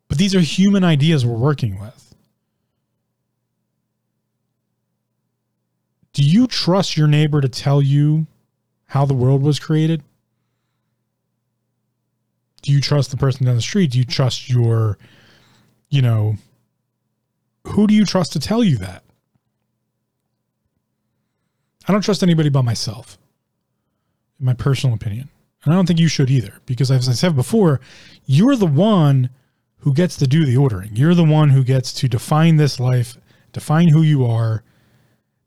But 0.09 0.19
these 0.19 0.35
are 0.35 0.41
human 0.41 0.85
ideas 0.85 1.25
we're 1.25 1.37
working 1.37 1.81
with. 1.81 1.98
Do 6.19 6.25
you 6.25 6.49
trust 6.49 6.97
your 6.97 7.07
neighbor 7.07 7.41
to 7.41 7.49
tell 7.49 7.81
you 7.81 8.27
how 8.87 9.05
the 9.05 9.15
world 9.15 9.41
was 9.41 9.61
created? 9.61 10.03
Do 12.63 12.73
you 12.73 12.81
trust 12.81 13.13
the 13.13 13.17
person 13.17 13.47
down 13.47 13.55
the 13.55 13.63
street? 13.63 13.93
Do 13.93 13.99
you 13.99 14.05
trust 14.05 14.51
your, 14.51 14.99
you 15.91 16.03
know, 16.03 16.35
who 17.69 17.87
do 17.87 17.95
you 17.95 18.05
trust 18.05 18.33
to 18.33 18.41
tell 18.41 18.65
you 18.65 18.79
that? 18.79 19.05
I 21.87 21.93
don't 21.93 22.03
trust 22.03 22.25
anybody 22.25 22.49
but 22.49 22.65
myself, 22.65 23.17
in 24.41 24.47
my 24.47 24.55
personal 24.55 24.97
opinion. 24.97 25.29
And 25.63 25.73
I 25.73 25.77
don't 25.77 25.87
think 25.87 26.01
you 26.01 26.09
should 26.09 26.31
either, 26.31 26.55
because 26.67 26.91
as 26.91 27.09
I 27.09 27.13
said 27.13 27.37
before, 27.37 27.81
you're 28.27 28.57
the 28.57 28.67
one 28.67 29.31
who 29.83 29.95
gets 29.95 30.17
to 30.17 30.27
do 30.27 30.45
the 30.45 30.57
ordering. 30.57 30.97
You're 30.97 31.15
the 31.15 31.23
one 31.23 31.51
who 31.51 31.63
gets 31.63 31.93
to 31.93 32.09
define 32.09 32.57
this 32.57 32.81
life, 32.81 33.17
define 33.53 33.91
who 33.91 34.03
you 34.03 34.27
are. 34.27 34.65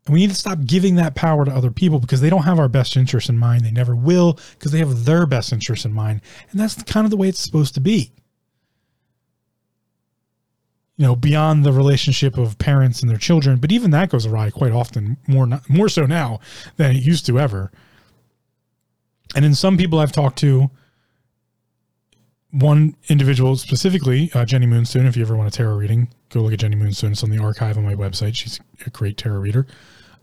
And 0.06 0.14
we 0.14 0.20
need 0.20 0.30
to 0.30 0.36
stop 0.36 0.64
giving 0.64 0.96
that 0.96 1.14
power 1.14 1.44
to 1.44 1.52
other 1.52 1.70
people 1.70 2.00
because 2.00 2.20
they 2.20 2.30
don't 2.30 2.42
have 2.42 2.58
our 2.58 2.68
best 2.68 2.96
interests 2.96 3.30
in 3.30 3.38
mind. 3.38 3.64
They 3.64 3.70
never 3.70 3.94
will 3.94 4.38
because 4.58 4.72
they 4.72 4.80
have 4.80 5.04
their 5.04 5.26
best 5.26 5.52
interests 5.52 5.84
in 5.84 5.92
mind. 5.92 6.22
And 6.50 6.58
that's 6.58 6.82
kind 6.82 7.04
of 7.04 7.10
the 7.10 7.16
way 7.16 7.28
it's 7.28 7.38
supposed 7.38 7.74
to 7.74 7.80
be. 7.80 8.12
You 10.96 11.06
know, 11.06 11.16
beyond 11.16 11.64
the 11.64 11.72
relationship 11.72 12.36
of 12.36 12.58
parents 12.58 13.00
and 13.00 13.10
their 13.10 13.18
children, 13.18 13.58
but 13.58 13.72
even 13.72 13.92
that 13.92 14.10
goes 14.10 14.26
awry 14.26 14.50
quite 14.50 14.72
often, 14.72 15.16
more 15.26 15.48
more 15.68 15.88
so 15.88 16.04
now 16.04 16.40
than 16.76 16.94
it 16.94 17.02
used 17.02 17.26
to 17.26 17.40
ever. 17.40 17.72
And 19.34 19.44
in 19.44 19.54
some 19.54 19.76
people 19.76 19.98
I've 19.98 20.12
talked 20.12 20.38
to, 20.40 20.70
one 22.50 22.94
individual 23.08 23.56
specifically, 23.56 24.30
uh, 24.34 24.44
Jenny 24.44 24.66
Moonstone. 24.66 25.06
If 25.06 25.16
you 25.16 25.22
ever 25.22 25.36
want 25.36 25.48
a 25.48 25.56
tarot 25.56 25.74
reading, 25.74 26.08
go 26.32 26.40
look 26.40 26.52
at 26.52 26.60
Jenny 26.60 26.76
Moonstone. 26.76 27.12
It's 27.12 27.22
on 27.22 27.30
the 27.30 27.38
archive 27.38 27.76
on 27.76 27.84
my 27.84 27.94
website. 27.94 28.34
She's 28.34 28.60
a 28.86 28.90
great 28.90 29.16
tarot 29.16 29.38
reader. 29.38 29.66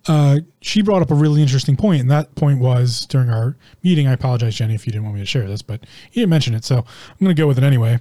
Uh, 0.07 0.39
she 0.62 0.82
brought 0.82 1.01
up 1.01 1.12
a 1.12 1.16
really 1.16 1.41
interesting 1.41 1.76
point, 1.76 2.01
and 2.01 2.10
that 2.10 2.34
point 2.36 2.60
was 2.60 3.05
during 3.07 3.30
our 3.30 3.57
meeting. 3.84 4.07
I 4.07 4.14
apologize, 4.14 4.55
Jenny, 4.55 4.74
if 4.74 4.88
you 4.88 4.91
didn't 4.91 5.03
want 5.03 5.16
me 5.16 5.22
to 5.22 5.26
share 5.26 5.47
this, 5.47 5.62
but 5.62 5.82
you 6.12 6.22
didn't 6.22 6.30
mention 6.30 6.55
it, 6.55 6.64
so 6.64 6.78
I'm 6.78 7.18
going 7.20 7.36
to 7.36 7.39
go 7.39 7.47
with 7.47 7.57
it 7.57 7.64
anyway. 7.64 7.99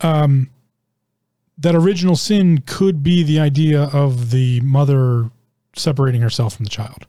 Um, 0.00 0.50
that 1.58 1.74
original 1.74 2.16
sin 2.16 2.62
could 2.66 3.02
be 3.02 3.22
the 3.22 3.40
idea 3.40 3.84
of 3.84 4.30
the 4.30 4.60
mother 4.60 5.30
separating 5.74 6.20
herself 6.20 6.56
from 6.56 6.64
the 6.64 6.70
child. 6.70 7.06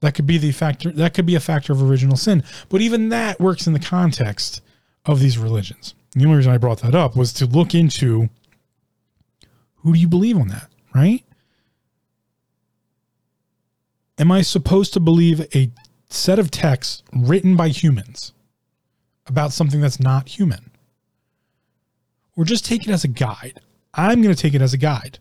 That 0.00 0.14
could 0.14 0.26
be 0.26 0.38
the 0.38 0.50
factor. 0.50 0.90
That 0.90 1.14
could 1.14 1.26
be 1.26 1.36
a 1.36 1.40
factor 1.40 1.72
of 1.72 1.82
original 1.82 2.16
sin. 2.16 2.42
But 2.68 2.80
even 2.80 3.08
that 3.10 3.40
works 3.40 3.66
in 3.66 3.72
the 3.72 3.78
context 3.78 4.60
of 5.06 5.20
these 5.20 5.38
religions. 5.38 5.94
And 6.12 6.22
the 6.22 6.26
only 6.26 6.38
reason 6.38 6.52
I 6.52 6.58
brought 6.58 6.80
that 6.80 6.94
up 6.94 7.16
was 7.16 7.32
to 7.34 7.46
look 7.46 7.74
into 7.74 8.28
who 9.82 9.92
do 9.92 9.98
you 9.98 10.08
believe 10.08 10.36
on 10.36 10.48
that, 10.48 10.68
right? 10.94 11.24
Am 14.18 14.30
I 14.30 14.42
supposed 14.42 14.92
to 14.94 15.00
believe 15.00 15.46
a 15.54 15.70
set 16.08 16.38
of 16.38 16.50
texts 16.50 17.02
written 17.12 17.56
by 17.56 17.68
humans 17.68 18.32
about 19.26 19.52
something 19.52 19.80
that's 19.80 20.00
not 20.00 20.28
human? 20.28 20.70
Or 22.36 22.44
just 22.44 22.64
take 22.64 22.86
it 22.86 22.92
as 22.92 23.04
a 23.04 23.08
guide? 23.08 23.60
I'm 23.94 24.22
going 24.22 24.34
to 24.34 24.40
take 24.40 24.54
it 24.54 24.62
as 24.62 24.72
a 24.72 24.78
guide. 24.78 25.18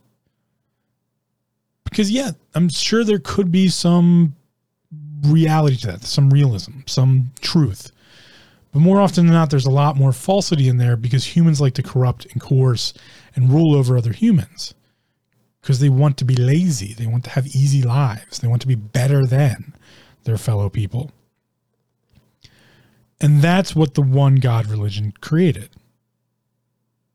Because, 1.83 2.09
yeah, 2.09 2.31
I'm 2.55 2.69
sure 2.69 3.03
there 3.03 3.19
could 3.19 3.51
be 3.51 3.67
some 3.67 4.35
reality 5.23 5.75
to 5.77 5.87
that, 5.87 6.03
some 6.03 6.29
realism, 6.29 6.71
some 6.85 7.31
truth. 7.41 7.91
But 8.71 8.79
more 8.79 9.01
often 9.01 9.25
than 9.25 9.33
not, 9.33 9.49
there's 9.49 9.65
a 9.65 9.71
lot 9.71 9.97
more 9.97 10.13
falsity 10.13 10.69
in 10.69 10.77
there 10.77 10.95
because 10.95 11.25
humans 11.25 11.59
like 11.59 11.73
to 11.73 11.83
corrupt 11.83 12.27
and 12.31 12.39
coerce 12.41 12.93
and 13.35 13.51
rule 13.51 13.75
over 13.75 13.97
other 13.97 14.13
humans 14.13 14.73
because 15.61 15.79
they 15.79 15.89
want 15.89 16.17
to 16.17 16.25
be 16.25 16.35
lazy. 16.35 16.93
They 16.93 17.07
want 17.07 17.23
to 17.25 17.29
have 17.31 17.47
easy 17.47 17.81
lives. 17.81 18.39
They 18.39 18.47
want 18.47 18.61
to 18.61 18.67
be 18.67 18.75
better 18.75 19.25
than 19.25 19.75
their 20.23 20.37
fellow 20.37 20.69
people. 20.69 21.11
And 23.19 23.41
that's 23.41 23.75
what 23.75 23.93
the 23.93 24.01
one 24.01 24.35
God 24.35 24.67
religion 24.67 25.13
created. 25.21 25.69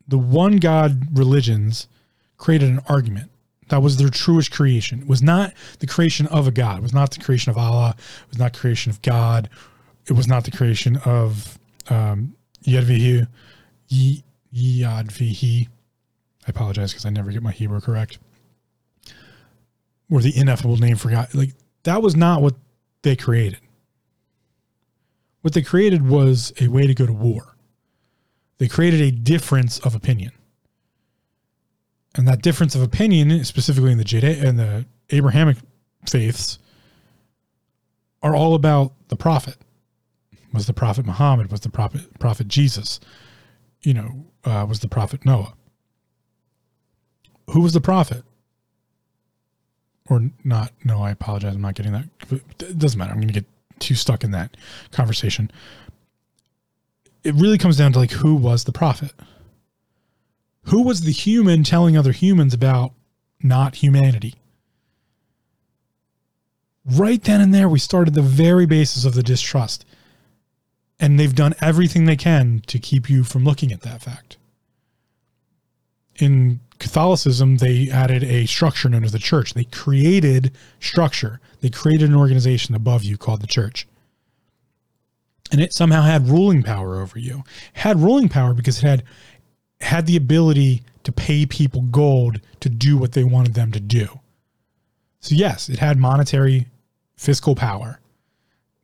The 0.06 0.18
one 0.18 0.58
God 0.58 1.18
religions 1.18 1.88
created 2.36 2.68
an 2.68 2.80
argument 2.88 3.30
that 3.68 3.82
was 3.82 3.96
their 3.96 4.08
truest 4.08 4.52
creation. 4.52 5.00
It 5.02 5.08
was 5.08 5.22
not 5.22 5.52
the 5.80 5.86
creation 5.86 6.26
of 6.28 6.46
a 6.46 6.52
God. 6.52 6.78
It 6.78 6.82
was 6.82 6.92
not 6.94 7.10
the 7.10 7.20
creation 7.20 7.50
of 7.50 7.58
Allah. 7.58 7.96
It 7.98 8.28
was 8.30 8.38
not 8.38 8.52
creation 8.56 8.90
of 8.90 9.02
God. 9.02 9.48
It 10.06 10.12
was 10.12 10.28
not 10.28 10.44
the 10.44 10.52
creation 10.52 10.98
of 11.04 11.58
um, 11.90 12.36
Yadvihi. 12.64 13.26
Yadvihi. 14.54 15.68
I 16.46 16.50
apologize 16.50 16.92
because 16.92 17.06
I 17.06 17.10
never 17.10 17.32
get 17.32 17.42
my 17.42 17.52
Hebrew 17.52 17.80
correct. 17.80 18.18
Or 20.10 20.20
the 20.20 20.36
ineffable 20.36 20.76
name 20.76 20.96
for 20.96 21.10
God. 21.10 21.34
Like, 21.34 21.54
that 21.82 22.02
was 22.02 22.14
not 22.14 22.42
what 22.42 22.54
they 23.02 23.16
created. 23.16 23.60
What 25.40 25.54
they 25.54 25.62
created 25.62 26.08
was 26.08 26.52
a 26.60 26.68
way 26.68 26.86
to 26.86 26.94
go 26.94 27.06
to 27.06 27.12
war. 27.12 27.56
They 28.58 28.68
created 28.68 29.00
a 29.00 29.10
difference 29.10 29.78
of 29.80 29.94
opinion 29.94 30.32
and 32.16 32.26
that 32.26 32.42
difference 32.42 32.74
of 32.74 32.82
opinion, 32.82 33.44
specifically 33.44 33.92
in 33.92 33.98
the 33.98 34.04
Judea 34.04 34.46
and 34.46 34.58
the 34.58 34.86
Abrahamic 35.10 35.58
faiths, 36.08 36.58
are 38.22 38.34
all 38.34 38.54
about 38.54 38.92
the 39.08 39.16
prophet. 39.16 39.56
Was 40.52 40.66
the 40.66 40.72
prophet 40.72 41.04
Muhammad? 41.04 41.50
Was 41.50 41.60
the 41.60 41.68
prophet 41.68 42.18
prophet 42.18 42.48
Jesus? 42.48 42.98
You 43.82 43.94
know, 43.94 44.26
uh, 44.44 44.64
was 44.68 44.80
the 44.80 44.88
prophet 44.88 45.24
Noah? 45.24 45.54
Who 47.50 47.60
was 47.60 47.72
the 47.72 47.80
prophet? 47.80 48.24
Or 50.08 50.30
not? 50.44 50.72
No, 50.84 51.02
I 51.02 51.10
apologize. 51.10 51.54
I'm 51.54 51.60
not 51.60 51.74
getting 51.74 51.92
that. 51.92 52.04
It 52.30 52.78
doesn't 52.78 52.98
matter. 52.98 53.12
I'm 53.12 53.18
going 53.18 53.28
to 53.28 53.34
get 53.34 53.46
too 53.78 53.94
stuck 53.94 54.24
in 54.24 54.30
that 54.32 54.56
conversation. 54.90 55.50
It 57.24 57.34
really 57.34 57.58
comes 57.58 57.76
down 57.76 57.92
to 57.92 57.98
like 57.98 58.12
who 58.12 58.34
was 58.34 58.64
the 58.64 58.72
prophet 58.72 59.12
who 60.66 60.82
was 60.82 61.02
the 61.02 61.12
human 61.12 61.62
telling 61.62 61.96
other 61.96 62.12
humans 62.12 62.52
about 62.52 62.92
not 63.42 63.76
humanity? 63.76 64.34
Right 66.84 67.22
then 67.22 67.40
and 67.40 67.54
there, 67.54 67.68
we 67.68 67.78
started 67.78 68.14
the 68.14 68.22
very 68.22 68.66
basis 68.66 69.04
of 69.04 69.14
the 69.14 69.22
distrust. 69.22 69.84
And 70.98 71.18
they've 71.18 71.34
done 71.34 71.54
everything 71.60 72.06
they 72.06 72.16
can 72.16 72.62
to 72.66 72.78
keep 72.78 73.10
you 73.10 73.22
from 73.22 73.44
looking 73.44 73.70
at 73.70 73.82
that 73.82 74.02
fact. 74.02 74.38
In 76.16 76.60
Catholicism, 76.78 77.56
they 77.56 77.88
added 77.90 78.22
a 78.24 78.46
structure 78.46 78.88
known 78.88 79.04
as 79.04 79.12
the 79.12 79.18
church. 79.18 79.54
They 79.54 79.64
created 79.64 80.52
structure. 80.80 81.40
They 81.60 81.70
created 81.70 82.10
an 82.10 82.16
organization 82.16 82.74
above 82.74 83.02
you 83.02 83.16
called 83.16 83.40
the 83.40 83.46
church. 83.46 83.86
And 85.50 85.60
it 85.60 85.72
somehow 85.72 86.02
had 86.02 86.28
ruling 86.28 86.62
power 86.62 87.00
over 87.00 87.18
you. 87.18 87.44
Had 87.74 88.00
ruling 88.00 88.28
power 88.28 88.52
because 88.52 88.78
it 88.78 88.86
had 88.86 89.04
had 89.80 90.06
the 90.06 90.16
ability 90.16 90.82
to 91.04 91.12
pay 91.12 91.46
people 91.46 91.82
gold 91.82 92.40
to 92.60 92.68
do 92.68 92.96
what 92.96 93.12
they 93.12 93.24
wanted 93.24 93.54
them 93.54 93.70
to 93.72 93.80
do. 93.80 94.20
So, 95.20 95.34
yes, 95.34 95.68
it 95.68 95.78
had 95.78 95.98
monetary 95.98 96.66
fiscal 97.16 97.54
power, 97.54 98.00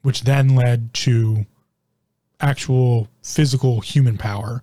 which 0.03 0.23
then 0.23 0.55
led 0.55 0.95
to 0.95 1.47
actual 2.41 3.09
physical 3.23 3.81
human 3.81 4.19
power. 4.19 4.63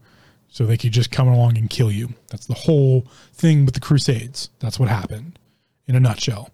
So 0.50 0.66
they 0.66 0.78
could 0.78 0.92
just 0.92 1.12
come 1.12 1.28
along 1.28 1.58
and 1.58 1.70
kill 1.70 1.92
you. 1.92 2.10
That's 2.30 2.48
the 2.48 2.54
whole 2.54 3.08
thing 3.34 3.66
with 3.66 3.76
the 3.76 3.80
Crusades. 3.80 4.50
That's 4.60 4.80
what 4.80 4.90
happened 4.90 5.38
in 5.88 5.96
a 5.96 6.00
nutshell. 6.00 6.50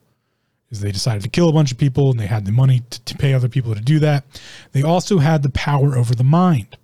Is 0.70 0.82
they 0.82 0.92
decided 0.92 1.24
to 1.24 1.30
kill 1.30 1.50
a 1.50 1.54
bunch 1.54 1.72
of 1.72 1.78
people 1.78 2.12
and 2.12 2.20
they 2.20 2.26
had 2.26 2.46
the 2.46 2.52
money 2.52 2.82
to, 2.90 3.02
to 3.06 3.18
pay 3.18 3.34
other 3.34 3.48
people 3.48 3.74
to 3.74 3.82
do 3.82 4.00
that. 4.00 4.26
They 4.74 4.84
also 4.84 5.20
had 5.20 5.44
the 5.44 5.50
power 5.50 5.96
over 5.98 6.14
the 6.14 6.24
mind 6.24 6.78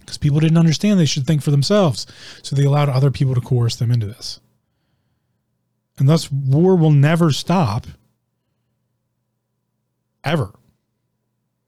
because 0.00 0.18
people 0.18 0.40
didn't 0.40 0.58
understand 0.58 0.98
they 0.98 1.04
should 1.04 1.26
think 1.26 1.42
for 1.42 1.50
themselves. 1.50 2.06
So 2.42 2.56
they 2.56 2.64
allowed 2.64 2.88
other 2.88 3.10
people 3.10 3.34
to 3.34 3.40
coerce 3.40 3.76
them 3.76 3.90
into 3.90 4.06
this. 4.06 4.40
And 5.98 6.08
thus, 6.08 6.30
war 6.30 6.76
will 6.76 6.90
never 6.90 7.32
stop 7.32 7.86
ever. 10.24 10.52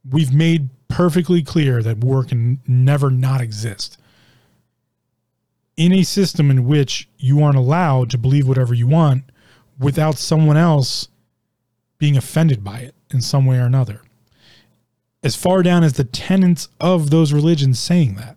We've 0.08 0.32
made 0.32 0.70
perfectly 0.88 1.42
clear 1.42 1.82
that 1.82 1.98
war 1.98 2.24
can 2.24 2.60
never 2.66 3.10
not 3.10 3.40
exist. 3.40 3.98
In 5.76 5.92
a 5.92 6.02
system 6.04 6.50
in 6.50 6.66
which 6.66 7.08
you 7.18 7.42
aren't 7.42 7.56
allowed 7.58 8.10
to 8.10 8.18
believe 8.18 8.46
whatever 8.46 8.74
you 8.74 8.86
want 8.86 9.24
without 9.78 10.18
someone 10.18 10.56
else 10.56 11.08
being 11.98 12.16
offended 12.16 12.62
by 12.62 12.78
it 12.80 12.94
in 13.10 13.20
some 13.20 13.46
way 13.46 13.56
or 13.58 13.66
another. 13.66 14.02
as 15.24 15.34
far 15.34 15.62
down 15.62 15.82
as 15.82 15.94
the 15.94 16.04
tenets 16.04 16.68
of 16.78 17.08
those 17.08 17.32
religions 17.32 17.78
saying 17.78 18.14
that. 18.16 18.36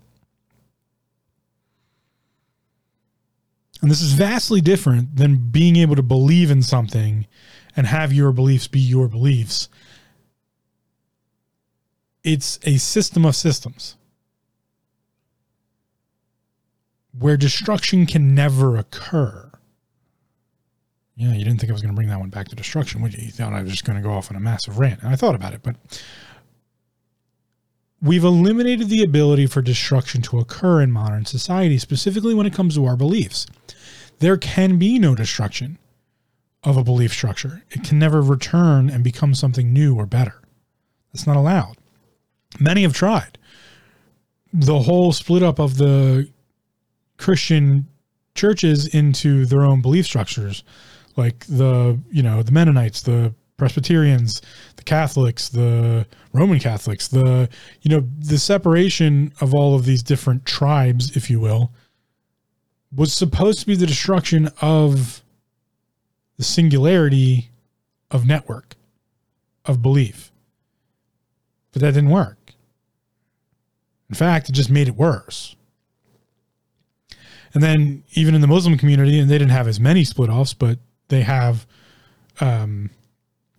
And 3.81 3.91
this 3.91 4.01
is 4.01 4.13
vastly 4.13 4.61
different 4.61 5.17
than 5.17 5.49
being 5.51 5.75
able 5.75 5.97
to 5.97 6.01
believe 6.01 6.49
in 6.49 6.63
something 6.63 7.27
and 7.75 7.85
have 7.85 8.13
your 8.13 8.31
beliefs 8.31 8.67
be 8.67 8.79
your 8.79 9.09
beliefs. 9.09 9.67
It's 12.23 12.57
a 12.63 12.77
system 12.77 13.25
of 13.25 13.35
systems 13.35 13.97
where 17.19 17.37
destruction 17.37 18.05
can 18.05 18.35
never 18.35 18.77
occur. 18.77 19.51
Yeah, 21.15 21.33
you 21.33 21.43
didn't 21.43 21.59
think 21.59 21.71
I 21.71 21.73
was 21.73 21.81
going 21.81 21.93
to 21.93 21.95
bring 21.95 22.09
that 22.09 22.19
one 22.19 22.29
back 22.29 22.47
to 22.49 22.55
destruction, 22.55 23.01
would 23.01 23.13
you? 23.13 23.25
You 23.25 23.31
thought 23.31 23.53
I 23.53 23.63
was 23.63 23.71
just 23.71 23.85
going 23.85 23.97
to 23.97 24.07
go 24.07 24.13
off 24.13 24.29
on 24.29 24.37
a 24.37 24.39
massive 24.39 24.77
rant. 24.77 25.01
And 25.01 25.09
I 25.09 25.15
thought 25.15 25.33
about 25.33 25.53
it, 25.53 25.61
but 25.63 25.75
we've 28.01 28.23
eliminated 28.23 28.89
the 28.89 29.03
ability 29.03 29.47
for 29.47 29.61
destruction 29.61 30.21
to 30.23 30.39
occur 30.39 30.81
in 30.81 30.91
modern 30.91 31.25
society, 31.25 31.79
specifically 31.79 32.35
when 32.35 32.45
it 32.45 32.53
comes 32.53 32.75
to 32.75 32.85
our 32.85 32.95
beliefs. 32.95 33.47
There 34.19 34.37
can 34.37 34.77
be 34.77 34.99
no 34.99 35.15
destruction 35.15 35.79
of 36.63 36.77
a 36.77 36.83
belief 36.83 37.13
structure, 37.13 37.63
it 37.69 37.83
can 37.83 37.97
never 37.97 38.21
return 38.21 38.89
and 38.89 39.03
become 39.03 39.33
something 39.33 39.71
new 39.71 39.95
or 39.95 40.05
better. 40.05 40.41
That's 41.13 41.25
not 41.25 41.37
allowed. 41.37 41.77
Many 42.59 42.81
have 42.81 42.93
tried. 42.93 43.37
The 44.53 44.79
whole 44.79 45.13
split 45.13 45.43
up 45.43 45.59
of 45.59 45.77
the 45.77 46.29
Christian 47.17 47.87
churches 48.35 48.87
into 48.87 49.45
their 49.45 49.63
own 49.63 49.81
belief 49.81 50.05
structures, 50.05 50.63
like 51.15 51.45
the 51.47 51.99
you 52.11 52.23
know 52.23 52.43
the 52.43 52.51
Mennonites, 52.51 53.01
the 53.01 53.33
Presbyterians, 53.57 54.41
the 54.75 54.83
Catholics, 54.83 55.49
the 55.49 56.05
Roman 56.31 56.59
Catholics, 56.59 57.07
the 57.07 57.49
you 57.81 57.89
know 57.89 58.07
the 58.19 58.37
separation 58.37 59.33
of 59.41 59.53
all 59.53 59.75
of 59.75 59.85
these 59.85 60.03
different 60.03 60.45
tribes, 60.45 61.17
if 61.17 61.29
you 61.29 61.39
will, 61.39 61.71
was 62.95 63.13
supposed 63.13 63.59
to 63.59 63.65
be 63.65 63.75
the 63.75 63.87
destruction 63.87 64.49
of 64.61 65.23
the 66.37 66.43
singularity 66.43 67.49
of 68.11 68.25
network 68.25 68.75
of 69.65 69.81
belief. 69.81 70.31
But 71.71 71.81
that 71.81 71.93
didn't 71.93 72.09
work. 72.09 72.53
In 74.09 74.15
fact, 74.15 74.49
it 74.49 74.53
just 74.53 74.69
made 74.69 74.87
it 74.87 74.95
worse. 74.95 75.55
And 77.53 77.63
then 77.63 78.03
even 78.13 78.35
in 78.35 78.41
the 78.41 78.47
Muslim 78.47 78.77
community, 78.77 79.19
and 79.19 79.29
they 79.29 79.37
didn't 79.37 79.51
have 79.51 79.67
as 79.67 79.79
many 79.79 80.03
split 80.03 80.29
offs, 80.29 80.53
but 80.53 80.79
they 81.07 81.21
have 81.21 81.65
um 82.41 82.89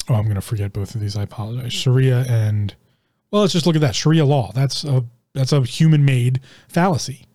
oh 0.08 0.14
I'm 0.14 0.28
gonna 0.28 0.40
forget 0.40 0.72
both 0.72 0.94
of 0.94 1.00
these, 1.00 1.16
I 1.16 1.22
apologize. 1.22 1.72
Sharia 1.72 2.24
and 2.28 2.74
well 3.30 3.42
let's 3.42 3.52
just 3.52 3.66
look 3.66 3.76
at 3.76 3.80
that. 3.82 3.94
Sharia 3.94 4.24
law. 4.24 4.52
That's 4.54 4.84
a 4.84 5.04
that's 5.34 5.52
a 5.52 5.62
human 5.62 6.04
made 6.04 6.40
fallacy. 6.68 7.26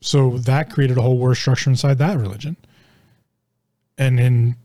So 0.00 0.38
that 0.38 0.70
created 0.70 0.98
a 0.98 1.02
whole 1.02 1.18
war 1.18 1.34
structure 1.34 1.70
inside 1.70 1.98
that 1.98 2.18
religion. 2.18 2.56
And 3.98 4.20
in 4.20 4.56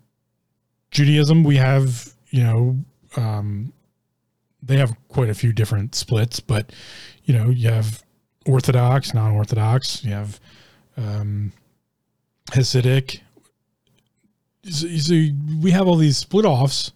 Judaism, 0.91 1.43
we 1.43 1.55
have, 1.55 2.13
you 2.29 2.43
know, 2.43 2.77
um, 3.15 3.73
they 4.61 4.77
have 4.77 4.95
quite 5.07 5.29
a 5.29 5.33
few 5.33 5.53
different 5.53 5.95
splits, 5.95 6.39
but, 6.39 6.71
you 7.23 7.33
know, 7.33 7.49
you 7.49 7.69
have 7.69 8.03
Orthodox, 8.45 9.13
non 9.13 9.31
Orthodox, 9.33 10.03
you 10.03 10.11
have 10.11 10.39
um, 10.97 11.51
Hasidic. 12.51 13.21
So, 14.69 14.87
so 14.97 15.13
we 15.61 15.71
have 15.71 15.87
all 15.87 15.95
these 15.95 16.17
split 16.17 16.45
offs, 16.45 16.91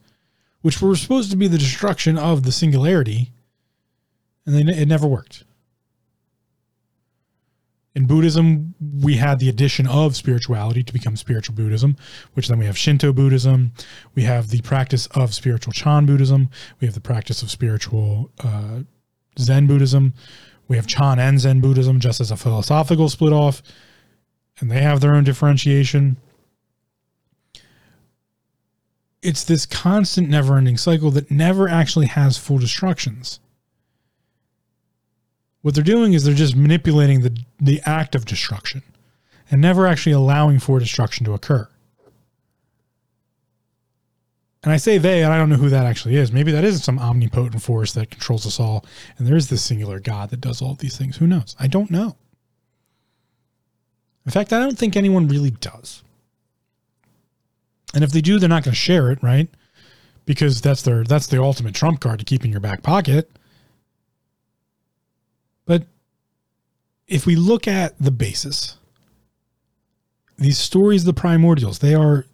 which 0.61 0.81
were 0.81 0.95
supposed 0.95 1.31
to 1.31 1.37
be 1.37 1.47
the 1.47 1.57
destruction 1.57 2.17
of 2.17 2.43
the 2.43 2.51
singularity, 2.51 3.31
and 4.45 4.55
they, 4.55 4.73
it 4.73 4.87
never 4.87 5.07
worked. 5.07 5.43
In 7.95 8.07
Buddhism, 8.07 8.75
we 9.01 9.15
had 9.15 9.39
the 9.39 9.47
addition 9.47 9.87
of 9.87 10.17
spirituality 10.17 10.83
to 10.83 10.91
become 10.91 11.15
spiritual 11.15 11.55
Buddhism, 11.55 11.95
which 12.33 12.49
then 12.49 12.59
we 12.59 12.65
have 12.65 12.77
Shinto 12.77 13.13
Buddhism. 13.13 13.71
We 14.15 14.23
have 14.23 14.49
the 14.49 14.61
practice 14.61 15.07
of 15.07 15.33
spiritual 15.33 15.71
Chan 15.71 16.05
Buddhism. 16.05 16.49
We 16.81 16.87
have 16.87 16.93
the 16.93 17.01
practice 17.01 17.41
of 17.41 17.49
spiritual 17.49 18.31
uh, 18.43 18.81
Zen 19.39 19.65
Buddhism. 19.65 20.13
We 20.67 20.75
have 20.77 20.87
Chan 20.87 21.19
and 21.19 21.39
Zen 21.39 21.61
Buddhism 21.61 21.99
just 21.99 22.19
as 22.19 22.31
a 22.31 22.37
philosophical 22.37 23.09
split 23.09 23.33
off, 23.33 23.61
and 24.59 24.71
they 24.71 24.81
have 24.81 25.01
their 25.01 25.13
own 25.13 25.23
differentiation. 25.23 26.17
It's 29.21 29.43
this 29.43 29.65
constant, 29.65 30.29
never 30.29 30.57
ending 30.57 30.77
cycle 30.77 31.11
that 31.11 31.31
never 31.31 31.67
actually 31.67 32.07
has 32.07 32.37
full 32.37 32.57
destructions. 32.57 33.39
What 35.61 35.73
they're 35.73 35.83
doing 35.83 36.13
is 36.13 36.23
they're 36.23 36.35
just 36.35 36.55
manipulating 36.55 37.21
the, 37.21 37.35
the 37.59 37.81
act 37.85 38.13
of 38.13 38.25
destruction 38.25 38.83
and 39.49 39.61
never 39.61 39.87
actually 39.87 40.11
allowing 40.11 40.59
for 40.59 40.79
destruction 40.79 41.25
to 41.25 41.33
occur. 41.33 41.67
And 44.65 44.73
I 44.73 44.77
say 44.77 44.97
they, 44.97 45.23
and 45.23 45.31
I 45.31 45.37
don't 45.37 45.49
know 45.49 45.57
who 45.57 45.69
that 45.69 45.85
actually 45.85 46.15
is. 46.15 46.31
Maybe 46.31 46.51
that 46.51 46.63
is 46.63 46.83
some 46.83 46.97
omnipotent 46.97 47.61
force 47.61 47.93
that 47.93 48.09
controls 48.09 48.47
us 48.47 48.59
all. 48.59 48.83
And 49.17 49.27
there 49.27 49.35
is 49.35 49.47
this 49.47 49.63
singular 49.63 49.99
God 49.99 50.31
that 50.31 50.41
does 50.41 50.59
all 50.59 50.73
these 50.73 50.97
things. 50.97 51.17
Who 51.17 51.27
knows? 51.27 51.55
I 51.59 51.67
don't 51.67 51.91
know. 51.91 52.17
In 54.25 54.31
fact, 54.31 54.51
I 54.51 54.59
don't 54.59 54.75
think 54.75 54.97
anyone 54.97 55.27
really 55.27 55.51
does. 55.51 56.01
And 57.93 58.03
if 58.03 58.11
they 58.11 58.21
do, 58.21 58.39
they're 58.39 58.49
not 58.49 58.63
going 58.63 58.73
to 58.73 58.79
share 58.79 59.11
it, 59.11 59.21
right? 59.21 59.47
Because 60.25 60.61
that's 60.61 60.81
their 60.81 61.03
that's 61.03 61.27
the 61.27 61.39
ultimate 61.39 61.75
trump 61.75 61.99
card 61.99 62.17
to 62.17 62.25
keep 62.25 62.43
in 62.43 62.49
your 62.49 62.59
back 62.59 62.81
pocket. 62.81 63.29
But 65.67 65.83
if 67.07 67.27
we 67.27 67.35
look 67.35 67.67
at 67.67 67.93
the 67.99 68.09
basis, 68.09 68.77
these 70.39 70.57
stories, 70.57 71.03
the 71.03 71.13
primordials, 71.13 71.79
they 71.79 71.93
are 71.93 72.25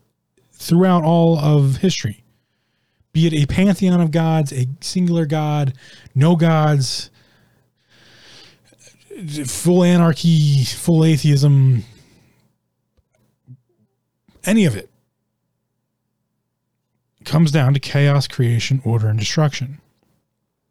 throughout 0.53 1.03
all 1.03 1.37
of 1.37 1.77
history. 1.77 2.20
Be 3.13 3.27
it 3.27 3.33
a 3.33 3.45
pantheon 3.45 3.99
of 3.99 4.11
gods, 4.11 4.53
a 4.53 4.67
singular 4.79 5.25
god, 5.25 5.73
no 6.15 6.35
gods, 6.35 7.09
full 9.45 9.83
anarchy, 9.83 10.63
full 10.63 11.03
atheism, 11.03 11.83
any 14.45 14.65
of 14.65 14.75
it 14.75 14.89
comes 17.25 17.51
down 17.51 17.73
to 17.73 17.79
chaos, 17.79 18.27
creation, 18.27 18.81
order, 18.83 19.07
and 19.07 19.19
destruction. 19.19 19.79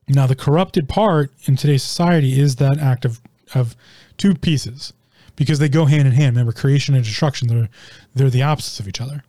Now, 0.08 0.26
the 0.26 0.34
corrupted 0.34 0.88
part 0.88 1.30
in 1.44 1.56
today's 1.56 1.82
society 1.82 2.40
is 2.40 2.56
that 2.56 2.78
act 2.78 3.04
of, 3.04 3.20
of 3.54 3.76
two 4.16 4.34
pieces 4.34 4.92
because 5.36 5.60
they 5.60 5.68
go 5.68 5.84
hand 5.84 6.08
in 6.08 6.14
hand. 6.14 6.36
Remember, 6.36 6.52
creation 6.52 6.94
and 6.94 7.04
destruction, 7.04 7.48
they're, 7.48 7.68
they're 8.14 8.30
the 8.30 8.42
opposites 8.42 8.80
of 8.80 8.88
each 8.88 9.00
other. 9.00 9.22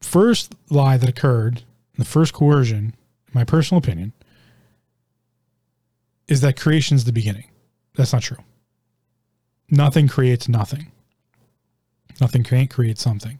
First 0.00 0.54
lie 0.70 0.96
that 0.96 1.08
occurred, 1.08 1.62
the 1.96 2.04
first 2.04 2.32
coercion, 2.32 2.94
in 3.26 3.32
my 3.32 3.44
personal 3.44 3.78
opinion, 3.78 4.12
is 6.28 6.40
that 6.40 6.58
creation 6.58 6.96
is 6.96 7.04
the 7.04 7.12
beginning. 7.12 7.50
That's 7.94 8.12
not 8.12 8.22
true. 8.22 8.38
Nothing 9.70 10.08
creates 10.08 10.48
nothing. 10.48 10.92
Nothing 12.20 12.44
can't 12.44 12.70
create 12.70 12.98
something. 12.98 13.38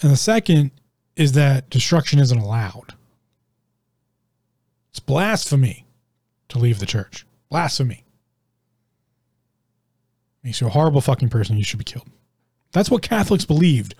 And 0.00 0.10
the 0.10 0.16
second 0.16 0.70
is 1.16 1.32
that 1.32 1.70
destruction 1.70 2.18
isn't 2.18 2.38
allowed. 2.38 2.94
It's 4.90 5.00
blasphemy 5.00 5.86
to 6.48 6.58
leave 6.58 6.78
the 6.78 6.86
church. 6.86 7.26
Blasphemy. 7.50 8.04
Makes 10.42 10.60
you 10.60 10.66
a 10.66 10.70
horrible 10.70 11.00
fucking 11.00 11.28
person. 11.28 11.56
You 11.56 11.64
should 11.64 11.78
be 11.78 11.84
killed. 11.84 12.08
That's 12.72 12.90
what 12.90 13.02
Catholics 13.02 13.44
believed 13.44 13.94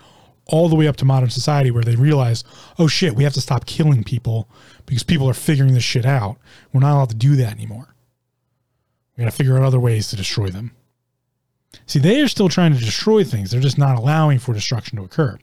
all 0.45 0.69
the 0.69 0.75
way 0.75 0.87
up 0.87 0.97
to 0.97 1.05
modern 1.05 1.29
society, 1.29 1.71
where 1.71 1.83
they 1.83 1.95
realize, 1.95 2.43
oh 2.77 2.87
shit, 2.87 3.15
we 3.15 3.23
have 3.23 3.33
to 3.33 3.41
stop 3.41 3.65
killing 3.65 4.03
people 4.03 4.49
because 4.85 5.03
people 5.03 5.29
are 5.29 5.33
figuring 5.33 5.73
this 5.73 5.83
shit 5.83 6.05
out. 6.05 6.37
We're 6.71 6.81
not 6.81 6.95
allowed 6.95 7.09
to 7.09 7.15
do 7.15 7.35
that 7.37 7.53
anymore. 7.53 7.95
We 9.15 9.23
got 9.23 9.29
to 9.29 9.35
figure 9.35 9.57
out 9.57 9.63
other 9.63 9.79
ways 9.79 10.09
to 10.09 10.15
destroy 10.15 10.49
them. 10.49 10.71
See, 11.85 11.99
they 11.99 12.21
are 12.21 12.27
still 12.27 12.49
trying 12.49 12.73
to 12.73 12.79
destroy 12.79 13.23
things. 13.23 13.51
They're 13.51 13.61
just 13.61 13.77
not 13.77 13.97
allowing 13.97 14.39
for 14.39 14.53
destruction 14.53 14.97
to 14.97 15.03
occur. 15.03 15.37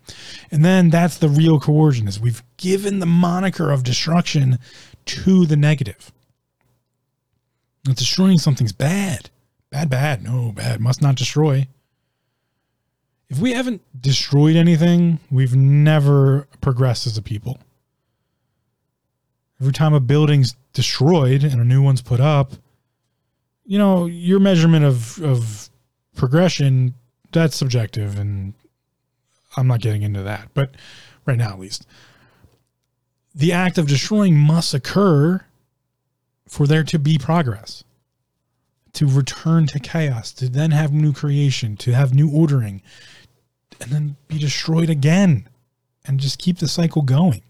And 0.50 0.64
then 0.64 0.90
that's 0.90 1.18
the 1.18 1.28
real 1.28 1.58
coercion 1.58 2.06
is 2.08 2.20
we've 2.20 2.42
given 2.56 2.98
the 2.98 3.06
moniker 3.06 3.70
of 3.70 3.82
destruction 3.82 4.58
to 5.06 5.46
the 5.46 5.56
negative. 5.56 6.12
Now, 7.86 7.94
destroying 7.94 8.38
something's 8.38 8.72
bad. 8.72 9.30
Bad, 9.70 9.90
bad. 9.90 10.22
No, 10.22 10.52
bad. 10.52 10.80
Must 10.80 11.02
not 11.02 11.16
destroy. 11.16 11.66
If 13.30 13.38
we 13.38 13.52
haven't 13.52 13.80
destroyed 13.98 14.56
anything, 14.56 15.20
we've 15.30 15.54
never 15.54 16.48
progressed 16.60 17.06
as 17.06 17.16
a 17.16 17.22
people. 17.22 17.58
Every 19.60 19.72
time 19.72 19.94
a 19.94 20.00
building's 20.00 20.56
destroyed 20.72 21.44
and 21.44 21.60
a 21.60 21.64
new 21.64 21.80
one's 21.80 22.02
put 22.02 22.18
up, 22.20 22.52
you 23.64 23.78
know, 23.78 24.06
your 24.06 24.40
measurement 24.40 24.84
of, 24.84 25.22
of 25.22 25.70
progression, 26.16 26.94
that's 27.30 27.56
subjective. 27.56 28.18
And 28.18 28.54
I'm 29.56 29.68
not 29.68 29.80
getting 29.80 30.02
into 30.02 30.22
that, 30.24 30.48
but 30.52 30.74
right 31.24 31.38
now 31.38 31.50
at 31.50 31.58
least. 31.60 31.86
the 33.34 33.52
act 33.52 33.78
of 33.78 33.86
destroying 33.86 34.36
must 34.36 34.74
occur 34.74 35.44
for 36.48 36.66
there 36.66 36.82
to 36.84 36.98
be 36.98 37.16
progress, 37.16 37.84
to 38.92 39.06
return 39.06 39.66
to 39.68 39.78
chaos, 39.78 40.32
to 40.32 40.48
then 40.48 40.72
have 40.72 40.92
new 40.92 41.12
creation, 41.12 41.76
to 41.76 41.92
have 41.92 42.12
new 42.12 42.28
ordering, 42.30 42.82
and 43.80 43.90
then 43.90 44.16
be 44.28 44.38
destroyed 44.38 44.90
again 44.90 45.48
and 46.04 46.20
just 46.20 46.38
keep 46.38 46.58
the 46.58 46.68
cycle 46.68 47.02
going. 47.02 47.42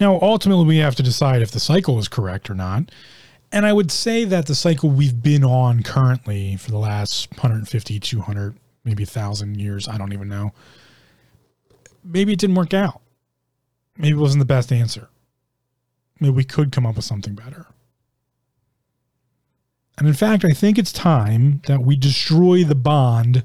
Now, 0.00 0.18
ultimately, 0.20 0.64
we 0.64 0.78
have 0.78 0.96
to 0.96 1.02
decide 1.02 1.42
if 1.42 1.50
the 1.50 1.60
cycle 1.60 1.98
is 1.98 2.08
correct 2.08 2.50
or 2.50 2.54
not. 2.54 2.90
And 3.52 3.64
I 3.64 3.72
would 3.72 3.90
say 3.90 4.24
that 4.24 4.46
the 4.46 4.54
cycle 4.54 4.90
we've 4.90 5.22
been 5.22 5.44
on 5.44 5.82
currently 5.82 6.56
for 6.56 6.70
the 6.70 6.78
last 6.78 7.30
150, 7.32 8.00
200, 8.00 8.56
maybe 8.84 9.04
1,000 9.04 9.58
years, 9.60 9.88
I 9.88 9.96
don't 9.96 10.12
even 10.12 10.28
know, 10.28 10.52
maybe 12.04 12.32
it 12.32 12.38
didn't 12.38 12.56
work 12.56 12.74
out. 12.74 13.00
Maybe 13.96 14.16
it 14.16 14.20
wasn't 14.20 14.40
the 14.40 14.46
best 14.46 14.72
answer. 14.72 15.08
Maybe 16.20 16.34
we 16.34 16.44
could 16.44 16.72
come 16.72 16.86
up 16.86 16.96
with 16.96 17.04
something 17.04 17.34
better. 17.34 17.66
And 19.98 20.06
in 20.06 20.14
fact, 20.14 20.44
I 20.44 20.50
think 20.50 20.78
it's 20.78 20.92
time 20.92 21.62
that 21.66 21.80
we 21.80 21.96
destroy 21.96 22.64
the 22.64 22.74
bond 22.74 23.44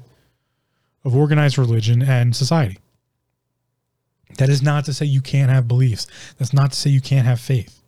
of 1.04 1.16
organized 1.16 1.58
religion 1.58 2.02
and 2.02 2.34
society. 2.34 2.78
That 4.38 4.48
is 4.48 4.62
not 4.62 4.84
to 4.86 4.94
say 4.94 5.06
you 5.06 5.20
can't 5.20 5.50
have 5.50 5.68
beliefs. 5.68 6.06
That's 6.38 6.52
not 6.52 6.72
to 6.72 6.78
say 6.78 6.90
you 6.90 7.00
can't 7.00 7.26
have 7.26 7.40
faith. 7.40 7.82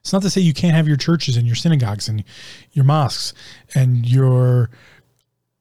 It's 0.00 0.12
not 0.12 0.22
to 0.22 0.30
say 0.30 0.40
you 0.40 0.52
can't 0.52 0.74
have 0.74 0.88
your 0.88 0.96
churches 0.96 1.36
and 1.36 1.46
your 1.46 1.56
synagogues 1.56 2.08
and 2.08 2.24
your 2.72 2.84
mosques 2.84 3.32
and 3.74 4.06
your 4.06 4.70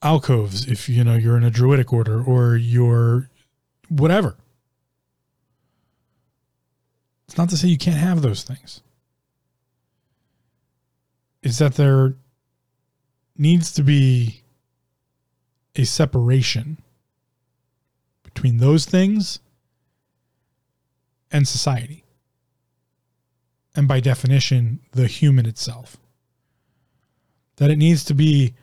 alcoves 0.01 0.67
if 0.67 0.89
you 0.89 1.03
know 1.03 1.15
you're 1.15 1.37
in 1.37 1.45
a 1.45 1.49
druidic 1.49 1.93
order 1.93 2.21
or 2.21 2.57
your 2.57 3.29
whatever. 3.87 4.35
It's 7.27 7.37
not 7.37 7.49
to 7.49 7.57
say 7.57 7.69
you 7.69 7.77
can't 7.77 7.97
have 7.97 8.21
those 8.21 8.43
things. 8.43 8.81
It's 11.41 11.59
that 11.59 11.75
there 11.75 12.15
needs 13.37 13.71
to 13.73 13.83
be 13.83 14.43
a 15.75 15.85
separation 15.85 16.82
between 18.43 18.59
those 18.59 18.85
things 18.85 19.39
and 21.31 21.47
society. 21.47 22.03
And 23.73 23.87
by 23.87 24.01
definition, 24.01 24.81
the 24.91 25.07
human 25.07 25.45
itself. 25.45 25.95
That 27.55 27.71
it 27.71 27.77
needs 27.77 28.03
to 28.05 28.13
be, 28.13 28.53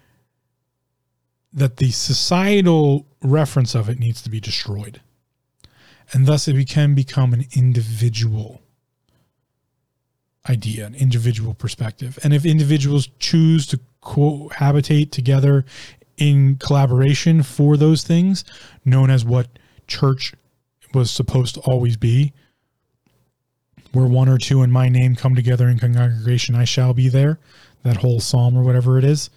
that 1.52 1.78
the 1.78 1.92
societal 1.92 3.06
reference 3.22 3.74
of 3.74 3.88
it 3.88 3.98
needs 3.98 4.20
to 4.22 4.28
be 4.28 4.38
destroyed. 4.38 5.00
And 6.12 6.26
thus 6.26 6.46
it 6.46 6.68
can 6.68 6.94
become 6.94 7.32
an 7.32 7.46
individual 7.56 8.60
idea, 10.46 10.84
an 10.84 10.94
individual 10.94 11.54
perspective. 11.54 12.18
And 12.22 12.34
if 12.34 12.44
individuals 12.44 13.08
choose 13.18 13.66
to 13.68 13.80
cohabitate 14.02 15.10
together 15.10 15.64
in 16.18 16.56
collaboration 16.56 17.42
for 17.42 17.78
those 17.78 18.02
things, 18.02 18.44
known 18.84 19.08
as 19.08 19.24
what 19.24 19.48
church 19.90 20.32
was 20.94 21.10
supposed 21.10 21.54
to 21.54 21.60
always 21.60 21.96
be, 21.96 22.32
where 23.92 24.06
one 24.06 24.28
or 24.28 24.38
two 24.38 24.62
in 24.62 24.70
my 24.70 24.88
name 24.88 25.16
come 25.16 25.34
together 25.34 25.68
in 25.68 25.78
congregation, 25.78 26.54
I 26.54 26.64
shall 26.64 26.94
be 26.94 27.08
there. 27.08 27.38
That 27.82 27.98
whole 27.98 28.20
psalm 28.20 28.56
or 28.56 28.62
whatever 28.62 28.98
it 28.98 29.04
is 29.04 29.30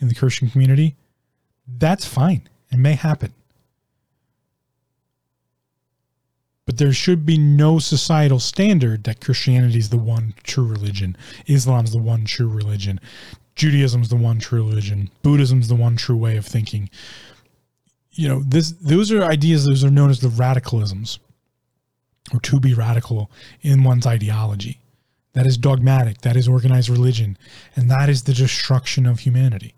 in 0.00 0.08
the 0.08 0.14
Christian 0.14 0.50
community, 0.50 0.96
that's 1.78 2.04
fine. 2.04 2.48
It 2.70 2.78
may 2.78 2.94
happen. 2.94 3.32
But 6.64 6.78
there 6.78 6.92
should 6.92 7.26
be 7.26 7.38
no 7.38 7.78
societal 7.78 8.38
standard 8.38 9.04
that 9.04 9.20
Christianity 9.20 9.78
is 9.78 9.90
the 9.90 9.98
one 9.98 10.34
true 10.42 10.64
religion, 10.64 11.16
Islam's 11.46 11.92
the 11.92 11.98
one 11.98 12.24
true 12.24 12.48
religion, 12.48 13.00
Judaism's 13.54 14.08
the 14.08 14.16
one 14.16 14.38
true 14.38 14.66
religion, 14.66 15.10
Buddhism's 15.22 15.68
the 15.68 15.74
one 15.74 15.96
true 15.96 16.16
way 16.16 16.36
of 16.36 16.46
thinking. 16.46 16.88
You 18.12 18.28
know, 18.28 18.42
this 18.46 18.72
those 18.72 19.10
are 19.10 19.22
ideas 19.22 19.64
those 19.64 19.84
are 19.84 19.90
known 19.90 20.10
as 20.10 20.20
the 20.20 20.28
radicalisms 20.28 21.18
or 22.32 22.40
to 22.40 22.60
be 22.60 22.74
radical 22.74 23.30
in 23.62 23.84
one's 23.84 24.06
ideology. 24.06 24.78
That 25.32 25.46
is 25.46 25.56
dogmatic, 25.56 26.20
that 26.20 26.36
is 26.36 26.46
organized 26.46 26.90
religion, 26.90 27.38
and 27.74 27.90
that 27.90 28.10
is 28.10 28.24
the 28.24 28.34
destruction 28.34 29.06
of 29.06 29.20
humanity. 29.20 29.74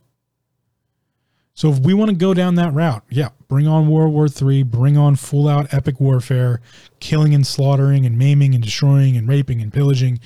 So 1.56 1.70
if 1.70 1.78
we 1.78 1.94
want 1.94 2.10
to 2.10 2.16
go 2.16 2.34
down 2.34 2.56
that 2.56 2.74
route, 2.74 3.04
yeah, 3.08 3.28
bring 3.46 3.68
on 3.68 3.88
World 3.88 4.12
War 4.12 4.26
III, 4.26 4.64
bring 4.64 4.96
on 4.96 5.14
full 5.14 5.46
out 5.46 5.72
epic 5.72 6.00
warfare, 6.00 6.60
killing 6.98 7.32
and 7.32 7.46
slaughtering 7.46 8.04
and 8.04 8.18
maiming 8.18 8.54
and 8.54 8.64
destroying 8.64 9.16
and 9.16 9.28
raping 9.28 9.62
and 9.62 9.72
pillaging 9.72 10.18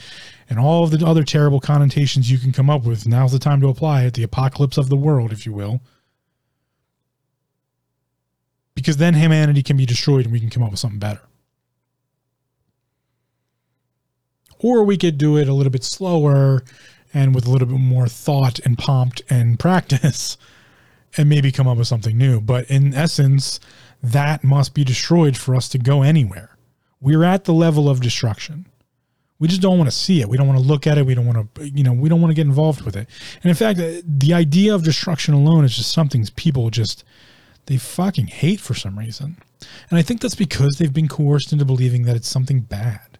and 0.48 0.58
all 0.58 0.84
of 0.84 0.90
the 0.90 1.06
other 1.06 1.24
terrible 1.24 1.60
connotations 1.60 2.30
you 2.30 2.38
can 2.38 2.50
come 2.50 2.70
up 2.70 2.84
with. 2.84 3.06
Now's 3.06 3.32
the 3.32 3.38
time 3.38 3.60
to 3.60 3.68
apply 3.68 4.04
it, 4.04 4.14
the 4.14 4.22
apocalypse 4.22 4.78
of 4.78 4.88
the 4.88 4.96
world, 4.96 5.30
if 5.30 5.44
you 5.44 5.52
will. 5.52 5.82
Because 8.78 8.98
then 8.98 9.14
humanity 9.14 9.62
can 9.62 9.76
be 9.76 9.86
destroyed 9.86 10.24
and 10.24 10.32
we 10.32 10.38
can 10.38 10.50
come 10.50 10.62
up 10.62 10.70
with 10.70 10.78
something 10.78 11.00
better. 11.00 11.22
Or 14.60 14.84
we 14.84 14.96
could 14.96 15.18
do 15.18 15.36
it 15.36 15.48
a 15.48 15.52
little 15.52 15.70
bit 15.70 15.82
slower 15.82 16.62
and 17.12 17.34
with 17.34 17.44
a 17.46 17.50
little 17.50 17.66
bit 17.66 17.80
more 17.80 18.06
thought 18.06 18.60
and 18.60 18.78
prompt 18.78 19.20
and 19.28 19.58
practice 19.66 20.36
and 21.16 21.28
maybe 21.28 21.50
come 21.50 21.66
up 21.66 21.76
with 21.76 21.88
something 21.88 22.16
new. 22.16 22.40
But 22.40 22.70
in 22.70 22.94
essence, 22.94 23.58
that 24.00 24.44
must 24.44 24.74
be 24.74 24.84
destroyed 24.84 25.36
for 25.36 25.56
us 25.56 25.68
to 25.70 25.78
go 25.78 26.02
anywhere. 26.02 26.56
We're 27.00 27.24
at 27.24 27.44
the 27.44 27.52
level 27.52 27.88
of 27.88 28.00
destruction. 28.00 28.66
We 29.40 29.48
just 29.48 29.60
don't 29.60 29.78
want 29.78 29.90
to 29.90 29.96
see 29.96 30.20
it. 30.20 30.28
We 30.28 30.36
don't 30.36 30.46
want 30.46 30.60
to 30.60 30.64
look 30.64 30.86
at 30.86 30.98
it. 30.98 31.06
We 31.06 31.14
don't 31.14 31.26
want 31.26 31.54
to, 31.54 31.68
you 31.68 31.82
know, 31.82 31.92
we 31.92 32.08
don't 32.08 32.20
want 32.20 32.30
to 32.30 32.34
get 32.34 32.46
involved 32.46 32.82
with 32.82 32.96
it. 32.96 33.08
And 33.42 33.50
in 33.50 33.54
fact, 33.54 33.78
the 33.78 34.34
idea 34.34 34.74
of 34.74 34.84
destruction 34.84 35.34
alone 35.34 35.64
is 35.64 35.76
just 35.76 35.92
something 35.92 36.24
people 36.36 36.70
just, 36.70 37.04
they 37.68 37.76
fucking 37.76 38.28
hate 38.28 38.60
for 38.60 38.72
some 38.72 38.98
reason. 38.98 39.36
And 39.90 39.98
I 39.98 40.02
think 40.02 40.22
that's 40.22 40.34
because 40.34 40.76
they've 40.76 40.92
been 40.92 41.06
coerced 41.06 41.52
into 41.52 41.66
believing 41.66 42.04
that 42.04 42.16
it's 42.16 42.28
something 42.28 42.60
bad. 42.60 43.18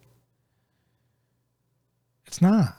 It's 2.27 2.41
not. 2.41 2.75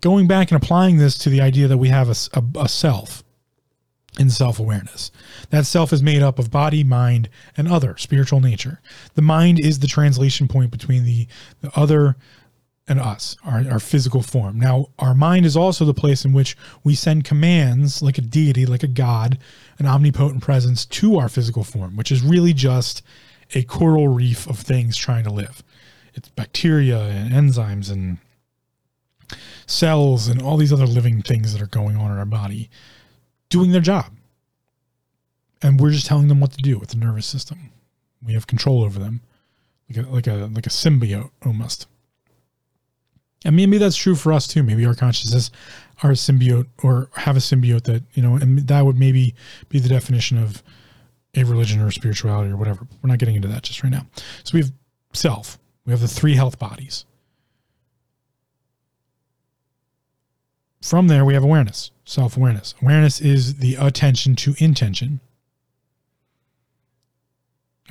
Going 0.00 0.26
back 0.26 0.50
and 0.50 0.60
applying 0.60 0.98
this 0.98 1.16
to 1.18 1.30
the 1.30 1.40
idea 1.40 1.68
that 1.68 1.78
we 1.78 1.90
have 1.90 2.08
a, 2.08 2.16
a, 2.34 2.64
a 2.64 2.68
self 2.68 3.22
in 4.18 4.30
self 4.30 4.58
awareness. 4.58 5.12
That 5.50 5.64
self 5.64 5.92
is 5.92 6.02
made 6.02 6.22
up 6.22 6.40
of 6.40 6.50
body, 6.50 6.82
mind, 6.82 7.28
and 7.56 7.68
other 7.68 7.96
spiritual 7.98 8.40
nature. 8.40 8.80
The 9.14 9.22
mind 9.22 9.60
is 9.60 9.78
the 9.78 9.86
translation 9.86 10.48
point 10.48 10.72
between 10.72 11.04
the, 11.04 11.28
the 11.60 11.70
other 11.78 12.16
and 12.88 12.98
us, 12.98 13.36
our, 13.44 13.64
our 13.70 13.78
physical 13.78 14.22
form. 14.22 14.58
Now, 14.58 14.86
our 14.98 15.14
mind 15.14 15.46
is 15.46 15.56
also 15.56 15.84
the 15.84 15.94
place 15.94 16.24
in 16.24 16.32
which 16.32 16.56
we 16.82 16.94
send 16.94 17.24
commands 17.24 18.02
like 18.02 18.18
a 18.18 18.22
deity, 18.22 18.66
like 18.66 18.82
a 18.82 18.88
God, 18.88 19.38
an 19.78 19.86
omnipotent 19.86 20.42
presence 20.42 20.84
to 20.86 21.16
our 21.16 21.28
physical 21.28 21.62
form, 21.62 21.96
which 21.96 22.10
is 22.10 22.22
really 22.22 22.52
just 22.52 23.02
a 23.54 23.62
coral 23.62 24.08
reef 24.08 24.48
of 24.48 24.58
things 24.58 24.96
trying 24.96 25.24
to 25.24 25.30
live 25.30 25.62
it's 26.14 26.28
bacteria 26.28 27.00
and 27.00 27.32
enzymes 27.32 27.90
and 27.90 28.18
cells 29.66 30.28
and 30.28 30.42
all 30.42 30.56
these 30.56 30.72
other 30.72 30.86
living 30.86 31.22
things 31.22 31.52
that 31.52 31.62
are 31.62 31.66
going 31.66 31.96
on 31.96 32.10
in 32.10 32.18
our 32.18 32.26
body 32.26 32.70
doing 33.48 33.72
their 33.72 33.80
job. 33.80 34.06
And 35.62 35.80
we're 35.80 35.90
just 35.90 36.06
telling 36.06 36.28
them 36.28 36.40
what 36.40 36.52
to 36.52 36.58
do 36.58 36.78
with 36.78 36.90
the 36.90 36.96
nervous 36.96 37.26
system. 37.26 37.70
We 38.24 38.34
have 38.34 38.46
control 38.46 38.82
over 38.82 38.98
them, 38.98 39.20
like 39.88 40.04
a 40.04 40.10
like 40.10 40.26
a 40.26 40.50
like 40.52 40.66
a 40.66 40.70
symbiote 40.70 41.30
almost. 41.44 41.86
And 43.44 43.56
maybe 43.56 43.78
that's 43.78 43.96
true 43.96 44.14
for 44.14 44.32
us 44.32 44.46
too. 44.46 44.62
Maybe 44.62 44.86
our 44.86 44.94
consciousness 44.94 45.50
are 46.02 46.10
a 46.10 46.14
symbiote 46.14 46.66
or 46.82 47.08
have 47.14 47.36
a 47.36 47.40
symbiote 47.40 47.84
that, 47.84 48.02
you 48.14 48.22
know, 48.22 48.36
and 48.36 48.60
that 48.60 48.84
would 48.84 48.98
maybe 48.98 49.34
be 49.68 49.78
the 49.78 49.88
definition 49.88 50.38
of 50.38 50.62
a 51.34 51.44
religion 51.44 51.80
or 51.80 51.90
spirituality 51.90 52.50
or 52.50 52.56
whatever. 52.56 52.86
We're 53.02 53.08
not 53.08 53.18
getting 53.18 53.36
into 53.36 53.48
that 53.48 53.62
just 53.62 53.82
right 53.82 53.90
now. 53.90 54.06
So 54.44 54.54
we 54.54 54.60
have 54.60 54.72
self, 55.12 55.58
we 55.84 55.90
have 55.90 56.00
the 56.00 56.08
three 56.08 56.34
health 56.34 56.58
bodies. 56.58 57.04
From 60.82 61.08
there, 61.08 61.24
we 61.24 61.34
have 61.34 61.44
awareness, 61.44 61.92
self 62.04 62.36
awareness. 62.36 62.74
Awareness 62.82 63.20
is 63.20 63.56
the 63.56 63.76
attention 63.76 64.34
to 64.36 64.54
intention. 64.58 65.20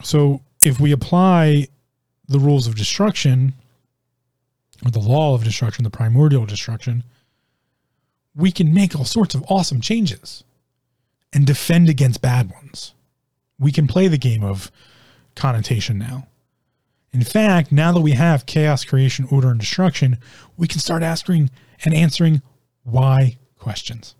So 0.03 0.41
if 0.63 0.79
we 0.79 0.91
apply 0.91 1.67
the 2.27 2.39
rules 2.39 2.67
of 2.67 2.75
destruction, 2.75 3.53
or 4.85 4.91
the 4.91 4.99
law 4.99 5.33
of 5.35 5.43
destruction, 5.43 5.83
the 5.83 5.89
primordial 5.89 6.45
destruction, 6.45 7.03
we 8.35 8.51
can 8.51 8.73
make 8.73 8.95
all 8.95 9.05
sorts 9.05 9.35
of 9.35 9.43
awesome 9.49 9.81
changes 9.81 10.43
and 11.33 11.45
defend 11.45 11.89
against 11.89 12.21
bad 12.21 12.51
ones. 12.51 12.93
We 13.59 13.71
can 13.71 13.87
play 13.87 14.07
the 14.07 14.17
game 14.17 14.43
of 14.43 14.71
connotation 15.35 15.97
now. 15.97 16.27
In 17.13 17.23
fact, 17.23 17.71
now 17.71 17.91
that 17.91 18.01
we 18.01 18.13
have 18.13 18.45
chaos, 18.45 18.85
creation, 18.85 19.27
order, 19.29 19.49
and 19.49 19.59
destruction, 19.59 20.17
we 20.57 20.67
can 20.67 20.79
start 20.79 21.03
asking 21.03 21.49
and 21.83 21.93
answering 21.93 22.41
why 22.83 23.37
questions. 23.59 24.15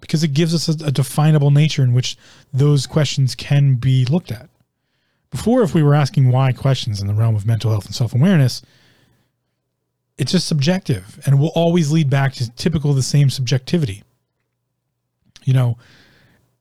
Because 0.00 0.22
it 0.22 0.34
gives 0.34 0.54
us 0.54 0.68
a, 0.68 0.86
a 0.86 0.90
definable 0.90 1.50
nature 1.50 1.82
in 1.82 1.92
which 1.92 2.16
those 2.52 2.86
questions 2.86 3.34
can 3.34 3.74
be 3.74 4.04
looked 4.04 4.30
at. 4.30 4.48
Before, 5.30 5.62
if 5.62 5.74
we 5.74 5.82
were 5.82 5.94
asking 5.94 6.30
why 6.30 6.52
questions 6.52 7.00
in 7.00 7.06
the 7.06 7.14
realm 7.14 7.34
of 7.34 7.46
mental 7.46 7.70
health 7.70 7.86
and 7.86 7.94
self 7.94 8.14
awareness, 8.14 8.62
it's 10.18 10.32
just 10.32 10.46
subjective 10.46 11.20
and 11.26 11.40
will 11.40 11.52
always 11.54 11.90
lead 11.90 12.10
back 12.10 12.34
to 12.34 12.50
typical 12.52 12.92
the 12.92 13.02
same 13.02 13.30
subjectivity. 13.30 14.02
You 15.44 15.54
know, 15.54 15.78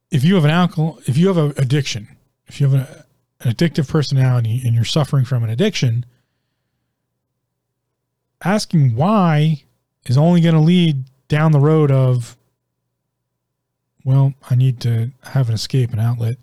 if 0.10 0.24
you 0.24 0.36
have 0.36 0.46
an 0.46 0.52
alcohol, 0.52 1.00
if 1.06 1.18
you 1.18 1.28
have 1.28 1.38
an 1.38 1.54
addiction, 1.58 2.08
if 2.48 2.60
you 2.60 2.70
have 2.70 3.06
an 3.44 3.54
addictive 3.54 3.88
personality 3.90 4.62
and 4.66 4.74
you're 4.74 4.84
suffering 4.84 5.26
from 5.26 5.44
an 5.44 5.50
addiction, 5.50 6.06
asking 8.44 8.96
why 8.96 9.64
is 10.08 10.18
only 10.18 10.42
going 10.42 10.56
to 10.56 10.62
lead 10.62 11.06
down 11.28 11.52
the 11.52 11.60
road 11.60 11.92
of, 11.92 12.38
well, 14.04 14.34
I 14.50 14.56
need 14.56 14.80
to 14.82 15.12
have 15.24 15.50
an 15.50 15.56
escape, 15.56 15.94
an 15.94 16.00
outlet. 16.00 16.38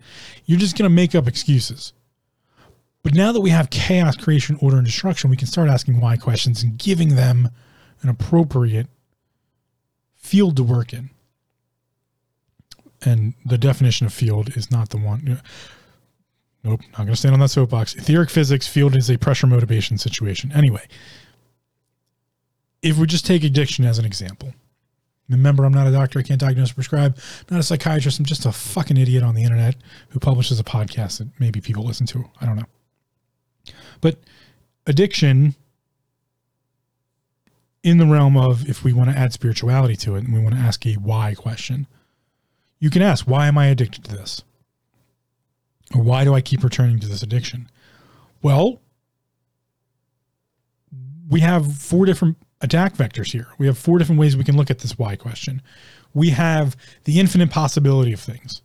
You're 0.44 0.60
just 0.60 0.78
going 0.78 0.88
to 0.88 0.94
make 0.94 1.14
up 1.14 1.26
excuses. 1.26 1.92
But 3.08 3.16
now 3.16 3.32
that 3.32 3.40
we 3.40 3.48
have 3.48 3.70
chaos, 3.70 4.18
creation, 4.18 4.58
order, 4.60 4.76
and 4.76 4.84
destruction, 4.84 5.30
we 5.30 5.36
can 5.38 5.46
start 5.46 5.70
asking 5.70 5.98
why 5.98 6.18
questions 6.18 6.62
and 6.62 6.78
giving 6.78 7.16
them 7.16 7.48
an 8.02 8.10
appropriate 8.10 8.86
field 10.14 10.56
to 10.56 10.62
work 10.62 10.92
in. 10.92 11.08
And 13.00 13.32
the 13.46 13.56
definition 13.56 14.04
of 14.04 14.12
field 14.12 14.54
is 14.58 14.70
not 14.70 14.90
the 14.90 14.98
one. 14.98 15.40
Nope, 16.62 16.82
not 16.82 16.98
going 16.98 17.08
to 17.08 17.16
stand 17.16 17.32
on 17.32 17.40
that 17.40 17.48
soapbox. 17.48 17.94
Etheric 17.94 18.28
physics 18.28 18.68
field 18.68 18.94
is 18.94 19.08
a 19.08 19.16
pressure 19.16 19.46
motivation 19.46 19.96
situation. 19.96 20.52
Anyway, 20.52 20.86
if 22.82 22.98
we 22.98 23.06
just 23.06 23.24
take 23.24 23.42
addiction 23.42 23.86
as 23.86 23.98
an 23.98 24.04
example, 24.04 24.52
remember, 25.30 25.64
I'm 25.64 25.72
not 25.72 25.86
a 25.86 25.92
doctor. 25.92 26.18
I 26.18 26.24
can't 26.24 26.40
diagnose 26.42 26.72
or 26.72 26.74
prescribe. 26.74 27.16
I'm 27.16 27.54
not 27.56 27.60
a 27.60 27.62
psychiatrist. 27.62 28.18
I'm 28.18 28.26
just 28.26 28.44
a 28.44 28.52
fucking 28.52 28.98
idiot 28.98 29.22
on 29.22 29.34
the 29.34 29.44
internet 29.44 29.76
who 30.10 30.20
publishes 30.20 30.60
a 30.60 30.64
podcast 30.64 31.20
that 31.20 31.28
maybe 31.40 31.62
people 31.62 31.84
listen 31.84 32.06
to. 32.08 32.28
I 32.38 32.44
don't 32.44 32.56
know. 32.56 32.66
But 34.00 34.18
addiction, 34.86 35.54
in 37.82 37.98
the 37.98 38.06
realm 38.06 38.36
of 38.36 38.68
if 38.68 38.84
we 38.84 38.92
want 38.92 39.10
to 39.10 39.18
add 39.18 39.32
spirituality 39.32 39.96
to 39.96 40.16
it 40.16 40.24
and 40.24 40.32
we 40.32 40.40
want 40.40 40.54
to 40.54 40.60
ask 40.60 40.86
a 40.86 40.94
why 40.94 41.34
question, 41.34 41.86
you 42.78 42.90
can 42.90 43.02
ask, 43.02 43.26
why 43.26 43.46
am 43.46 43.58
I 43.58 43.66
addicted 43.66 44.04
to 44.04 44.16
this? 44.16 44.42
Or 45.94 46.02
why 46.02 46.24
do 46.24 46.34
I 46.34 46.40
keep 46.40 46.62
returning 46.62 47.00
to 47.00 47.08
this 47.08 47.22
addiction? 47.22 47.68
Well, 48.42 48.80
we 51.28 51.40
have 51.40 51.76
four 51.76 52.06
different 52.06 52.36
attack 52.60 52.94
vectors 52.94 53.32
here. 53.32 53.48
We 53.58 53.66
have 53.66 53.78
four 53.78 53.98
different 53.98 54.20
ways 54.20 54.36
we 54.36 54.44
can 54.44 54.56
look 54.56 54.70
at 54.70 54.80
this 54.80 54.98
why 54.98 55.16
question. 55.16 55.62
We 56.14 56.30
have 56.30 56.76
the 57.04 57.20
infinite 57.20 57.50
possibility 57.50 58.12
of 58.12 58.20
things. 58.20 58.62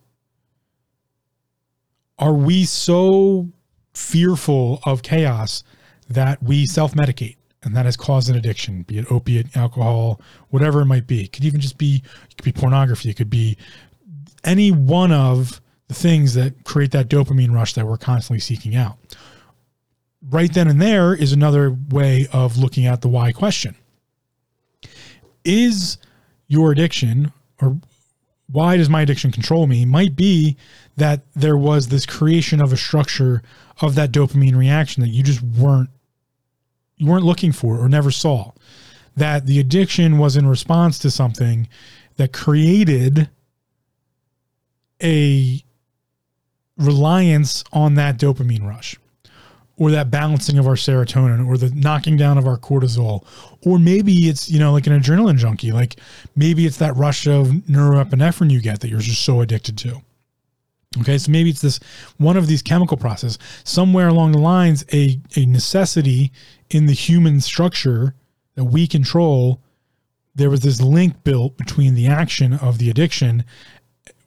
Are 2.18 2.34
we 2.34 2.66
so 2.66 3.50
fearful 3.94 4.80
of 4.86 5.04
chaos 5.04 5.64
that 6.10 6.42
we 6.42 6.66
self 6.66 6.94
medicate? 6.94 7.38
And 7.64 7.76
that 7.76 7.86
has 7.86 7.96
caused 7.96 8.30
an 8.30 8.36
addiction, 8.36 8.84
be 8.84 8.98
it 8.98 9.10
opiate, 9.10 9.56
alcohol, 9.56 10.20
whatever 10.50 10.82
it 10.82 10.86
might 10.86 11.08
be. 11.08 11.24
It 11.24 11.32
could 11.32 11.46
even 11.46 11.62
just 11.62 11.78
be, 11.78 12.04
it 12.30 12.38
could 12.38 12.44
be 12.44 12.52
pornography. 12.52 13.10
It 13.10 13.16
could 13.16 13.30
be 13.30 13.58
any 14.44 14.72
one 14.72 15.14
of 15.14 15.62
the 15.88 15.94
things 15.94 16.34
that 16.34 16.66
create 16.66 16.92
that 16.92 17.08
dopamine 17.08 17.54
rush 17.54 17.74
that 17.74 17.88
we're 17.88 17.98
constantly 17.98 18.40
seeking 18.40 18.76
out. 18.76 18.98
Right 20.30 20.54
then 20.54 20.68
and 20.68 20.82
there 20.82 21.14
is 21.14 21.32
another 21.32 21.76
way 21.90 22.28
of 22.34 22.58
looking 22.58 22.86
at 22.86 23.02
the 23.02 23.08
why 23.08 23.32
question. 23.32 23.76
Is 25.46 25.98
your 26.48 26.72
addiction 26.72 27.32
or 27.62 27.78
why 28.54 28.78
does 28.78 28.90
my 28.90 29.02
addiction 29.02 29.32
control 29.32 29.66
me? 29.68 29.84
Might 29.84 30.16
be 30.16 30.56
that 30.96 31.22
there 31.34 31.58
was 31.58 31.88
this 31.88 32.06
creation 32.06 32.62
of 32.62 32.72
a 32.72 32.78
structure 32.78 33.42
of 33.82 33.96
that 33.96 34.12
dopamine 34.12 34.56
reaction 34.56 35.02
that 35.02 35.10
you 35.10 35.24
just 35.24 35.42
weren't 35.42 35.90
you 36.96 37.08
weren't 37.08 37.26
looking 37.26 37.52
for 37.52 37.80
or 37.80 37.90
never 37.90 38.12
saw. 38.12 38.52
That 39.18 39.48
the 39.48 39.60
addiction 39.60 40.20
was 40.20 40.38
in 40.38 40.48
response 40.48 41.00
to 41.00 41.12
something 41.12 41.68
that 42.18 42.32
created 42.32 43.30
a 45.02 45.64
reliance 46.78 47.64
on 47.74 47.96
that 47.96 48.18
dopamine 48.18 48.68
rush 48.68 48.98
or 49.78 49.92
that 49.92 50.12
balancing 50.12 50.60
of 50.60 50.68
our 50.68 50.76
serotonin 50.76 51.48
or 51.48 51.58
the 51.58 51.72
knocking 51.74 52.16
down 52.16 52.38
of 52.38 52.48
our 52.48 52.58
cortisol 52.58 53.26
or 53.66 53.80
maybe 53.80 54.30
it's 54.30 54.50
you 54.50 54.60
know 54.60 54.72
like 54.72 54.88
an 54.88 55.00
adrenaline 55.00 55.38
junkie 55.38 55.72
like 55.72 55.96
maybe 56.36 56.66
it's 56.66 56.78
that 56.78 56.96
rush 56.96 57.28
of 57.28 57.48
norepinephrine 57.48 58.52
you 58.52 58.62
get 58.62 58.80
that 58.80 58.90
you're 58.90 59.00
just 59.00 59.24
so 59.24 59.42
addicted 59.42 59.78
to. 59.78 60.02
Okay 61.00 61.18
so 61.18 61.32
maybe 61.32 61.50
it's 61.50 61.62
this 61.62 61.80
one 62.18 62.38
of 62.38 62.48
these 62.48 62.62
chemical 62.62 62.98
processes 62.98 63.40
somewhere 63.64 64.08
along 64.08 64.32
the 64.32 64.38
lines 64.38 64.86
a, 64.94 65.20
a 65.36 65.46
necessity 65.46 66.32
in 66.70 66.86
the 66.86 66.94
human 66.94 67.42
structure 67.42 68.16
that 68.56 68.66
we 68.66 68.88
control. 68.88 69.62
There 70.36 70.50
was 70.50 70.62
this 70.62 70.82
link 70.82 71.24
built 71.24 71.58
between 71.58 71.94
the 71.94 72.08
action 72.08 72.54
of 72.54 72.80
the 72.80 72.90
addiction 72.90 73.44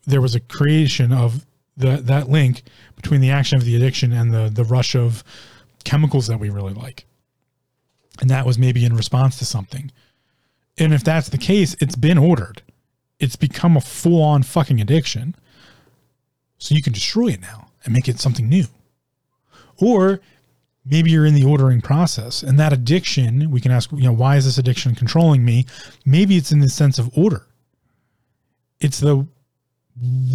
there 0.06 0.20
was 0.20 0.34
a 0.34 0.40
creation 0.40 1.12
of 1.12 1.45
the, 1.76 1.96
that 1.98 2.28
link 2.28 2.62
between 2.94 3.20
the 3.20 3.30
action 3.30 3.58
of 3.58 3.64
the 3.64 3.76
addiction 3.76 4.12
and 4.12 4.32
the 4.32 4.50
the 4.52 4.64
rush 4.64 4.94
of 4.94 5.22
chemicals 5.84 6.26
that 6.26 6.40
we 6.40 6.50
really 6.50 6.74
like. 6.74 7.06
And 8.20 8.30
that 8.30 8.46
was 8.46 8.58
maybe 8.58 8.84
in 8.84 8.96
response 8.96 9.38
to 9.38 9.44
something. 9.44 9.92
And 10.78 10.92
if 10.92 11.04
that's 11.04 11.28
the 11.28 11.38
case, 11.38 11.76
it's 11.80 11.96
been 11.96 12.18
ordered. 12.18 12.62
It's 13.18 13.36
become 13.36 13.76
a 13.76 13.80
full 13.80 14.22
on 14.22 14.42
fucking 14.42 14.80
addiction. 14.80 15.34
So 16.58 16.74
you 16.74 16.82
can 16.82 16.92
destroy 16.92 17.28
it 17.28 17.40
now 17.40 17.68
and 17.84 17.94
make 17.94 18.08
it 18.08 18.20
something 18.20 18.48
new. 18.48 18.66
Or 19.78 20.20
maybe 20.84 21.10
you're 21.10 21.26
in 21.26 21.34
the 21.34 21.44
ordering 21.44 21.80
process 21.80 22.42
and 22.42 22.58
that 22.58 22.72
addiction, 22.72 23.50
we 23.50 23.60
can 23.60 23.70
ask, 23.70 23.92
you 23.92 24.02
know, 24.02 24.12
why 24.12 24.36
is 24.36 24.44
this 24.44 24.58
addiction 24.58 24.94
controlling 24.94 25.44
me? 25.44 25.66
Maybe 26.04 26.36
it's 26.36 26.52
in 26.52 26.60
the 26.60 26.68
sense 26.68 26.98
of 26.98 27.16
order. 27.16 27.46
It's 28.80 29.00
the 29.00 29.26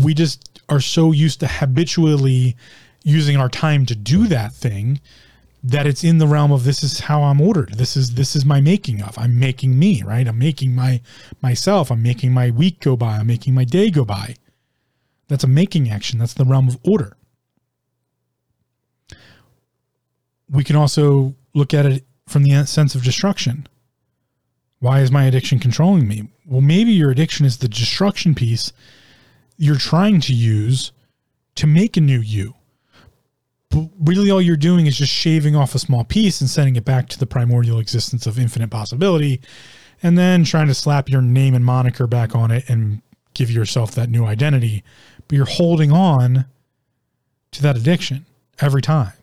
we 0.04 0.14
just 0.14 0.62
are 0.70 0.80
so 0.80 1.12
used 1.12 1.40
to 1.42 1.48
habitually 1.48 2.56
using 3.04 3.38
our 3.38 3.50
time 3.50 3.86
to 3.86 3.96
do 3.96 4.28
that 4.28 4.54
thing 4.54 5.00
that 5.64 5.86
it's 5.86 6.04
in 6.04 6.18
the 6.18 6.28
realm 6.28 6.52
of 6.52 6.64
this 6.64 6.84
is 6.84 7.02
how 7.02 7.22
I'm 7.22 7.40
ordered. 7.40 7.74
This 7.76 7.96
is 7.96 8.16
this 8.16 8.36
is 8.36 8.46
my 8.46 8.62
making 8.62 9.02
of. 9.04 9.18
I'm 9.18 9.38
making 9.38 9.78
me, 9.78 10.02
right? 10.02 10.28
I'm 10.28 10.40
making 10.40 10.74
my 10.74 11.02
myself. 11.42 11.92
I'm 11.92 12.02
making 12.02 12.34
my 12.34 12.50
week 12.50 12.80
go 12.80 12.96
by. 12.96 13.18
I'm 13.18 13.28
making 13.28 13.54
my 13.54 13.64
day 13.64 13.92
go 13.92 14.04
by. 14.04 14.36
That's 15.28 15.44
a 15.44 15.48
making 15.48 15.90
action. 15.90 16.20
That's 16.20 16.34
the 16.34 16.46
realm 16.46 16.68
of 16.68 16.78
order. 16.84 17.16
We 20.50 20.64
can 20.64 20.76
also 20.76 21.36
look 21.54 21.74
at 21.74 21.86
it 21.86 22.06
from 22.28 22.44
the 22.44 22.66
sense 22.66 22.96
of 22.96 23.04
destruction. 23.04 23.68
Why 24.80 25.02
is 25.02 25.12
my 25.12 25.26
addiction 25.26 25.60
controlling 25.60 26.08
me? 26.08 26.28
Well, 26.46 26.62
maybe 26.62 26.92
your 26.92 27.12
addiction 27.12 27.46
is 27.46 27.58
the 27.58 27.70
destruction 27.70 28.34
piece 28.34 28.74
you're 29.58 29.76
trying 29.76 30.22
to 30.22 30.34
use 30.34 30.92
to 31.56 31.68
make 31.68 31.98
a 31.98 32.02
new 32.02 32.20
you. 32.20 32.56
But 33.70 33.90
really, 34.00 34.30
all 34.30 34.42
you're 34.42 34.58
doing 34.58 34.86
is 34.86 34.98
just 34.98 35.14
shaving 35.14 35.56
off 35.56 35.76
a 35.76 35.80
small 35.80 36.04
piece 36.04 36.42
and 36.42 36.50
sending 36.50 36.76
it 36.76 36.84
back 36.84 37.08
to 37.10 37.20
the 37.20 37.26
primordial 37.26 37.80
existence 37.80 38.28
of 38.28 38.38
infinite 38.38 38.70
possibility, 38.70 39.40
and 40.04 40.18
then 40.18 40.44
trying 40.44 40.68
to 40.68 40.74
slap 40.74 41.10
your 41.10 41.22
name 41.22 41.54
and 41.56 41.64
moniker 41.64 42.08
back 42.08 42.36
on 42.36 42.52
it 42.52 42.70
and 42.70 43.02
give 43.34 43.50
yourself 43.50 43.92
that 43.92 44.10
new 44.10 44.26
identity. 44.26 44.84
But 45.28 45.38
you're 45.38 45.46
holding 45.46 45.92
on 45.92 46.46
to 47.52 47.62
that 47.62 47.78
addiction 47.78 48.26
every 48.60 48.82
time. 48.82 49.14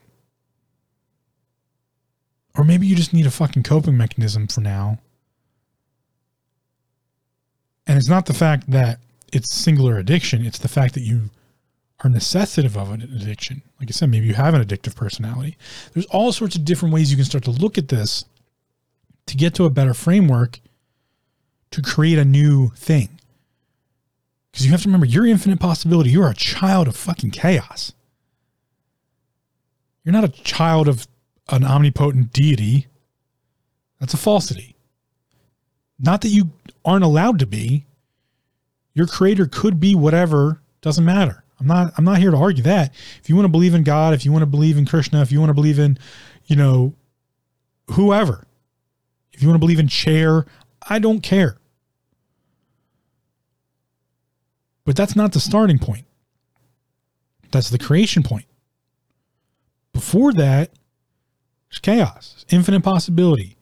Or 2.56 2.64
maybe 2.64 2.86
you 2.86 2.96
just 2.96 3.12
need 3.12 3.26
a 3.26 3.30
fucking 3.30 3.62
coping 3.62 3.96
mechanism 3.96 4.48
for 4.48 4.60
now. 4.60 4.98
And 7.86 7.96
it's 7.96 8.08
not 8.08 8.26
the 8.26 8.34
fact 8.34 8.70
that 8.70 8.98
it's 9.32 9.54
singular 9.54 9.98
addiction. 9.98 10.44
It's 10.44 10.58
the 10.58 10.68
fact 10.68 10.94
that 10.94 11.02
you 11.02 11.30
are 12.04 12.10
necessitative 12.10 12.76
of 12.76 12.92
an 12.92 13.02
addiction. 13.02 13.62
Like 13.80 13.88
I 13.88 13.92
said, 13.92 14.10
maybe 14.10 14.26
you 14.26 14.34
have 14.34 14.54
an 14.54 14.62
addictive 14.62 14.94
personality. 14.94 15.56
There's 15.92 16.06
all 16.06 16.32
sorts 16.32 16.54
of 16.56 16.64
different 16.64 16.94
ways 16.94 17.10
you 17.10 17.16
can 17.16 17.24
start 17.24 17.44
to 17.44 17.50
look 17.50 17.76
at 17.76 17.88
this 17.88 18.24
to 19.26 19.36
get 19.36 19.54
to 19.54 19.64
a 19.64 19.70
better 19.70 19.94
framework 19.94 20.60
to 21.70 21.82
create 21.82 22.18
a 22.18 22.24
new 22.24 22.70
thing. 22.70 23.20
Because 24.50 24.64
you 24.64 24.72
have 24.72 24.82
to 24.82 24.88
remember, 24.88 25.06
you're 25.06 25.26
infinite 25.26 25.60
possibility. 25.60 26.10
You 26.10 26.22
are 26.22 26.30
a 26.30 26.34
child 26.34 26.88
of 26.88 26.96
fucking 26.96 27.30
chaos. 27.30 27.92
You're 30.04 30.12
not 30.12 30.24
a 30.24 30.28
child 30.28 30.88
of 30.88 31.06
an 31.50 31.64
omnipotent 31.64 32.32
deity. 32.32 32.86
That's 34.00 34.14
a 34.14 34.18
falsity. 34.18 34.76
Not 35.98 36.22
that 36.22 36.28
you 36.28 36.50
aren't 36.84 37.04
allowed 37.04 37.38
to 37.40 37.46
be, 37.46 37.84
your 38.98 39.06
creator 39.06 39.46
could 39.46 39.78
be 39.78 39.94
whatever, 39.94 40.60
doesn't 40.80 41.04
matter. 41.04 41.44
I'm 41.60 41.68
not 41.68 41.92
I'm 41.96 42.04
not 42.04 42.18
here 42.18 42.32
to 42.32 42.36
argue 42.36 42.64
that. 42.64 42.92
If 43.22 43.28
you 43.28 43.36
want 43.36 43.44
to 43.44 43.50
believe 43.50 43.74
in 43.74 43.84
God, 43.84 44.12
if 44.12 44.24
you 44.24 44.32
want 44.32 44.42
to 44.42 44.46
believe 44.46 44.76
in 44.76 44.86
Krishna, 44.86 45.22
if 45.22 45.30
you 45.30 45.38
want 45.38 45.50
to 45.50 45.54
believe 45.54 45.78
in, 45.78 45.98
you 46.46 46.56
know, 46.56 46.94
whoever. 47.92 48.44
If 49.32 49.40
you 49.40 49.48
want 49.48 49.54
to 49.54 49.60
believe 49.60 49.78
in 49.78 49.86
chair, 49.86 50.46
I 50.88 50.98
don't 50.98 51.20
care. 51.20 51.58
But 54.84 54.96
that's 54.96 55.14
not 55.14 55.32
the 55.32 55.40
starting 55.40 55.78
point. 55.78 56.06
That's 57.52 57.70
the 57.70 57.78
creation 57.78 58.24
point. 58.24 58.46
Before 59.92 60.32
that, 60.32 60.72
it's 61.70 61.78
chaos, 61.78 62.44
infinite 62.50 62.82
possibility. 62.82 63.56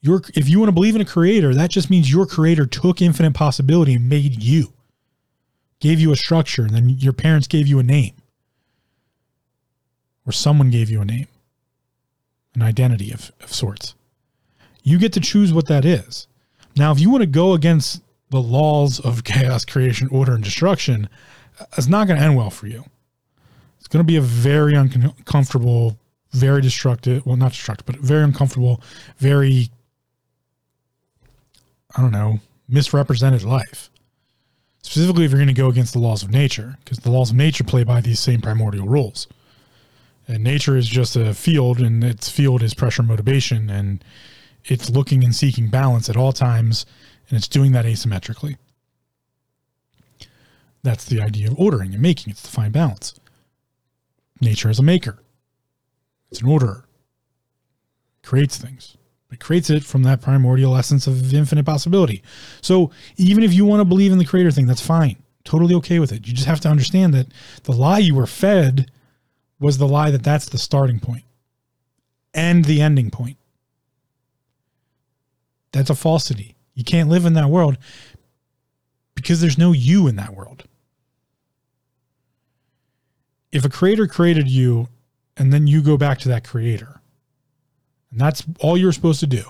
Your, 0.00 0.22
if 0.34 0.48
you 0.48 0.58
want 0.58 0.68
to 0.68 0.72
believe 0.72 0.96
in 0.96 1.02
a 1.02 1.06
creator, 1.06 1.54
that 1.54 1.70
just 1.70 1.90
means 1.90 2.10
your 2.10 2.26
creator 2.26 2.64
took 2.64 3.02
infinite 3.02 3.34
possibility 3.34 3.94
and 3.94 4.08
made 4.08 4.42
you, 4.42 4.72
gave 5.80 5.98
you 6.00 6.12
a 6.12 6.16
structure, 6.16 6.62
and 6.62 6.74
then 6.74 6.88
your 6.88 7.12
parents 7.12 7.46
gave 7.46 7.66
you 7.66 7.78
a 7.78 7.82
name, 7.82 8.14
or 10.26 10.32
someone 10.32 10.70
gave 10.70 10.90
you 10.90 11.00
a 11.00 11.04
name, 11.04 11.28
an 12.54 12.62
identity 12.62 13.10
of, 13.10 13.32
of 13.40 13.52
sorts. 13.52 13.94
You 14.82 14.98
get 14.98 15.12
to 15.14 15.20
choose 15.20 15.52
what 15.52 15.66
that 15.68 15.84
is. 15.84 16.26
Now, 16.76 16.92
if 16.92 17.00
you 17.00 17.10
want 17.10 17.22
to 17.22 17.26
go 17.26 17.54
against 17.54 18.02
the 18.30 18.40
laws 18.40 19.00
of 19.00 19.24
chaos, 19.24 19.64
creation, 19.64 20.08
order, 20.08 20.34
and 20.34 20.44
destruction, 20.44 21.08
it's 21.76 21.88
not 21.88 22.06
going 22.06 22.18
to 22.18 22.24
end 22.24 22.36
well 22.36 22.50
for 22.50 22.66
you. 22.66 22.84
It's 23.78 23.88
going 23.88 24.00
to 24.00 24.06
be 24.06 24.16
a 24.16 24.22
very 24.22 24.74
uncomfortable, 24.74 25.98
very 26.32 26.60
destructive, 26.60 27.24
well, 27.26 27.36
not 27.36 27.52
destructive, 27.52 27.86
but 27.86 27.96
very 27.96 28.22
uncomfortable, 28.22 28.82
very, 29.18 29.70
I 31.96 32.02
don't 32.02 32.12
know, 32.12 32.40
misrepresented 32.68 33.42
life. 33.42 33.89
Specifically, 34.82 35.24
if 35.24 35.30
you're 35.30 35.38
going 35.38 35.48
to 35.48 35.54
go 35.54 35.68
against 35.68 35.92
the 35.92 35.98
laws 35.98 36.22
of 36.22 36.30
nature, 36.30 36.78
because 36.84 36.98
the 36.98 37.10
laws 37.10 37.30
of 37.30 37.36
nature 37.36 37.64
play 37.64 37.84
by 37.84 38.00
these 38.00 38.18
same 38.18 38.40
primordial 38.40 38.88
rules. 38.88 39.28
And 40.26 40.42
nature 40.42 40.76
is 40.76 40.88
just 40.88 41.16
a 41.16 41.34
field, 41.34 41.80
and 41.80 42.02
its 42.02 42.28
field 42.30 42.62
is 42.62 42.74
pressure 42.74 43.02
motivation, 43.02 43.68
and 43.68 44.02
it's 44.64 44.90
looking 44.90 45.24
and 45.24 45.34
seeking 45.34 45.68
balance 45.68 46.08
at 46.08 46.16
all 46.16 46.32
times 46.32 46.86
and 47.30 47.38
it's 47.38 47.48
doing 47.48 47.72
that 47.72 47.84
asymmetrically. 47.84 48.56
That's 50.82 51.04
the 51.04 51.20
idea 51.20 51.48
of 51.48 51.58
ordering 51.58 51.92
and 51.92 52.02
making. 52.02 52.32
It's 52.32 52.42
to 52.42 52.50
find 52.50 52.72
balance. 52.72 53.14
Nature 54.40 54.70
is 54.70 54.78
a 54.78 54.82
maker. 54.82 55.18
It's 56.30 56.40
an 56.40 56.48
orderer. 56.48 56.86
Creates 58.22 58.56
things. 58.56 58.96
It 59.32 59.40
creates 59.40 59.70
it 59.70 59.84
from 59.84 60.02
that 60.02 60.20
primordial 60.20 60.76
essence 60.76 61.06
of 61.06 61.32
infinite 61.32 61.64
possibility. 61.64 62.22
So 62.60 62.90
even 63.16 63.44
if 63.44 63.52
you 63.52 63.64
want 63.64 63.80
to 63.80 63.84
believe 63.84 64.12
in 64.12 64.18
the 64.18 64.24
creator 64.24 64.50
thing, 64.50 64.66
that's 64.66 64.84
fine. 64.84 65.16
Totally 65.44 65.74
okay 65.76 65.98
with 65.98 66.12
it. 66.12 66.26
You 66.26 66.34
just 66.34 66.48
have 66.48 66.60
to 66.60 66.68
understand 66.68 67.14
that 67.14 67.28
the 67.62 67.72
lie 67.72 67.98
you 67.98 68.14
were 68.14 68.26
fed 68.26 68.90
was 69.60 69.78
the 69.78 69.88
lie 69.88 70.10
that 70.10 70.24
that's 70.24 70.48
the 70.48 70.58
starting 70.58 70.98
point 70.98 71.24
and 72.34 72.64
the 72.64 72.80
ending 72.80 73.10
point. 73.10 73.36
That's 75.72 75.90
a 75.90 75.94
falsity. 75.94 76.56
You 76.74 76.84
can't 76.84 77.08
live 77.08 77.24
in 77.24 77.34
that 77.34 77.50
world 77.50 77.78
because 79.14 79.40
there's 79.40 79.58
no 79.58 79.72
you 79.72 80.08
in 80.08 80.16
that 80.16 80.34
world. 80.34 80.64
If 83.52 83.64
a 83.64 83.68
creator 83.68 84.06
created 84.06 84.48
you 84.48 84.88
and 85.36 85.52
then 85.52 85.66
you 85.66 85.82
go 85.82 85.96
back 85.96 86.18
to 86.20 86.28
that 86.28 86.46
creator, 86.46 86.99
and 88.10 88.20
that's 88.20 88.44
all 88.60 88.76
you're 88.76 88.92
supposed 88.92 89.20
to 89.20 89.26
do, 89.26 89.44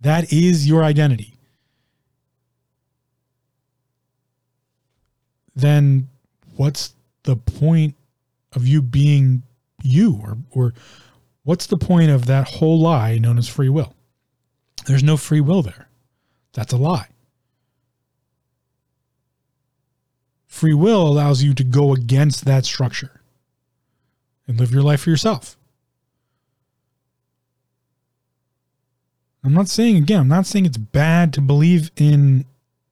that 0.00 0.32
is 0.32 0.68
your 0.68 0.84
identity, 0.84 1.34
then 5.54 6.08
what's 6.56 6.94
the 7.22 7.36
point 7.36 7.94
of 8.52 8.66
you 8.66 8.82
being 8.82 9.42
you? 9.82 10.20
Or, 10.22 10.36
or 10.50 10.74
what's 11.44 11.66
the 11.66 11.78
point 11.78 12.10
of 12.10 12.26
that 12.26 12.48
whole 12.48 12.80
lie 12.80 13.18
known 13.18 13.38
as 13.38 13.48
free 13.48 13.68
will? 13.68 13.94
There's 14.86 15.02
no 15.02 15.16
free 15.16 15.40
will 15.40 15.62
there. 15.62 15.88
That's 16.52 16.72
a 16.72 16.76
lie. 16.76 17.08
Free 20.46 20.74
will 20.74 21.06
allows 21.06 21.42
you 21.42 21.52
to 21.54 21.64
go 21.64 21.92
against 21.92 22.44
that 22.44 22.64
structure 22.64 23.20
and 24.46 24.58
live 24.58 24.72
your 24.72 24.82
life 24.82 25.00
for 25.02 25.10
yourself. 25.10 25.56
I'm 29.46 29.54
not 29.54 29.68
saying, 29.68 29.96
again, 29.96 30.20
I'm 30.20 30.28
not 30.28 30.44
saying 30.44 30.66
it's 30.66 30.76
bad 30.76 31.32
to 31.34 31.40
believe 31.40 31.92
in, 31.96 32.44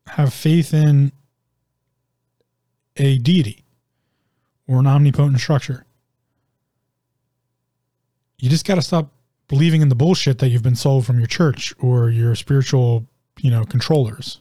have 0.07 0.33
faith 0.33 0.73
in 0.73 1.11
a 2.97 3.19
deity 3.19 3.65
or 4.69 4.79
an 4.79 4.87
omnipotent 4.87 5.41
structure. 5.41 5.85
You 8.39 8.49
just 8.49 8.65
got 8.65 8.77
to 8.77 8.83
stop 8.83 9.11
believing 9.49 9.83
in 9.83 9.89
the 9.89 9.95
bullshit 9.97 10.39
that 10.39 10.49
you've 10.49 10.63
been 10.63 10.77
sold 10.77 11.05
from 11.05 11.19
your 11.19 11.27
church 11.27 11.75
or 11.81 12.09
your 12.09 12.35
spiritual 12.37 13.07
you 13.41 13.51
know, 13.51 13.65
controllers 13.65 14.41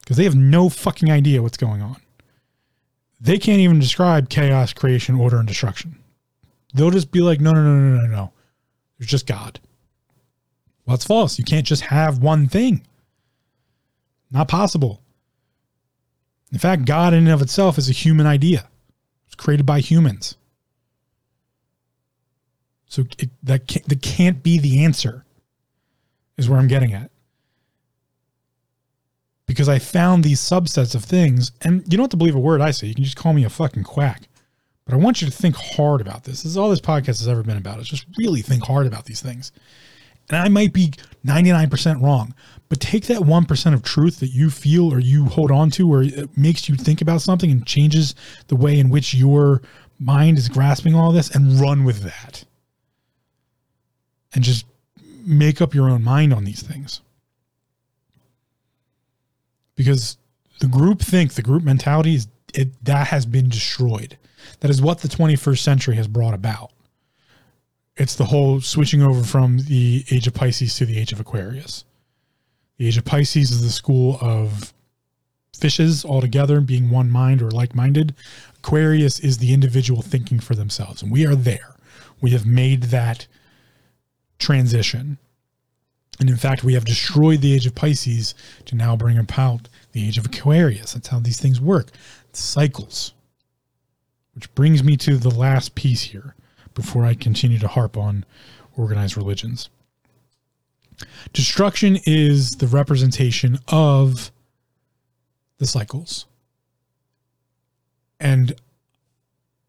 because 0.00 0.16
they 0.16 0.24
have 0.24 0.34
no 0.34 0.68
fucking 0.68 1.10
idea 1.10 1.42
what's 1.42 1.56
going 1.56 1.82
on. 1.82 1.96
They 3.20 3.38
can't 3.38 3.60
even 3.60 3.78
describe 3.78 4.30
chaos, 4.30 4.72
creation, 4.72 5.20
order, 5.20 5.38
and 5.38 5.46
destruction. 5.46 5.96
They'll 6.74 6.90
just 6.90 7.12
be 7.12 7.20
like, 7.20 7.40
no, 7.40 7.52
no, 7.52 7.62
no, 7.62 7.76
no, 7.78 8.00
no, 8.00 8.06
no. 8.06 8.32
There's 8.98 9.10
just 9.10 9.26
God. 9.26 9.60
Well, 10.84 10.94
it's 10.94 11.04
false. 11.04 11.38
You 11.38 11.44
can't 11.44 11.66
just 11.66 11.82
have 11.82 12.18
one 12.18 12.48
thing. 12.48 12.86
Not 14.30 14.48
possible. 14.48 15.02
In 16.50 16.58
fact, 16.58 16.84
God 16.84 17.14
in 17.14 17.20
and 17.20 17.32
of 17.32 17.42
itself 17.42 17.78
is 17.78 17.88
a 17.88 17.92
human 17.92 18.26
idea. 18.26 18.68
It's 19.26 19.34
created 19.34 19.64
by 19.64 19.80
humans. 19.80 20.36
So 22.86 23.04
it, 23.18 23.30
that, 23.42 23.66
can't, 23.66 23.88
that 23.88 24.02
can't 24.02 24.42
be 24.42 24.58
the 24.58 24.84
answer, 24.84 25.24
is 26.36 26.48
where 26.48 26.58
I'm 26.58 26.68
getting 26.68 26.92
at 26.92 27.10
because 29.52 29.68
I 29.68 29.78
found 29.78 30.24
these 30.24 30.40
subsets 30.40 30.94
of 30.94 31.04
things. 31.04 31.52
And 31.60 31.82
you 31.82 31.98
don't 31.98 32.04
have 32.04 32.10
to 32.10 32.16
believe 32.16 32.34
a 32.34 32.40
word 32.40 32.62
I 32.62 32.70
say. 32.70 32.86
You 32.86 32.94
can 32.94 33.04
just 33.04 33.16
call 33.16 33.34
me 33.34 33.44
a 33.44 33.50
fucking 33.50 33.84
quack. 33.84 34.22
But 34.86 34.94
I 34.94 34.96
want 34.96 35.20
you 35.20 35.28
to 35.28 35.32
think 35.32 35.56
hard 35.56 36.00
about 36.00 36.24
this. 36.24 36.42
This 36.42 36.52
is 36.52 36.56
all 36.56 36.70
this 36.70 36.80
podcast 36.80 37.06
has 37.06 37.28
ever 37.28 37.42
been 37.42 37.58
about. 37.58 37.78
Is 37.78 37.86
just 37.86 38.06
really 38.18 38.40
think 38.40 38.64
hard 38.64 38.86
about 38.86 39.04
these 39.04 39.20
things. 39.20 39.52
And 40.32 40.40
I 40.40 40.48
might 40.48 40.72
be 40.72 40.92
99% 41.26 42.00
wrong, 42.00 42.34
but 42.70 42.80
take 42.80 43.06
that 43.06 43.20
1% 43.20 43.74
of 43.74 43.82
truth 43.82 44.18
that 44.20 44.28
you 44.28 44.48
feel 44.48 44.90
or 44.90 44.98
you 44.98 45.26
hold 45.26 45.50
on 45.50 45.68
to 45.72 45.92
or 45.92 46.02
it 46.02 46.36
makes 46.38 46.70
you 46.70 46.74
think 46.74 47.02
about 47.02 47.20
something 47.20 47.50
and 47.50 47.66
changes 47.66 48.14
the 48.48 48.56
way 48.56 48.78
in 48.78 48.88
which 48.88 49.12
your 49.12 49.60
mind 49.98 50.38
is 50.38 50.48
grasping 50.48 50.94
all 50.94 51.12
this 51.12 51.30
and 51.34 51.60
run 51.60 51.84
with 51.84 52.00
that. 52.00 52.44
And 54.34 54.42
just 54.42 54.64
make 55.24 55.60
up 55.60 55.74
your 55.74 55.90
own 55.90 56.02
mind 56.02 56.32
on 56.32 56.44
these 56.44 56.62
things 56.62 57.02
because 59.76 60.16
the 60.60 60.66
group 60.66 61.00
think, 61.00 61.34
the 61.34 61.42
group 61.42 61.62
mentality 61.62 62.14
is 62.14 62.26
it, 62.54 62.82
that 62.84 63.08
has 63.08 63.26
been 63.26 63.50
destroyed. 63.50 64.16
That 64.60 64.70
is 64.70 64.80
what 64.80 65.00
the 65.00 65.08
21st 65.08 65.58
century 65.58 65.96
has 65.96 66.08
brought 66.08 66.34
about. 66.34 66.71
It's 67.96 68.14
the 68.14 68.24
whole 68.24 68.60
switching 68.60 69.02
over 69.02 69.22
from 69.22 69.58
the 69.58 70.04
age 70.10 70.26
of 70.26 70.34
Pisces 70.34 70.74
to 70.76 70.86
the 70.86 70.98
age 70.98 71.12
of 71.12 71.20
Aquarius. 71.20 71.84
The 72.78 72.88
age 72.88 72.96
of 72.96 73.04
Pisces 73.04 73.50
is 73.50 73.62
the 73.62 73.70
school 73.70 74.18
of 74.20 74.72
fishes 75.54 76.04
all 76.04 76.20
together 76.20 76.60
being 76.60 76.90
one 76.90 77.10
mind 77.10 77.42
or 77.42 77.50
like 77.50 77.74
minded. 77.74 78.14
Aquarius 78.56 79.20
is 79.20 79.38
the 79.38 79.52
individual 79.52 80.00
thinking 80.00 80.40
for 80.40 80.54
themselves. 80.54 81.02
And 81.02 81.12
we 81.12 81.26
are 81.26 81.34
there. 81.34 81.76
We 82.20 82.30
have 82.30 82.46
made 82.46 82.84
that 82.84 83.26
transition. 84.38 85.18
And 86.18 86.30
in 86.30 86.36
fact, 86.36 86.64
we 86.64 86.74
have 86.74 86.84
destroyed 86.84 87.42
the 87.42 87.54
age 87.54 87.66
of 87.66 87.74
Pisces 87.74 88.34
to 88.64 88.74
now 88.74 88.96
bring 88.96 89.18
about 89.18 89.68
the 89.92 90.06
age 90.06 90.16
of 90.16 90.26
Aquarius. 90.26 90.94
That's 90.94 91.08
how 91.08 91.20
these 91.20 91.40
things 91.40 91.60
work. 91.60 91.90
Cycles. 92.32 93.12
Which 94.34 94.52
brings 94.54 94.82
me 94.82 94.96
to 94.96 95.18
the 95.18 95.30
last 95.30 95.74
piece 95.74 96.02
here 96.02 96.34
before 96.74 97.04
I 97.04 97.14
continue 97.14 97.58
to 97.58 97.68
harp 97.68 97.96
on 97.96 98.24
organized 98.76 99.16
religions. 99.16 99.68
Destruction 101.32 101.98
is 102.06 102.52
the 102.52 102.66
representation 102.66 103.58
of 103.68 104.30
the 105.58 105.66
cycles. 105.66 106.26
And 108.20 108.54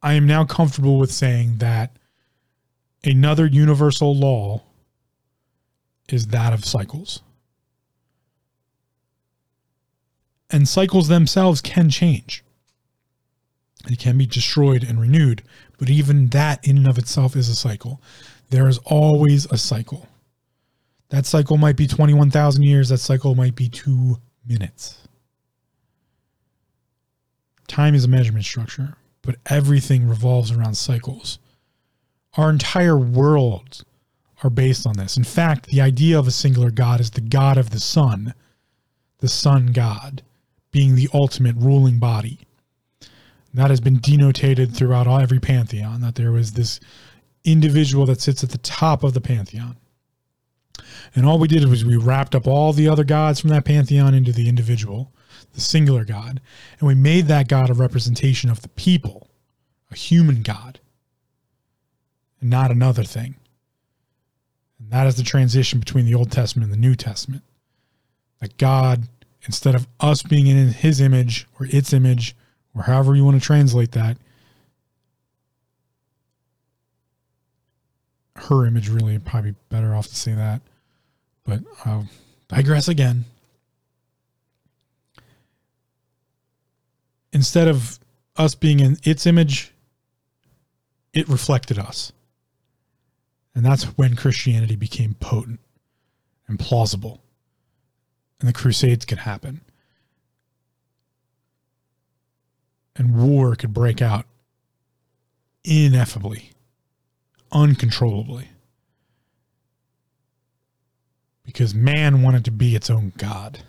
I 0.02 0.14
am 0.14 0.28
now 0.28 0.46
comfortable 0.46 1.00
with 1.00 1.12
saying 1.12 1.58
that 1.58 1.96
another 3.04 3.46
universal 3.46 4.16
law 4.16 4.62
is 6.10 6.28
that 6.28 6.54
of 6.54 6.66
cycles. 6.66 7.22
And 10.52 10.68
cycles 10.68 11.08
themselves 11.08 11.62
can 11.62 11.90
change. 11.90 12.44
They 13.88 13.96
can 13.96 14.18
be 14.18 14.26
destroyed 14.26 14.84
and 14.84 15.00
renewed, 15.00 15.44
but 15.78 15.90
even 15.90 16.28
that 16.28 16.66
in 16.68 16.78
and 16.78 16.88
of 16.88 16.98
itself 16.98 17.36
is 17.36 17.50
a 17.50 17.56
cycle. 17.56 18.02
There 18.50 18.68
is 18.68 18.78
always 18.86 19.46
a 19.52 19.58
cycle. 19.58 20.08
That 21.10 21.26
cycle 21.26 21.58
might 21.58 21.76
be 21.76 21.88
21,000 21.88 22.64
years, 22.64 22.90
that 22.90 23.00
cycle 23.00 23.36
might 23.36 23.56
be 23.56 23.70
two 23.70 24.18
minutes. 24.48 25.08
Time 27.68 27.96
is 27.96 28.06
a 28.06 28.08
measurement 28.08 28.46
structure, 28.46 28.96
but 29.22 29.36
everything 29.48 30.08
revolves 30.08 30.52
around 30.52 30.76
cycles. 30.76 31.40
Our 32.36 32.50
entire 32.50 32.98
world 32.98 33.84
are 34.44 34.50
based 34.50 34.86
on 34.88 34.98
this. 34.98 35.18
In 35.18 35.24
fact, 35.24 35.68
the 35.68 35.82
idea 35.82 36.18
of 36.18 36.28
a 36.28 36.32
singular 36.32 36.72
God 36.72 37.00
is 37.00 37.12
the 37.12 37.22
God 37.22 37.58
of 37.58 37.70
the 37.70 37.80
sun, 37.80 38.34
the 39.20 39.28
sun 39.28 39.68
God, 39.68 40.22
being 40.72 40.96
the 40.96 41.10
ultimate 41.14 41.56
ruling 41.58 42.00
body. 42.00 42.43
That 43.54 43.70
has 43.70 43.80
been 43.80 44.00
denotated 44.00 44.76
throughout 44.76 45.06
all, 45.06 45.20
every 45.20 45.40
pantheon 45.40 46.02
that 46.02 46.16
there 46.16 46.32
was 46.32 46.54
this 46.54 46.80
individual 47.44 48.06
that 48.08 48.22
sits 48.22 48.44
at 48.44 48.50
the 48.50 48.58
top 48.58 49.04
of 49.04 49.14
the 49.14 49.22
pantheon. 49.22 49.78
And 51.16 51.26
all 51.26 51.38
we 51.38 51.48
did 51.48 51.68
was 51.70 51.86
we 51.86 51.98
wrapped 51.98 52.34
up 52.34 52.48
all 52.48 52.74
the 52.74 52.88
other 52.88 53.04
gods 53.04 53.40
from 53.40 53.52
that 53.52 53.66
pantheon 53.66 54.16
into 54.16 54.32
the 54.32 54.50
individual, 54.50 55.12
the 55.54 55.62
singular 55.62 56.04
God. 56.04 56.42
And 56.80 56.88
we 56.88 56.96
made 56.96 57.28
that 57.28 57.48
God 57.48 57.70
a 57.70 57.74
representation 57.74 58.50
of 58.50 58.62
the 58.62 58.70
people, 58.70 59.30
a 59.92 59.96
human 59.96 60.42
God, 60.42 60.80
and 62.42 62.50
not 62.50 62.72
another 62.72 63.04
thing. 63.04 63.36
And 64.80 64.90
that 64.90 65.06
is 65.06 65.16
the 65.16 65.24
transition 65.24 65.80
between 65.80 66.06
the 66.06 66.16
Old 66.16 66.32
Testament 66.32 66.72
and 66.72 66.74
the 66.74 66.88
New 66.88 66.96
Testament. 66.96 67.44
That 68.40 68.58
God, 68.58 69.08
instead 69.44 69.76
of 69.76 69.88
us 70.00 70.24
being 70.24 70.48
in 70.48 70.70
his 70.70 71.00
image 71.00 71.48
or 71.60 71.68
its 71.70 71.94
image, 71.94 72.36
or 72.76 72.84
however 72.84 73.16
you 73.16 73.24
want 73.24 73.40
to 73.40 73.46
translate 73.46 73.92
that, 73.92 74.18
her 78.36 78.66
image 78.66 78.90
really 78.90 79.18
probably 79.20 79.56
better 79.70 79.94
off 79.94 80.08
to 80.08 80.16
say 80.16 80.34
that 80.34 80.62
but 81.44 81.62
I'll 81.86 82.08
digress 82.48 82.88
again. 82.88 83.26
Instead 87.32 87.68
of 87.68 88.00
us 88.38 88.56
being 88.56 88.80
in 88.80 88.98
its 89.04 89.26
image, 89.26 89.74
it 91.14 91.28
reflected 91.28 91.80
us. 91.80 92.12
And 93.56 93.66
that's 93.66 93.84
when 93.98 94.16
Christianity 94.16 94.76
became 94.76 95.16
potent 95.16 95.60
and 96.48 96.60
plausible. 96.60 97.22
And 98.40 98.50
the 98.50 98.54
Crusades 98.54 99.06
could 99.06 99.20
happen. 99.20 99.62
And 102.96 103.16
war 103.16 103.56
could 103.56 103.74
break 103.74 104.02
out 104.02 104.26
ineffably, 105.64 106.52
uncontrollably 107.52 108.50
because 111.44 111.76
man 111.76 112.22
wanted 112.22 112.46
to 112.46 112.52
be 112.52 112.76
its 112.76 112.90
own 112.90 113.14
God 113.18 113.60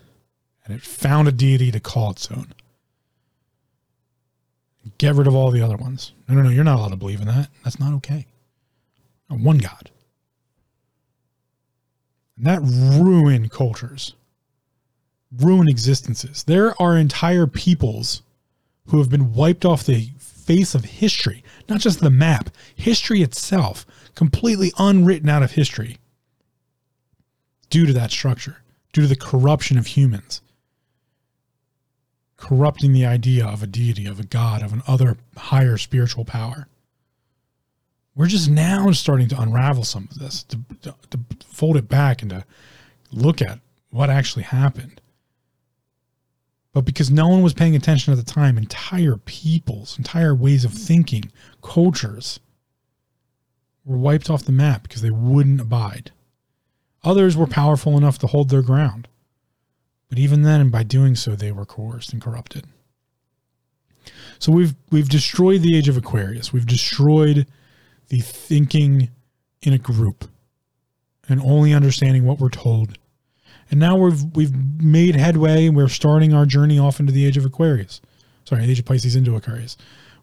and 0.65 0.75
it 0.75 0.83
found 0.83 1.29
a 1.29 1.33
deity 1.33 1.71
to 1.71 1.81
call 1.81 2.11
its 2.11 2.31
own. 2.31 2.55
Get 4.99 5.15
rid 5.15 5.27
of 5.27 5.35
all 5.35 5.51
the 5.51 5.63
other 5.63 5.77
ones. 5.77 6.13
No, 6.29 6.35
no, 6.35 6.43
no, 6.43 6.51
you're 6.51 6.65
not 6.65 6.79
allowed 6.79 6.91
to 6.91 6.97
believe 6.97 7.21
in 7.21 7.27
that. 7.27 7.49
That's 7.63 7.81
not 7.81 7.95
okay. 7.95 8.27
One 9.29 9.59
God. 9.59 9.91
And 12.37 12.47
that 12.47 12.61
ruined 12.63 13.51
cultures, 13.51 14.15
ruined 15.37 15.69
existences. 15.69 16.45
There 16.45 16.81
are 16.81 16.97
entire 16.97 17.47
peoples 17.47 18.23
who 18.87 18.99
have 18.99 19.11
been 19.11 19.33
wiped 19.33 19.65
off 19.65 19.85
the 19.85 20.11
face 20.19 20.75
of 20.75 20.85
history, 20.85 21.43
not 21.69 21.81
just 21.81 22.01
the 22.01 22.11
map, 22.11 22.51
history 22.75 23.23
itself, 23.23 23.87
completely 24.15 24.73
unwritten 24.79 25.29
out 25.29 25.43
of 25.43 25.53
history 25.53 25.99
due 27.71 27.87
to 27.87 27.93
that 27.93 28.11
structure, 28.11 28.59
due 28.93 29.03
to 29.03 29.09
the 29.09 29.17
corruption 29.17 29.79
of 29.79 29.89
humans, 29.89 30.43
corrupting 32.37 32.93
the 32.93 33.07
idea 33.07 33.45
of 33.47 33.63
a 33.63 33.67
deity, 33.67 34.07
of 34.07 34.21
a 34.21 34.25
god, 34.25 34.63
of 34.63 34.73
an 34.73 34.83
other 34.87 35.17
higher 35.37 35.79
spiritual 35.79 36.25
power. 36.25 36.69
We're 38.15 38.27
just 38.27 38.49
now 38.49 38.91
starting 38.93 39.29
to 39.29 39.41
unravel 39.41 39.85
some 39.85 40.09
of 40.11 40.19
this, 40.19 40.45
to, 40.45 40.61
to, 40.83 40.95
to 41.11 41.19
fold 41.49 41.77
it 41.77 41.89
back 41.89 42.23
and 42.23 42.31
to 42.31 42.45
look 43.11 43.43
at 43.43 43.59
what 43.91 44.11
actually 44.11 44.45
happened. 44.45 45.01
But 46.75 46.85
because 46.85 47.11
no 47.11 47.29
one 47.29 47.43
was 47.43 47.55
paying 47.55 47.77
attention 47.77 48.13
at 48.13 48.19
the 48.19 48.31
time, 48.31 48.59
entire 48.59 49.17
peoples, 49.17 49.97
entire 49.97 50.35
ways 50.35 50.65
of 50.65 50.73
thinking, 50.73 51.31
cultures 51.63 52.41
were 53.85 53.97
wiped 53.97 54.29
off 54.29 54.45
the 54.45 54.53
map 54.53 54.83
because 54.83 55.01
they 55.01 55.11
wouldn't 55.11 55.61
abide. 55.61 56.11
Others 57.05 57.37
were 57.37 57.47
powerful 57.47 57.97
enough 57.97 58.19
to 58.19 58.27
hold 58.27 58.49
their 58.49 58.61
ground. 58.61 59.07
But 60.09 60.19
even 60.19 60.43
then, 60.43 60.61
and 60.61 60.73
by 60.73 60.83
doing 60.83 61.15
so, 61.15 61.37
they 61.37 61.53
were 61.53 61.65
coerced 61.65 62.13
and 62.13 62.21
corrupted. 62.21 62.67
So 64.41 64.51
we've 64.51 64.75
we've 64.91 65.09
destroyed 65.09 65.63
the 65.63 65.77
age 65.77 65.89
of 65.89 65.97
Aquarius. 65.97 66.53
We've 66.53 66.67
destroyed 66.67 67.47
the 68.09 68.21
thinking 68.21 69.11
in 69.63 69.73
a 69.73 69.79
group 69.79 70.29
and 71.29 71.41
only 71.41 71.73
understanding 71.73 72.25
what 72.25 72.41
we're 72.41 72.51
told. 72.51 72.99
And 73.71 73.81
now 73.81 73.97
we've 73.97 74.23
we've 74.35 74.55
made 74.83 75.17
headway 75.17 75.67
and 75.67 75.77
we're 75.77 75.89
starting 75.89 76.35
our 76.35 76.47
journey 76.47 76.79
off 76.79 77.01
into 77.01 77.13
the 77.13 77.27
age 77.27 77.37
of 77.37 77.45
Aquarius. 77.45 78.01
Sorry, 78.45 78.65
the 78.65 78.73
age 78.73 78.79
of 78.79 78.85
Pisces 78.85 79.17
into 79.17 79.37
Aquarius. 79.37 79.77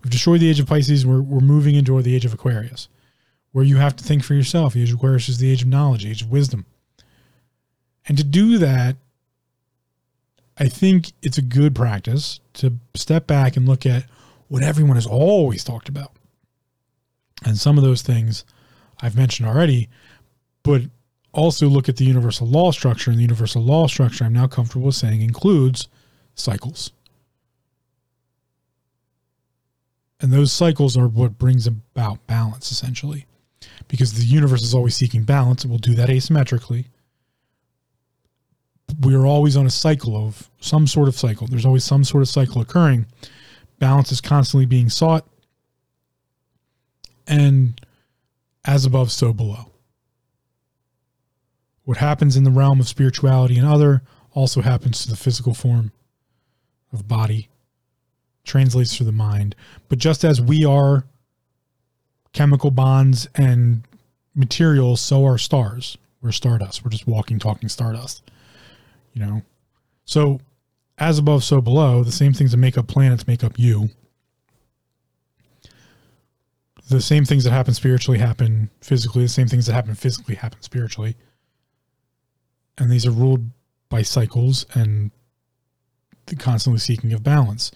We've 0.04 0.12
destroyed 0.12 0.42
the 0.42 0.50
age 0.50 0.60
of 0.60 0.68
Pisces. 0.68 1.06
We're, 1.06 1.22
we're 1.22 1.40
moving 1.40 1.76
into 1.76 2.00
the 2.02 2.16
age 2.16 2.26
of 2.26 2.34
Aquarius, 2.34 2.88
where 3.52 3.66
you 3.66 3.78
have 3.78 3.96
to 3.98 4.04
think 4.04 4.24
for 4.24 4.34
yourself. 4.34 4.74
The 4.74 4.84
age 4.84 4.90
of 4.90 4.98
Aquarius 4.98 5.30
is 5.30 5.38
the 5.38 5.52
age 5.52 5.64
of 5.64 5.68
knowledge, 5.68 6.06
age 6.06 6.22
of 6.22 6.32
wisdom. 6.32 6.66
And 8.08 8.18
to 8.18 8.24
do 8.24 8.58
that, 8.58 8.96
I 10.58 10.68
think 10.68 11.14
it's 11.22 11.38
a 11.38 11.44
good 11.44 11.74
practice 11.76 12.40
to 12.54 12.74
step 12.96 13.28
back 13.28 13.58
and 13.58 13.68
look 13.68 13.86
at 13.86 14.06
what 14.48 14.64
everyone 14.64 14.96
has 14.96 15.08
always 15.08 15.64
talked 15.64 15.90
about. 15.90 16.12
And 17.44 17.58
some 17.58 17.78
of 17.78 17.84
those 17.84 18.02
things 18.02 18.44
I've 19.02 19.16
mentioned 19.16 19.48
already, 19.48 19.90
but 20.64 20.84
also 21.34 21.68
look 21.68 21.88
at 21.90 21.98
the 21.98 22.06
universal 22.06 22.48
law 22.48 22.72
structure. 22.72 23.10
And 23.10 23.18
the 23.18 23.24
universal 23.24 23.62
law 23.62 23.88
structure, 23.88 24.26
I'm 24.26 24.34
now 24.34 24.48
comfortable 24.48 24.92
saying, 24.92 25.22
includes 25.22 25.88
cycles. 26.36 26.92
And 30.20 30.32
those 30.32 30.52
cycles 30.52 30.96
are 30.98 31.08
what 31.08 31.38
brings 31.38 31.66
about 31.66 32.26
balance, 32.28 32.72
essentially. 32.72 33.26
Because 33.88 34.14
the 34.14 34.24
universe 34.24 34.62
is 34.62 34.74
always 34.74 34.96
seeking 34.96 35.24
balance, 35.24 35.66
it 35.66 35.70
will 35.70 35.78
do 35.78 35.96
that 35.96 36.10
asymmetrically 36.10 36.86
we 39.00 39.16
are 39.16 39.26
always 39.26 39.56
on 39.56 39.66
a 39.66 39.72
cycle 39.72 40.16
of 40.16 40.50
some 40.60 40.88
sort 40.88 41.08
of 41.08 41.16
cycle. 41.16 41.48
There's 41.48 41.66
always 41.66 41.84
some 41.84 42.04
sort 42.04 42.22
of 42.22 42.30
cycle 42.30 42.62
occurring. 42.62 43.06
Balance 43.80 44.12
is 44.12 44.22
constantly 44.22 44.66
being 44.66 44.90
sought. 44.90 45.26
And 47.28 47.80
as 48.66 48.86
above, 48.86 49.12
so 49.12 49.34
below. 49.34 49.71
What 51.84 51.98
happens 51.98 52.38
in 52.38 52.44
the 52.44 52.52
realm 52.52 52.80
of 52.80 52.88
spirituality 52.88 53.58
and 53.58 53.68
other 53.68 54.04
also 54.34 54.62
happens 54.62 55.04
to 55.04 55.10
the 55.10 55.16
physical 55.16 55.54
form 55.54 55.92
of 56.94 57.08
body, 57.08 57.50
translates 58.44 58.96
through 58.96 59.08
the 59.08 59.12
mind. 59.12 59.56
But 59.90 59.98
just 60.00 60.24
as 60.24 60.42
we 60.42 60.64
are 60.64 61.06
chemical 62.34 62.72
bonds 62.72 63.28
and 63.36 63.84
materials, 64.36 65.02
so 65.02 65.26
are 65.26 65.38
stars. 65.38 65.98
We're 66.22 66.32
stardust. 66.32 66.86
We're 66.86 66.92
just 66.92 67.08
walking, 67.08 67.40
talking 67.40 67.68
stardust 67.68 68.24
you 69.14 69.26
know. 69.26 69.42
So 70.06 70.40
as 70.98 71.20
above, 71.20 71.44
so 71.44 71.62
below, 71.62 72.04
the 72.04 72.12
same 72.12 72.34
things 72.34 72.52
that 72.52 72.58
make 72.58 72.78
up 72.78 72.88
planets 72.88 73.28
make 73.28 73.44
up 73.44 73.58
you. 73.58 73.90
The 76.90 77.02
same 77.02 77.26
things 77.26 77.44
that 77.46 77.52
happen 77.52 77.74
spiritually 77.74 78.20
happen 78.20 78.70
physically. 78.82 79.24
The 79.24 79.30
same 79.30 79.48
things 79.48 79.66
that 79.68 79.74
happen 79.74 79.96
physically 79.96 80.36
happen 80.36 80.62
spiritually. 80.62 81.16
And 82.82 82.90
these 82.90 83.06
are 83.06 83.12
ruled 83.12 83.52
by 83.90 84.02
cycles 84.02 84.66
and 84.74 85.12
the 86.26 86.36
constantly 86.36 86.80
seeking 86.80 87.14
of 87.14 87.22
balance. 87.22 87.70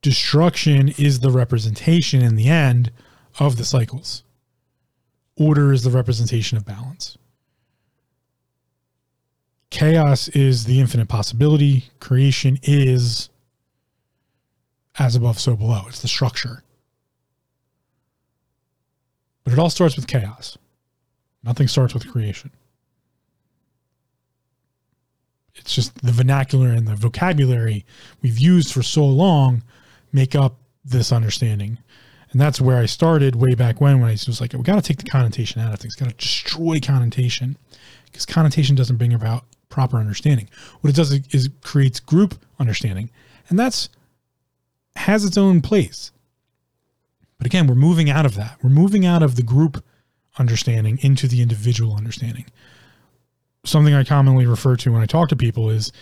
Destruction 0.00 0.88
is 0.96 1.20
the 1.20 1.30
representation 1.30 2.22
in 2.22 2.34
the 2.34 2.48
end 2.48 2.90
of 3.38 3.58
the 3.58 3.64
cycles. 3.66 4.22
Order 5.36 5.70
is 5.70 5.82
the 5.82 5.90
representation 5.90 6.56
of 6.56 6.64
balance. 6.64 7.18
Chaos 9.68 10.28
is 10.28 10.64
the 10.64 10.80
infinite 10.80 11.10
possibility. 11.10 11.90
Creation 12.00 12.58
is 12.62 13.28
as 14.98 15.14
above, 15.14 15.38
so 15.38 15.56
below. 15.56 15.82
It's 15.88 16.00
the 16.00 16.08
structure. 16.08 16.62
But 19.44 19.52
it 19.52 19.58
all 19.58 19.68
starts 19.68 19.94
with 19.94 20.06
chaos. 20.06 20.56
Nothing 21.44 21.68
starts 21.68 21.92
with 21.92 22.10
creation. 22.10 22.50
It's 25.56 25.74
just 25.74 26.02
the 26.02 26.12
vernacular 26.12 26.68
and 26.68 26.86
the 26.86 26.94
vocabulary 26.94 27.84
we've 28.22 28.38
used 28.38 28.72
for 28.72 28.82
so 28.82 29.04
long 29.04 29.62
make 30.12 30.34
up 30.34 30.58
this 30.84 31.12
understanding. 31.12 31.78
And 32.30 32.40
that's 32.40 32.60
where 32.60 32.78
I 32.78 32.86
started 32.86 33.36
way 33.36 33.54
back 33.54 33.80
when, 33.80 34.00
when 34.00 34.08
I 34.08 34.12
was 34.12 34.40
like, 34.40 34.52
we 34.52 34.62
got 34.62 34.76
to 34.76 34.82
take 34.82 34.98
the 34.98 35.10
connotation 35.10 35.60
out 35.60 35.72
of 35.72 35.80
things, 35.80 35.94
got 35.94 36.08
to 36.08 36.14
destroy 36.14 36.80
connotation 36.80 37.56
because 38.06 38.26
connotation 38.26 38.76
doesn't 38.76 38.96
bring 38.96 39.12
about 39.12 39.44
proper 39.68 39.98
understanding. 39.98 40.48
What 40.80 40.90
it 40.90 40.96
does 40.96 41.12
is 41.12 41.46
it 41.46 41.62
creates 41.62 42.00
group 42.00 42.34
understanding, 42.58 43.10
and 43.48 43.58
that's 43.58 43.88
has 44.96 45.24
its 45.24 45.36
own 45.36 45.60
place. 45.60 46.12
But 47.38 47.46
again, 47.46 47.66
we're 47.66 47.74
moving 47.74 48.08
out 48.08 48.24
of 48.26 48.34
that. 48.36 48.58
We're 48.62 48.70
moving 48.70 49.04
out 49.04 49.22
of 49.22 49.36
the 49.36 49.42
group 49.42 49.84
understanding 50.38 50.98
into 51.02 51.28
the 51.28 51.42
individual 51.42 51.94
understanding. 51.94 52.46
Something 53.66 53.94
I 53.94 54.04
commonly 54.04 54.46
refer 54.46 54.76
to 54.76 54.92
when 54.92 55.02
I 55.02 55.06
talk 55.06 55.28
to 55.30 55.36
people 55.36 55.70
is 55.70 55.92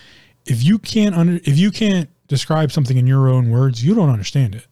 if 0.47 0.63
you 0.63 0.79
can't 0.79 1.15
under 1.15 1.37
if 1.45 1.59
you 1.59 1.71
can't 1.71 2.11
describe 2.29 2.71
something 2.73 2.97
in 2.97 3.07
your 3.07 3.29
own 3.29 3.51
words, 3.51 3.85
you 3.85 3.95
don't 3.95 4.11
understand 4.11 4.55
it. 4.55 4.67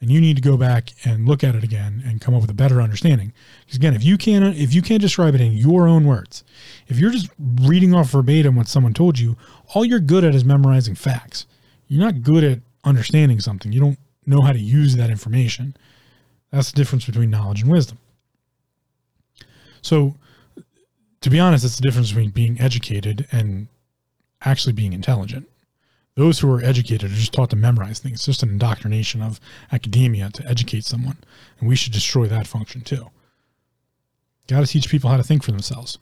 and 0.00 0.10
you 0.10 0.20
need 0.20 0.36
to 0.36 0.42
go 0.42 0.56
back 0.56 0.90
and 1.04 1.26
look 1.26 1.42
at 1.42 1.54
it 1.54 1.64
again 1.64 2.02
and 2.06 2.20
come 2.20 2.34
up 2.34 2.42
with 2.42 2.50
a 2.50 2.54
better 2.54 2.82
understanding. 2.82 3.32
Because 3.60 3.76
again, 3.76 3.94
if 3.94 4.04
you 4.04 4.18
can't 4.18 4.56
if 4.56 4.74
you 4.74 4.82
can't 4.82 5.00
describe 5.00 5.34
it 5.34 5.40
in 5.40 5.52
your 5.52 5.88
own 5.88 6.04
words, 6.04 6.44
if 6.86 6.98
you're 6.98 7.10
just 7.10 7.30
reading 7.38 7.94
off 7.94 8.10
verbatim 8.10 8.56
what 8.56 8.68
someone 8.68 8.94
told 8.94 9.18
you, 9.18 9.36
all 9.74 9.84
you're 9.84 10.00
good 10.00 10.24
at 10.24 10.34
is 10.34 10.44
memorizing 10.44 10.94
facts. 10.94 11.46
You're 11.88 12.04
not 12.04 12.22
good 12.22 12.44
at 12.44 12.60
understanding 12.84 13.40
something. 13.40 13.72
You 13.72 13.80
don't 13.80 13.98
know 14.26 14.42
how 14.42 14.52
to 14.52 14.58
use 14.58 14.96
that 14.96 15.10
information. 15.10 15.76
That's 16.50 16.70
the 16.70 16.76
difference 16.76 17.06
between 17.06 17.30
knowledge 17.30 17.62
and 17.62 17.70
wisdom. 17.70 17.98
So, 19.82 20.14
to 21.20 21.30
be 21.30 21.40
honest, 21.40 21.64
it's 21.64 21.76
the 21.76 21.82
difference 21.82 22.10
between 22.10 22.30
being 22.30 22.60
educated 22.60 23.26
and 23.32 23.68
actually 24.42 24.72
being 24.72 24.92
intelligent. 24.92 25.48
Those 26.14 26.38
who 26.38 26.50
are 26.52 26.62
educated 26.62 27.10
are 27.10 27.14
just 27.14 27.32
taught 27.32 27.50
to 27.50 27.56
memorize 27.56 27.98
things. 27.98 28.14
It's 28.14 28.26
just 28.26 28.42
an 28.42 28.48
indoctrination 28.48 29.20
of 29.20 29.38
academia 29.70 30.30
to 30.30 30.46
educate 30.46 30.84
someone. 30.84 31.18
And 31.60 31.68
we 31.68 31.76
should 31.76 31.92
destroy 31.92 32.26
that 32.28 32.46
function 32.46 32.80
too. 32.80 33.10
Got 34.46 34.60
to 34.60 34.66
teach 34.66 34.88
people 34.88 35.10
how 35.10 35.16
to 35.16 35.22
think 35.22 35.42
for 35.42 35.50
themselves. 35.50 35.98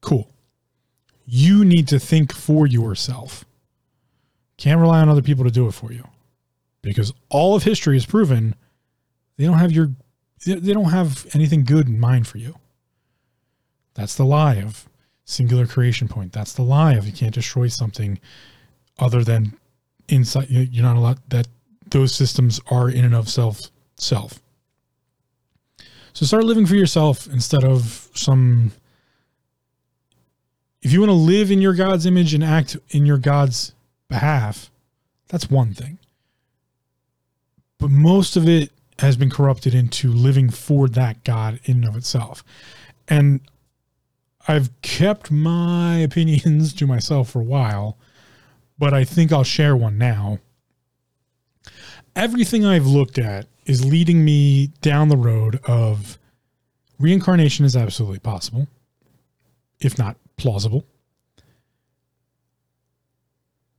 Cool. 0.00 0.30
You 1.24 1.64
need 1.64 1.88
to 1.88 1.98
think 1.98 2.32
for 2.32 2.66
yourself. 2.66 3.44
Can't 4.56 4.80
rely 4.80 5.00
on 5.00 5.08
other 5.08 5.22
people 5.22 5.44
to 5.44 5.50
do 5.50 5.66
it 5.66 5.72
for 5.72 5.92
you. 5.92 6.04
Because 6.82 7.12
all 7.28 7.56
of 7.56 7.64
history 7.64 7.96
has 7.96 8.06
proven 8.06 8.54
they 9.36 9.44
don't 9.44 9.58
have 9.58 9.72
your 9.72 9.90
they 10.44 10.72
don't 10.72 10.90
have 10.90 11.26
anything 11.34 11.64
good 11.64 11.88
in 11.88 11.98
mind 11.98 12.26
for 12.28 12.38
you. 12.38 12.54
That's 13.96 14.14
the 14.14 14.24
lie 14.24 14.56
of 14.56 14.88
singular 15.24 15.66
creation 15.66 16.06
point. 16.06 16.32
That's 16.32 16.52
the 16.52 16.62
lie 16.62 16.94
of 16.94 17.06
you 17.06 17.12
can't 17.12 17.34
destroy 17.34 17.68
something 17.68 18.20
other 18.98 19.24
than 19.24 19.56
inside 20.08 20.48
you're 20.48 20.84
not 20.84 20.96
allowed 20.96 21.18
that 21.30 21.48
those 21.90 22.14
systems 22.14 22.60
are 22.70 22.88
in 22.88 23.04
and 23.04 23.14
of 23.14 23.28
self 23.28 23.70
self. 23.96 24.40
So 26.12 26.24
start 26.24 26.44
living 26.44 26.66
for 26.66 26.76
yourself 26.76 27.26
instead 27.26 27.64
of 27.64 28.08
some 28.14 28.72
if 30.82 30.92
you 30.92 31.00
want 31.00 31.10
to 31.10 31.14
live 31.14 31.50
in 31.50 31.60
your 31.60 31.74
god's 31.74 32.06
image 32.06 32.34
and 32.34 32.44
act 32.44 32.76
in 32.90 33.06
your 33.06 33.18
god's 33.18 33.72
behalf 34.08 34.70
that's 35.28 35.50
one 35.50 35.74
thing. 35.74 35.98
But 37.78 37.90
most 37.90 38.36
of 38.36 38.48
it 38.48 38.70
has 39.00 39.16
been 39.16 39.30
corrupted 39.30 39.74
into 39.74 40.10
living 40.10 40.50
for 40.50 40.88
that 40.88 41.24
god 41.24 41.60
in 41.64 41.76
and 41.76 41.84
of 41.84 41.96
itself. 41.96 42.42
And 43.08 43.40
i've 44.48 44.70
kept 44.82 45.30
my 45.30 45.96
opinions 46.08 46.72
to 46.72 46.86
myself 46.86 47.30
for 47.30 47.40
a 47.40 47.44
while 47.44 47.98
but 48.78 48.92
I 48.92 49.04
think 49.04 49.32
I'll 49.32 49.44
share 49.44 49.76
one 49.76 49.98
now. 49.98 50.38
Everything 52.14 52.64
I've 52.64 52.86
looked 52.86 53.18
at 53.18 53.46
is 53.64 53.84
leading 53.84 54.24
me 54.24 54.68
down 54.80 55.08
the 55.08 55.16
road 55.16 55.60
of 55.64 56.18
reincarnation 56.98 57.64
is 57.64 57.76
absolutely 57.76 58.18
possible, 58.18 58.68
if 59.80 59.98
not 59.98 60.16
plausible. 60.36 60.84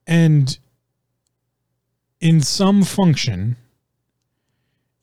And 0.05 0.57
in 2.19 2.41
some 2.41 2.83
function, 2.83 3.57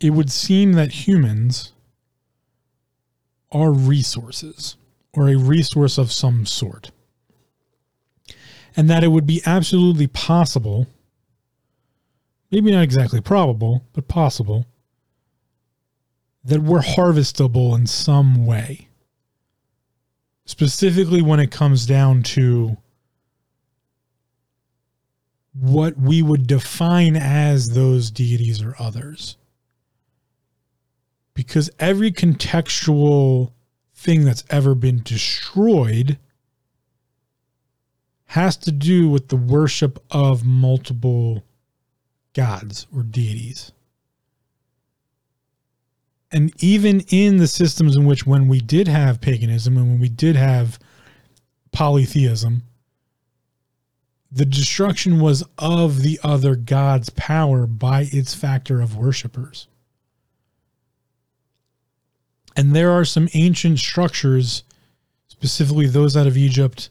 it 0.01 0.11
would 0.11 0.31
seem 0.31 0.73
that 0.73 1.07
humans 1.07 1.73
are 3.53 3.71
resources 3.71 4.77
or 5.17 5.29
a 5.29 5.37
resource 5.37 5.99
of 5.99 6.13
some 6.13 6.47
sort 6.47 6.91
and 8.77 8.91
that 8.91 9.05
it 9.05 9.09
would 9.09 9.27
be 9.27 9.43
absolutely 9.47 10.07
possible, 10.07 10.87
maybe 12.51 12.71
not 12.71 12.83
exactly 12.83 13.21
probable, 13.21 13.85
but 13.93 14.09
possible, 14.09 14.67
that 16.45 16.61
we're 16.61 16.81
harvestable 16.81 17.75
in 17.77 17.87
some 17.87 18.45
way. 18.45 18.89
Specifically, 20.45 21.23
when 21.23 21.41
it 21.41 21.51
comes 21.51 21.87
down 21.87 22.23
to 22.23 22.77
what 25.53 25.97
we 25.97 26.21
would 26.21 26.47
define 26.47 27.17
as 27.17 27.71
those 27.71 28.11
deities 28.11 28.61
or 28.61 28.75
others. 28.79 29.37
Because 31.33 31.71
every 31.79 32.11
contextual 32.11 33.53
thing 34.05 34.25
that's 34.25 34.45
ever 34.51 34.75
been 34.75 35.03
destroyed 35.03 36.19
has 38.27 38.57
to 38.59 38.71
do 38.71 39.09
with 39.09 39.29
the 39.29 39.37
worship 39.37 39.99
of 40.11 40.45
multiple 40.45 41.43
gods 42.35 42.87
or 42.95 43.03
deities. 43.03 43.73
And 46.31 46.53
even 46.63 47.01
in 47.09 47.39
the 47.39 47.47
systems 47.47 47.97
in 47.97 48.05
which, 48.05 48.27
when 48.27 48.49
we 48.49 48.61
did 48.61 48.89
have 48.89 49.21
paganism 49.21 49.77
and 49.77 49.89
when 49.89 50.01
we 50.01 50.09
did 50.09 50.37
have 50.37 50.79
polytheism, 51.73 52.65
the 54.31 54.45
destruction 54.45 55.21
was 55.21 55.45
of 55.59 56.03
the 56.03 56.19
other 56.25 56.57
god's 56.57 57.09
power 57.11 57.69
by 57.69 58.09
its 58.13 58.35
factor 58.35 58.81
of 58.81 58.97
worshippers. 58.97 59.69
And 62.57 62.75
there 62.75 62.91
are 62.91 63.05
some 63.05 63.29
ancient 63.35 63.79
structures, 63.79 64.63
specifically 65.29 65.87
those 65.87 66.17
out 66.17 66.27
of 66.27 66.37
Egypt 66.37 66.91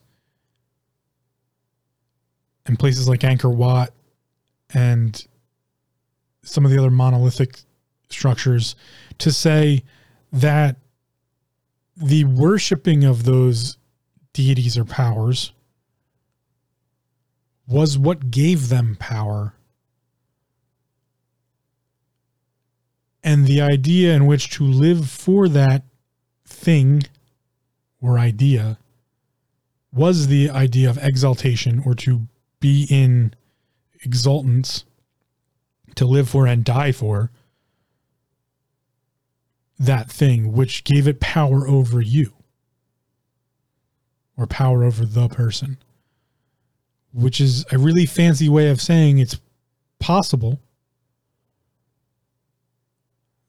and 2.66 2.78
places 2.78 3.08
like 3.08 3.22
Angkor 3.22 3.56
Wat 3.56 3.94
and 4.74 5.26
some 6.44 6.66
of 6.66 6.72
the 6.72 6.78
other 6.78 6.92
monolithic 6.92 7.60
structures 8.10 8.76
to 9.20 9.32
say 9.32 9.84
that 10.32 10.78
the 11.96 12.24
worshiping 12.26 13.04
of 13.04 13.24
those 13.24 13.78
deities 14.34 14.78
or 14.78 14.86
powers 14.86 15.54
was 17.68 17.98
what 17.98 18.32
gave 18.32 18.70
them 18.70 18.98
power. 19.00 19.54
And 23.24 23.46
the 23.46 23.62
idea 23.62 24.14
in 24.14 24.26
which 24.26 24.50
to 24.52 24.64
live 24.64 25.10
for 25.10 25.48
that 25.48 25.84
thing 26.46 27.04
or 28.02 28.20
idea 28.20 28.78
was 29.94 30.28
the 30.28 30.50
idea 30.50 30.90
of 30.90 30.98
exaltation 31.02 31.82
or 31.86 31.94
to 31.94 32.28
be 32.60 32.88
in 32.90 33.34
exultance 34.06 34.84
to 35.96 36.06
live 36.06 36.30
for 36.30 36.48
and 36.48 36.66
die 36.66 36.92
for 36.92 37.32
that 39.80 40.12
thing 40.12 40.52
which 40.54 40.84
gave 40.84 41.08
it 41.08 41.20
power 41.20 41.68
over 41.68 42.02
you 42.02 42.34
or 44.38 44.48
power 44.48 44.84
over 44.84 45.06
the 45.06 45.28
person 45.28 45.78
which 47.14 47.40
is 47.40 47.66
a 47.72 47.78
really 47.78 48.06
fancy 48.06 48.50
way 48.50 48.70
of 48.70 48.82
saying 48.82 49.20
it's 49.20 49.40
possible 50.00 50.60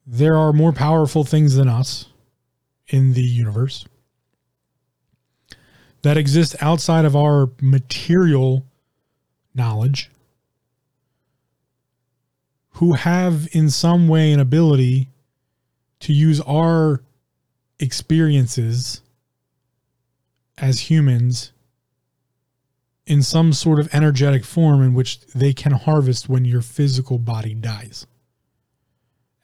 there 0.06 0.36
are 0.36 0.52
more 0.52 0.72
powerful 0.72 1.24
things 1.24 1.56
than 1.56 1.68
us 1.68 2.06
in 2.88 3.14
the 3.14 3.22
universe 3.22 3.86
that 6.02 6.16
exist 6.18 6.54
outside 6.60 7.04
of 7.04 7.16
our 7.16 7.50
material 7.62 8.66
knowledge 9.54 10.10
who 12.72 12.92
have 12.92 13.48
in 13.52 13.70
some 13.70 14.06
way 14.08 14.32
an 14.32 14.40
ability 14.40 15.08
to 16.00 16.12
use 16.12 16.40
our 16.42 17.02
experiences 17.78 19.00
as 20.58 20.90
humans 20.90 21.52
in 23.06 23.22
some 23.22 23.52
sort 23.52 23.78
of 23.78 23.92
energetic 23.94 24.44
form 24.44 24.82
in 24.82 24.92
which 24.94 25.20
they 25.28 25.52
can 25.52 25.72
harvest 25.72 26.28
when 26.28 26.44
your 26.44 26.62
physical 26.62 27.18
body 27.18 27.54
dies. 27.54 28.06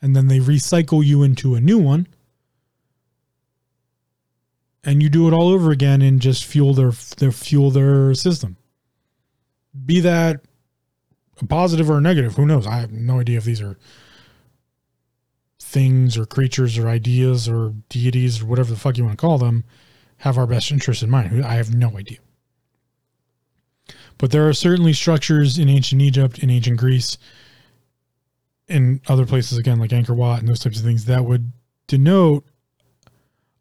And 0.03 0.17
then 0.17 0.29
they 0.29 0.39
recycle 0.39 1.05
you 1.05 1.23
into 1.23 1.55
a 1.55 1.61
new 1.61 1.79
one. 1.79 2.07
And 4.83 5.03
you 5.03 5.11
do 5.11 5.29
it 5.29 5.35
all 5.35 5.49
over 5.49 5.71
again 5.71 6.01
and 6.01 6.21
just 6.21 6.45
fuel 6.45 6.73
their, 6.73 6.93
their 7.19 7.33
fuel 7.33 7.71
their 7.71 8.15
system 8.15 8.57
be 9.87 10.01
that 10.01 10.41
a 11.41 11.47
positive 11.47 11.91
or 11.91 11.99
a 11.99 12.01
negative, 12.01 12.35
who 12.35 12.47
knows? 12.47 12.67
I 12.67 12.77
have 12.77 12.93
no 12.93 13.21
idea 13.21 13.39
if 13.39 13.45
these 13.45 13.63
are 13.63 13.79
things 15.59 16.19
or 16.19 16.27
creatures 16.27 16.77
or 16.77 16.89
ideas 16.89 17.49
or 17.49 17.75
deities 17.89 18.43
or 18.43 18.47
whatever 18.47 18.71
the 18.71 18.79
fuck 18.79 18.99
you 18.99 19.05
want 19.05 19.17
to 19.17 19.21
call 19.21 19.39
them 19.39 19.65
have 20.19 20.37
our 20.37 20.47
best 20.47 20.71
interest 20.71 21.03
in 21.03 21.09
mind. 21.09 21.45
I 21.45 21.55
have 21.55 21.75
no 21.75 21.97
idea. 21.97 22.19
But 24.19 24.33
there 24.33 24.47
are 24.49 24.53
certainly 24.53 24.93
structures 24.93 25.59
in 25.59 25.71
ancient 25.71 26.03
Egypt, 26.03 26.41
in 26.41 26.51
ancient 26.51 26.77
Greece, 26.77 27.17
in 28.71 29.01
other 29.09 29.27
places 29.27 29.59
again 29.59 29.79
like 29.79 29.91
Angkor 29.91 30.17
Wat 30.17 30.39
and 30.41 30.49
those 30.49 30.61
types 30.61 30.79
of 30.79 30.85
things 30.85 31.05
that 31.07 31.25
would 31.25 31.53
denote 31.87 32.45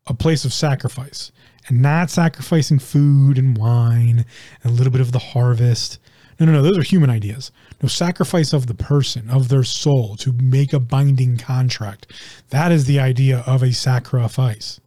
a 0.07 0.13
place 0.13 0.45
of 0.45 0.53
sacrifice 0.53 1.31
and 1.67 1.81
not 1.81 2.09
sacrificing 2.09 2.79
food 2.79 3.37
and 3.37 3.57
wine 3.57 4.25
and 4.63 4.71
a 4.71 4.75
little 4.75 4.91
bit 4.91 5.01
of 5.01 5.11
the 5.11 5.19
harvest. 5.19 5.99
No, 6.39 6.45
no, 6.45 6.53
no. 6.53 6.61
Those 6.61 6.77
are 6.77 6.83
human 6.83 7.09
ideas. 7.09 7.51
No 7.81 7.89
sacrifice 7.89 8.53
of 8.53 8.67
the 8.67 8.73
person, 8.73 9.29
of 9.29 9.49
their 9.49 9.63
soul 9.63 10.15
to 10.17 10.31
make 10.31 10.73
a 10.73 10.79
binding 10.79 11.37
contract. 11.37 12.07
That 12.49 12.71
is 12.71 12.85
the 12.85 12.99
idea 12.99 13.43
of 13.45 13.61
a 13.61 13.73
sacrifice. 13.73 14.79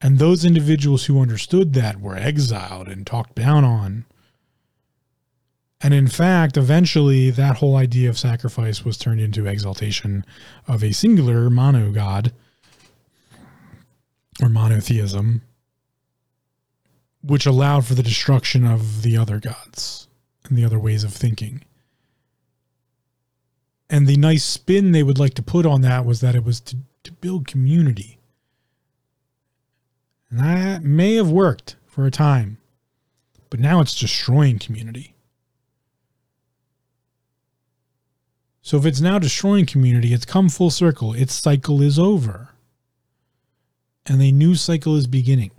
And 0.00 0.18
those 0.18 0.44
individuals 0.44 1.06
who 1.06 1.20
understood 1.20 1.72
that 1.74 2.00
were 2.00 2.16
exiled 2.16 2.88
and 2.88 3.06
talked 3.06 3.34
down 3.34 3.64
on. 3.64 4.04
And 5.80 5.92
in 5.92 6.08
fact, 6.08 6.56
eventually 6.56 7.30
that 7.30 7.56
whole 7.56 7.76
idea 7.76 8.08
of 8.08 8.18
sacrifice 8.18 8.84
was 8.84 8.96
turned 8.96 9.20
into 9.20 9.46
exaltation 9.46 10.24
of 10.66 10.82
a 10.82 10.92
singular 10.92 11.50
mono 11.50 11.92
god 11.92 12.32
or 14.42 14.48
monotheism, 14.48 15.42
which 17.22 17.46
allowed 17.46 17.84
for 17.84 17.94
the 17.94 18.02
destruction 18.02 18.66
of 18.66 19.02
the 19.02 19.16
other 19.16 19.38
gods 19.38 20.08
and 20.44 20.56
the 20.56 20.64
other 20.64 20.78
ways 20.78 21.04
of 21.04 21.12
thinking. 21.12 21.62
And 23.88 24.06
the 24.06 24.16
nice 24.16 24.44
spin 24.44 24.92
they 24.92 25.02
would 25.02 25.18
like 25.18 25.34
to 25.34 25.42
put 25.42 25.66
on 25.66 25.82
that 25.82 26.04
was 26.04 26.20
that 26.20 26.34
it 26.34 26.44
was 26.44 26.60
to, 26.62 26.76
to 27.04 27.12
build 27.12 27.46
community. 27.46 28.18
And 30.30 30.40
that 30.40 30.82
may 30.82 31.14
have 31.14 31.30
worked 31.30 31.76
for 31.86 32.06
a 32.06 32.10
time, 32.10 32.58
but 33.50 33.60
now 33.60 33.80
it's 33.80 33.98
destroying 33.98 34.58
community. 34.58 35.15
So 38.66 38.76
if 38.76 38.84
it's 38.84 39.00
now 39.00 39.20
destroying 39.20 39.64
community, 39.64 40.12
it's 40.12 40.24
come 40.24 40.48
full 40.48 40.70
circle. 40.70 41.12
Its 41.12 41.32
cycle 41.32 41.80
is 41.80 42.00
over. 42.00 42.48
And 44.06 44.20
a 44.20 44.32
new 44.32 44.56
cycle 44.56 44.96
is 44.96 45.06
beginning. 45.06 45.52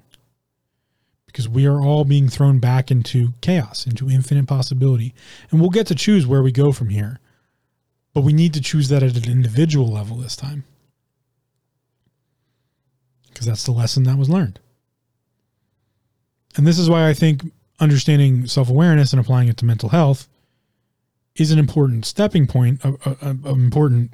Because 1.25 1.47
we 1.47 1.65
are 1.65 1.79
all 1.79 2.03
being 2.03 2.27
thrown 2.27 2.59
back 2.59 2.91
into 2.91 3.34
chaos, 3.39 3.88
into 3.88 4.09
infinite 4.09 4.45
possibility. 4.45 5.15
And 5.49 5.61
we'll 5.61 5.69
get 5.69 5.88
to 5.88 5.95
choose 5.95 6.27
where 6.27 6.43
we 6.43 6.51
go 6.51 6.73
from 6.73 6.89
here. 6.89 7.21
But 8.13 8.25
we 8.25 8.34
need 8.34 8.53
to 8.55 8.61
choose 8.61 8.89
that 8.89 9.03
at 9.03 9.15
an 9.15 9.31
individual 9.31 9.88
level 9.88 10.17
this 10.17 10.35
time. 10.35 10.65
Because 13.29 13.45
that's 13.45 13.63
the 13.63 13.71
lesson 13.71 14.03
that 14.03 14.17
was 14.17 14.29
learned. 14.29 14.59
And 16.57 16.67
this 16.67 16.77
is 16.77 16.89
why 16.89 17.07
I 17.07 17.13
think 17.13 17.53
understanding 17.79 18.47
self 18.47 18.69
awareness 18.69 19.13
and 19.13 19.19
applying 19.21 19.47
it 19.47 19.55
to 19.57 19.65
mental 19.65 19.88
health 19.88 20.27
is 21.38 21.51
an 21.51 21.59
important 21.59 22.05
stepping 22.05 22.47
point, 22.47 22.84
an 22.84 23.41
important 23.45 24.11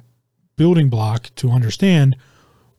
building 0.56 0.88
block 0.88 1.30
to 1.36 1.50
understand 1.50 2.16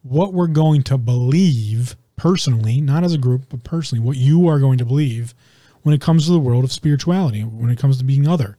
what 0.02 0.34
we're 0.34 0.48
going 0.48 0.84
to 0.84 0.98
believe 0.98 1.96
personally, 2.16 2.80
not 2.80 3.04
as 3.04 3.14
a 3.14 3.18
group, 3.18 3.44
but 3.50 3.64
personally, 3.64 4.04
what 4.04 4.18
you 4.18 4.48
are 4.48 4.60
going 4.60 4.78
to 4.78 4.86
believe 4.86 5.34
when 5.82 5.94
it 5.94 6.02
comes 6.02 6.26
to 6.26 6.32
the 6.32 6.40
world 6.40 6.64
of 6.64 6.72
spirituality, 6.72 7.42
when 7.42 7.70
it 7.70 7.80
comes 7.80 7.98
to 7.98 8.04
being 8.04 8.28
other. 8.28 8.58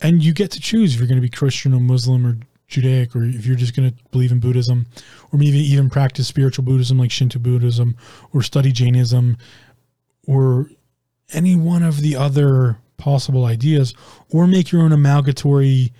And 0.00 0.22
you 0.22 0.32
get 0.32 0.50
to 0.52 0.60
choose 0.60 0.94
if 0.94 1.00
you're 1.00 1.08
going 1.08 1.20
to 1.20 1.22
be 1.22 1.28
Christian 1.28 1.74
or 1.74 1.80
Muslim 1.80 2.26
or 2.26 2.36
Judaic, 2.68 3.14
or 3.14 3.24
if 3.24 3.46
you're 3.46 3.56
just 3.56 3.76
going 3.76 3.90
to 3.90 3.96
believe 4.10 4.32
in 4.32 4.40
Buddhism, 4.40 4.86
or 5.32 5.38
maybe 5.38 5.58
even 5.58 5.90
practice 5.90 6.26
spiritual 6.26 6.64
Buddhism 6.64 6.98
like 6.98 7.10
Shinto 7.10 7.38
Buddhism, 7.38 7.96
or 8.32 8.42
study 8.42 8.72
Jainism, 8.72 9.36
or 10.26 10.70
any 11.32 11.56
one 11.56 11.82
of 11.82 12.00
the 12.00 12.16
other 12.16 12.78
possible 12.96 13.44
ideas, 13.44 13.94
or 14.30 14.46
make 14.46 14.72
your 14.72 14.82
own 14.82 14.90
amalgatory 14.90 15.92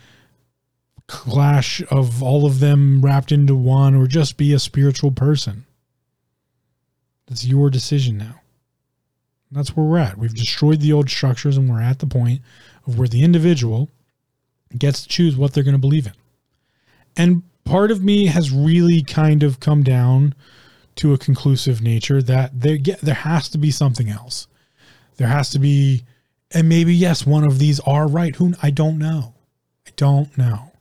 clash 1.07 1.83
of 1.91 2.23
all 2.23 2.47
of 2.47 2.61
them 2.61 3.03
wrapped 3.03 3.33
into 3.33 3.55
one, 3.55 3.95
or 3.95 4.07
just 4.07 4.37
be 4.37 4.53
a 4.53 4.59
spiritual 4.59 5.11
person. 5.11 5.67
That's 7.27 7.45
your 7.45 7.71
decision 7.71 8.19
now. 8.19 8.41
That's 9.51 9.77
where 9.77 9.87
we're 9.87 9.99
at. 9.99 10.19
We've 10.19 10.35
destroyed 10.35 10.81
the 10.81 10.93
old 10.93 11.09
structures, 11.09 11.57
and 11.57 11.69
we're 11.69 11.81
at 11.81 12.01
the 12.01 12.07
point 12.07 12.43
of 12.87 12.99
where 12.99 13.09
the 13.09 13.23
individual 13.23 13.89
gets 14.77 15.03
to 15.03 15.09
choose 15.09 15.37
what 15.37 15.53
they're 15.53 15.65
going 15.65 15.73
to 15.73 15.79
believe 15.79 16.07
in. 16.07 16.15
And 17.17 17.43
part 17.65 17.91
of 17.91 18.03
me 18.03 18.27
has 18.27 18.51
really 18.51 19.03
kind 19.03 19.43
of 19.43 19.61
come 19.61 19.83
down 19.83 20.35
to 20.97 21.13
a 21.13 21.19
conclusive 21.19 21.81
nature 21.83 22.23
that 22.23 22.61
there 22.61 22.79
there 22.79 23.15
has 23.15 23.49
to 23.51 23.59
be 23.59 23.71
something 23.71 24.09
else. 24.09 24.47
There 25.17 25.29
has 25.29 25.51
to 25.51 25.59
be, 25.59 26.05
and 26.55 26.69
maybe 26.69 26.95
yes, 26.95 27.27
one 27.27 27.45
of 27.45 27.59
these 27.59 27.81
are 27.81 28.07
right. 28.07 28.35
Who 28.37 28.55
I 28.63 28.71
don't 28.71 28.99
know. 28.99 29.35
I 29.87 29.91
don't 29.97 30.37
know. 30.39 30.73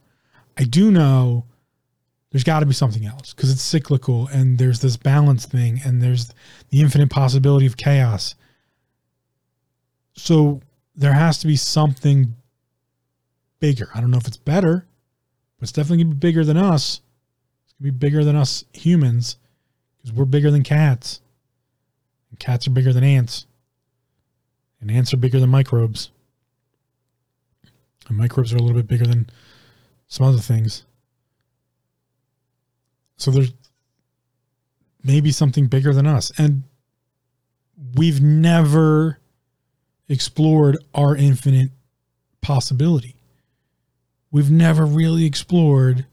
I 0.58 0.64
do 0.64 0.92
know 0.92 1.46
there's 2.32 2.44
got 2.44 2.62
to 2.62 2.66
be 2.66 2.74
something 2.74 3.06
else 3.06 3.34
because 3.34 3.52
it's 3.52 3.62
cyclical 3.62 4.28
and 4.28 4.58
there's 4.58 4.80
this 4.80 4.98
balance 4.98 5.46
thing 5.46 5.82
and 5.84 6.02
there's 6.02 6.34
the 6.70 6.80
infinite 6.82 7.10
possibility 7.10 7.66
of 7.66 7.76
chaos. 7.76 8.36
So 10.16 10.62
there 10.96 11.14
has 11.14 11.40
to 11.40 11.48
be 11.48 11.56
something 11.56 12.36
bigger. 13.60 13.90
I 13.96 14.02
don't 14.02 14.12
know 14.12 14.18
if 14.18 14.28
it's 14.28 14.38
better, 14.38 14.88
but 15.58 15.64
it's 15.64 15.72
definitely 15.72 16.04
going 16.04 16.12
to 16.12 16.16
be 16.16 16.28
bigger 16.28 16.44
than 16.44 16.58
us. 16.58 17.02
It's 17.66 17.74
going 17.74 17.88
to 17.88 17.92
be 17.94 17.98
bigger 17.98 18.24
than 18.24 18.36
us 18.36 18.64
humans 18.74 19.38
because 19.98 20.16
we're 20.16 20.26
bigger 20.26 20.52
than 20.52 20.64
cats. 20.64 21.22
And 22.30 22.40
cats 22.40 22.68
are 22.68 22.72
bigger 22.72 22.94
than 22.94 23.04
ants. 23.04 23.48
And 24.84 24.92
ants 24.92 25.14
are 25.14 25.18
bigger 25.18 25.40
than 25.40 25.50
microbes. 25.50 26.12
And 28.10 28.18
microbes 28.18 28.52
are 28.52 28.58
a 28.58 28.60
little 28.60 28.76
bit 28.76 28.88
bigger 28.88 29.08
than 29.08 29.30
some 30.10 30.26
other 30.26 30.42
things. 30.42 30.84
So 33.16 33.32
there's 33.32 33.54
maybe 35.02 35.32
something 35.32 35.68
bigger 35.68 35.94
than 35.94 36.06
us. 36.06 36.34
And 36.38 36.64
we've 37.96 38.22
never 38.22 39.20
explored 40.10 40.78
our 40.94 41.16
infinite 41.16 41.72
possibility. 42.42 43.16
We've 44.32 44.52
never 44.52 44.86
really 44.86 45.26
explored 45.26 46.06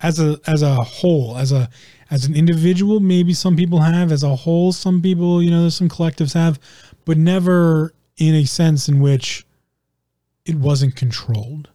as 0.00 0.18
a 0.18 0.40
as 0.44 0.62
a 0.62 0.74
whole, 0.82 1.36
as 1.36 1.52
a 1.52 1.68
as 2.10 2.24
an 2.24 2.34
individual, 2.34 2.98
maybe 2.98 3.32
some 3.32 3.56
people 3.56 3.80
have, 3.80 4.10
as 4.10 4.22
a 4.22 4.34
whole, 4.34 4.72
some 4.72 5.00
people, 5.00 5.42
you 5.42 5.50
know, 5.50 5.70
some 5.70 5.88
collectives 5.88 6.34
have, 6.34 6.58
but 7.04 7.18
never 7.18 7.94
in 8.16 8.34
a 8.34 8.44
sense 8.44 8.88
in 8.88 9.00
which 9.00 9.46
it 10.44 10.56
wasn't 10.56 10.96
controlled. 10.96 11.70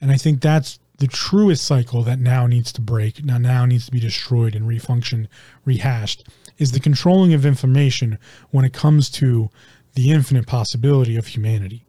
And 0.00 0.10
I 0.10 0.16
think 0.16 0.40
that's 0.40 0.78
the 0.98 1.06
truest 1.06 1.64
cycle 1.64 2.02
that 2.02 2.18
now 2.18 2.46
needs 2.46 2.72
to 2.72 2.80
break, 2.80 3.24
now 3.24 3.38
now 3.38 3.64
needs 3.64 3.86
to 3.86 3.92
be 3.92 4.00
destroyed 4.00 4.54
and 4.54 4.66
refunctioned, 4.68 5.28
rehashed, 5.64 6.28
is 6.58 6.72
the 6.72 6.80
controlling 6.80 7.32
of 7.34 7.46
information 7.46 8.18
when 8.50 8.64
it 8.64 8.72
comes 8.72 9.08
to 9.10 9.48
the 9.94 10.10
infinite 10.10 10.46
possibility 10.46 11.16
of 11.16 11.28
humanity. 11.28 11.84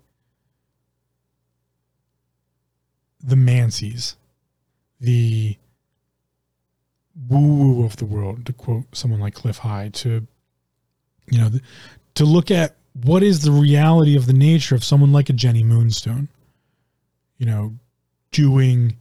The 3.22 3.36
Mancies, 3.36 4.16
the 5.02 5.58
woo 7.28 7.56
woo 7.56 7.86
of 7.86 7.98
the 7.98 8.06
world, 8.06 8.46
to 8.46 8.54
quote 8.54 8.86
someone 8.96 9.20
like 9.20 9.34
Cliff 9.34 9.58
High, 9.58 9.90
to, 9.90 10.26
you 11.30 11.38
know, 11.38 11.52
to 12.20 12.26
look 12.26 12.52
at 12.52 12.76
what 13.04 13.24
is 13.24 13.42
the 13.42 13.52
reality 13.52 14.16
of 14.16 14.26
the 14.26 14.34
nature 14.34 14.76
of 14.76 14.84
someone 14.84 15.12
like 15.12 15.30
a 15.30 15.34
Jenny 15.34 15.64
Moonstone, 15.64 16.30
you 17.38 17.46
know, 17.46 17.76
doing 18.32 18.96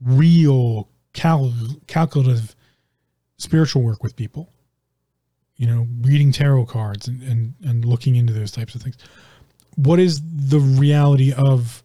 real 0.00 0.88
cal- 1.12 1.52
calculative 1.86 2.56
spiritual 3.36 3.82
work 3.82 4.02
with 4.02 4.16
people 4.16 4.50
you 5.56 5.66
know, 5.66 5.86
reading 6.00 6.32
tarot 6.32 6.66
cards 6.66 7.06
and, 7.06 7.22
and, 7.22 7.54
and 7.64 7.84
looking 7.84 8.16
into 8.16 8.32
those 8.32 8.50
types 8.50 8.74
of 8.74 8.82
things. 8.82 8.96
What 9.76 10.00
is 10.00 10.20
the 10.24 10.58
reality 10.58 11.32
of 11.32 11.82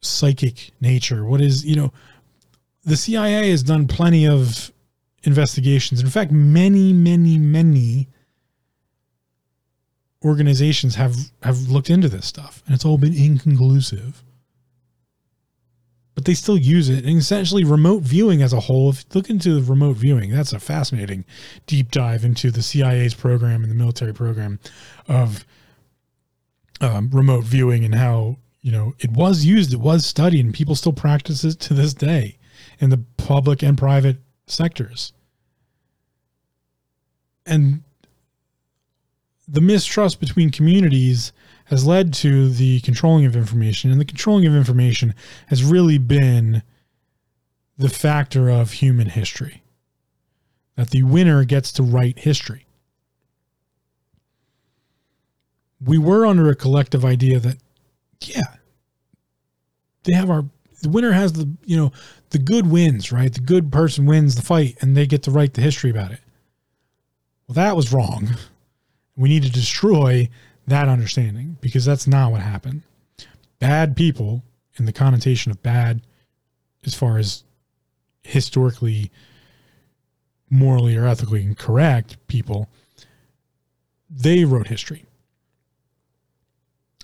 psychic 0.00 0.70
nature? 0.80 1.24
What 1.24 1.40
is, 1.40 1.64
you 1.64 1.76
know, 1.76 1.92
the 2.84 2.96
CIA 2.96 3.50
has 3.50 3.62
done 3.62 3.88
plenty 3.88 4.26
of 4.26 4.72
investigations. 5.24 6.00
In 6.00 6.08
fact, 6.08 6.30
many, 6.30 6.92
many, 6.92 7.38
many 7.38 8.08
organizations 10.26 10.96
have 10.96 11.16
have 11.42 11.68
looked 11.68 11.90
into 11.90 12.08
this 12.08 12.26
stuff 12.26 12.62
and 12.66 12.74
it's 12.74 12.84
all 12.84 12.98
been 12.98 13.14
inconclusive 13.14 14.22
but 16.16 16.24
they 16.24 16.34
still 16.34 16.56
use 16.56 16.88
it. 16.88 17.04
And 17.04 17.18
essentially, 17.18 17.62
remote 17.62 18.02
viewing 18.02 18.42
as 18.42 18.54
a 18.54 18.60
whole, 18.60 18.88
if 18.88 19.00
you 19.00 19.04
look 19.14 19.30
into 19.30 19.62
remote 19.62 19.98
viewing, 19.98 20.30
that's 20.30 20.54
a 20.54 20.58
fascinating 20.58 21.26
deep 21.66 21.90
dive 21.90 22.24
into 22.24 22.50
the 22.50 22.62
CIA's 22.62 23.12
program 23.14 23.62
and 23.62 23.70
the 23.70 23.76
military 23.76 24.14
program 24.14 24.58
of 25.08 25.44
um, 26.80 27.10
remote 27.10 27.44
viewing 27.44 27.84
and 27.84 27.94
how, 27.94 28.38
you 28.62 28.72
know, 28.72 28.94
it 28.98 29.10
was 29.10 29.44
used, 29.44 29.74
it 29.74 29.80
was 29.80 30.06
studied, 30.06 30.42
and 30.42 30.54
people 30.54 30.74
still 30.74 30.94
practice 30.94 31.44
it 31.44 31.60
to 31.60 31.74
this 31.74 31.92
day 31.92 32.38
in 32.80 32.88
the 32.88 33.04
public 33.18 33.62
and 33.62 33.76
private 33.76 34.16
sectors. 34.46 35.12
And 37.44 37.82
the 39.48 39.60
mistrust 39.60 40.20
between 40.20 40.50
communities 40.50 41.32
has 41.66 41.86
led 41.86 42.12
to 42.14 42.48
the 42.48 42.80
controlling 42.80 43.26
of 43.26 43.36
information. 43.36 43.90
And 43.90 44.00
the 44.00 44.04
controlling 44.04 44.46
of 44.46 44.54
information 44.54 45.14
has 45.48 45.64
really 45.64 45.98
been 45.98 46.62
the 47.76 47.88
factor 47.88 48.48
of 48.48 48.72
human 48.72 49.08
history. 49.08 49.62
That 50.76 50.90
the 50.90 51.02
winner 51.02 51.44
gets 51.44 51.72
to 51.72 51.82
write 51.82 52.20
history. 52.20 52.66
We 55.80 55.98
were 55.98 56.26
under 56.26 56.48
a 56.48 56.54
collective 56.54 57.04
idea 57.04 57.38
that 57.40 57.58
yeah, 58.20 58.56
they 60.04 60.12
have 60.12 60.30
our 60.30 60.44
the 60.82 60.88
winner 60.88 61.12
has 61.12 61.32
the 61.34 61.50
you 61.64 61.76
know 61.76 61.92
the 62.30 62.38
good 62.38 62.66
wins, 62.66 63.12
right? 63.12 63.32
The 63.32 63.40
good 63.40 63.72
person 63.72 64.06
wins 64.06 64.34
the 64.34 64.42
fight, 64.42 64.76
and 64.80 64.96
they 64.96 65.06
get 65.06 65.22
to 65.24 65.30
write 65.30 65.54
the 65.54 65.62
history 65.62 65.90
about 65.90 66.12
it. 66.12 66.20
Well, 67.46 67.54
that 67.54 67.76
was 67.76 67.92
wrong. 67.92 68.36
We 69.16 69.28
need 69.28 69.42
to 69.44 69.50
destroy 69.50 70.28
that 70.66 70.88
understanding 70.88 71.56
because 71.60 71.84
that's 71.84 72.06
not 72.06 72.32
what 72.32 72.42
happened. 72.42 72.82
Bad 73.58 73.96
people, 73.96 74.42
in 74.76 74.84
the 74.84 74.92
connotation 74.92 75.50
of 75.50 75.62
bad, 75.62 76.02
as 76.84 76.94
far 76.94 77.18
as 77.18 77.44
historically, 78.22 79.10
morally, 80.50 80.96
or 80.96 81.06
ethically 81.06 81.42
incorrect 81.42 82.16
people, 82.26 82.68
they 84.10 84.44
wrote 84.44 84.68
history 84.68 85.04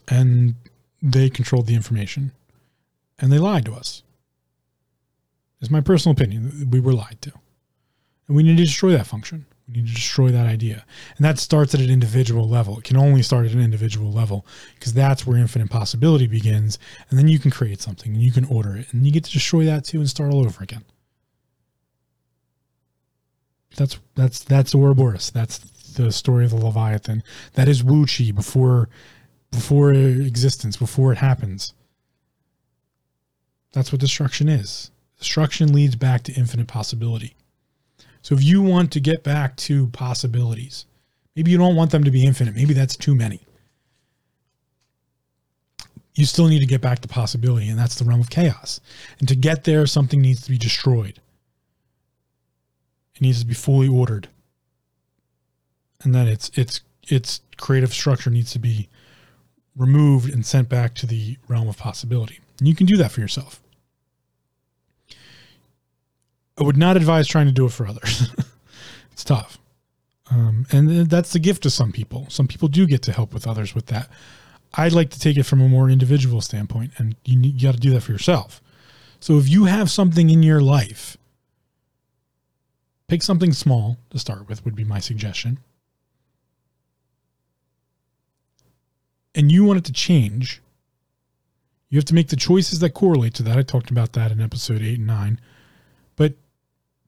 and 0.08 0.54
they 1.00 1.28
controlled 1.30 1.66
the 1.66 1.74
information 1.74 2.32
and 3.18 3.32
they 3.32 3.38
lied 3.38 3.64
to 3.64 3.72
us. 3.72 4.02
It's 5.60 5.70
my 5.70 5.80
personal 5.80 6.12
opinion. 6.12 6.68
We 6.70 6.80
were 6.80 6.92
lied 6.92 7.18
to. 7.22 7.32
And 8.26 8.36
we 8.36 8.42
need 8.42 8.56
to 8.56 8.64
destroy 8.64 8.92
that 8.92 9.06
function. 9.06 9.46
To 9.72 9.80
destroy 9.80 10.30
that 10.30 10.46
idea. 10.46 10.84
And 11.16 11.24
that 11.24 11.38
starts 11.38 11.74
at 11.74 11.80
an 11.80 11.90
individual 11.90 12.48
level. 12.48 12.78
It 12.78 12.84
can 12.84 12.96
only 12.96 13.22
start 13.22 13.46
at 13.46 13.52
an 13.52 13.60
individual 13.60 14.12
level 14.12 14.46
because 14.74 14.92
that's 14.92 15.26
where 15.26 15.38
infinite 15.38 15.70
possibility 15.70 16.26
begins. 16.26 16.78
And 17.08 17.18
then 17.18 17.28
you 17.28 17.38
can 17.38 17.50
create 17.50 17.80
something 17.80 18.12
and 18.12 18.22
you 18.22 18.32
can 18.32 18.44
order 18.44 18.76
it. 18.76 18.92
And 18.92 19.06
you 19.06 19.12
get 19.12 19.24
to 19.24 19.32
destroy 19.32 19.64
that 19.64 19.84
too 19.84 19.98
and 19.98 20.08
start 20.08 20.32
all 20.32 20.44
over 20.44 20.62
again. 20.62 20.84
That's 23.76 23.98
that's 24.14 24.44
that's 24.44 24.74
Ouroboros. 24.74 25.30
That's 25.30 25.58
the 25.94 26.12
story 26.12 26.44
of 26.44 26.50
the 26.50 26.56
Leviathan. 26.56 27.22
That 27.54 27.68
is 27.68 27.82
Wu 27.82 28.06
Chi 28.06 28.30
before 28.32 28.88
before 29.50 29.92
existence, 29.92 30.76
before 30.76 31.12
it 31.12 31.18
happens. 31.18 31.74
That's 33.72 33.92
what 33.92 34.00
destruction 34.00 34.48
is. 34.48 34.90
Destruction 35.18 35.72
leads 35.72 35.96
back 35.96 36.22
to 36.24 36.32
infinite 36.32 36.66
possibility. 36.66 37.36
So 38.22 38.34
if 38.34 38.42
you 38.42 38.62
want 38.62 38.92
to 38.92 39.00
get 39.00 39.24
back 39.24 39.56
to 39.56 39.88
possibilities, 39.88 40.86
maybe 41.34 41.50
you 41.50 41.58
don't 41.58 41.76
want 41.76 41.90
them 41.90 42.04
to 42.04 42.10
be 42.10 42.24
infinite, 42.24 42.54
maybe 42.54 42.72
that's 42.72 42.96
too 42.96 43.14
many. 43.14 43.40
You 46.14 46.26
still 46.26 46.46
need 46.46 46.60
to 46.60 46.66
get 46.66 46.82
back 46.82 47.00
to 47.00 47.08
possibility, 47.08 47.68
and 47.68 47.78
that's 47.78 47.96
the 47.96 48.04
realm 48.04 48.20
of 48.20 48.30
chaos. 48.30 48.80
And 49.18 49.26
to 49.28 49.34
get 49.34 49.64
there, 49.64 49.86
something 49.86 50.20
needs 50.20 50.42
to 50.42 50.50
be 50.50 50.58
destroyed. 50.58 51.18
It 53.14 53.22
needs 53.22 53.40
to 53.40 53.46
be 53.46 53.54
fully 53.54 53.88
ordered. 53.88 54.28
And 56.02 56.14
then 56.14 56.28
its 56.28 56.50
its 56.54 56.80
its 57.08 57.40
creative 57.56 57.94
structure 57.94 58.28
needs 58.28 58.52
to 58.52 58.58
be 58.58 58.88
removed 59.74 60.32
and 60.32 60.44
sent 60.44 60.68
back 60.68 60.94
to 60.96 61.06
the 61.06 61.38
realm 61.48 61.68
of 61.68 61.78
possibility. 61.78 62.40
And 62.58 62.68
you 62.68 62.74
can 62.74 62.86
do 62.86 62.96
that 62.98 63.10
for 63.10 63.20
yourself. 63.20 63.61
I 66.58 66.64
would 66.64 66.76
not 66.76 66.96
advise 66.96 67.26
trying 67.26 67.46
to 67.46 67.52
do 67.52 67.66
it 67.66 67.72
for 67.72 67.86
others. 67.86 68.30
it's 69.12 69.24
tough. 69.24 69.58
Um, 70.30 70.66
and 70.70 71.10
that's 71.10 71.32
the 71.32 71.38
gift 71.38 71.66
of 71.66 71.72
some 71.72 71.92
people. 71.92 72.26
Some 72.30 72.46
people 72.46 72.68
do 72.68 72.86
get 72.86 73.02
to 73.02 73.12
help 73.12 73.34
with 73.34 73.46
others 73.46 73.74
with 73.74 73.86
that. 73.86 74.08
I'd 74.74 74.92
like 74.92 75.10
to 75.10 75.20
take 75.20 75.36
it 75.36 75.42
from 75.42 75.60
a 75.60 75.68
more 75.68 75.90
individual 75.90 76.40
standpoint, 76.40 76.92
and 76.96 77.16
you, 77.24 77.38
you 77.40 77.60
got 77.60 77.74
to 77.74 77.80
do 77.80 77.90
that 77.90 78.02
for 78.02 78.12
yourself. 78.12 78.62
So 79.20 79.38
if 79.38 79.48
you 79.48 79.66
have 79.66 79.90
something 79.90 80.30
in 80.30 80.42
your 80.42 80.60
life, 80.60 81.16
pick 83.08 83.22
something 83.22 83.52
small 83.52 83.98
to 84.10 84.18
start 84.18 84.48
with, 84.48 84.64
would 84.64 84.74
be 84.74 84.84
my 84.84 84.98
suggestion. 84.98 85.58
And 89.34 89.52
you 89.52 89.64
want 89.64 89.78
it 89.78 89.84
to 89.84 89.92
change, 89.92 90.62
you 91.88 91.98
have 91.98 92.04
to 92.06 92.14
make 92.14 92.28
the 92.28 92.36
choices 92.36 92.78
that 92.80 92.94
correlate 92.94 93.34
to 93.34 93.42
that. 93.42 93.58
I 93.58 93.62
talked 93.62 93.90
about 93.90 94.14
that 94.14 94.32
in 94.32 94.40
episode 94.40 94.82
eight 94.82 94.98
and 94.98 95.06
nine. 95.06 95.40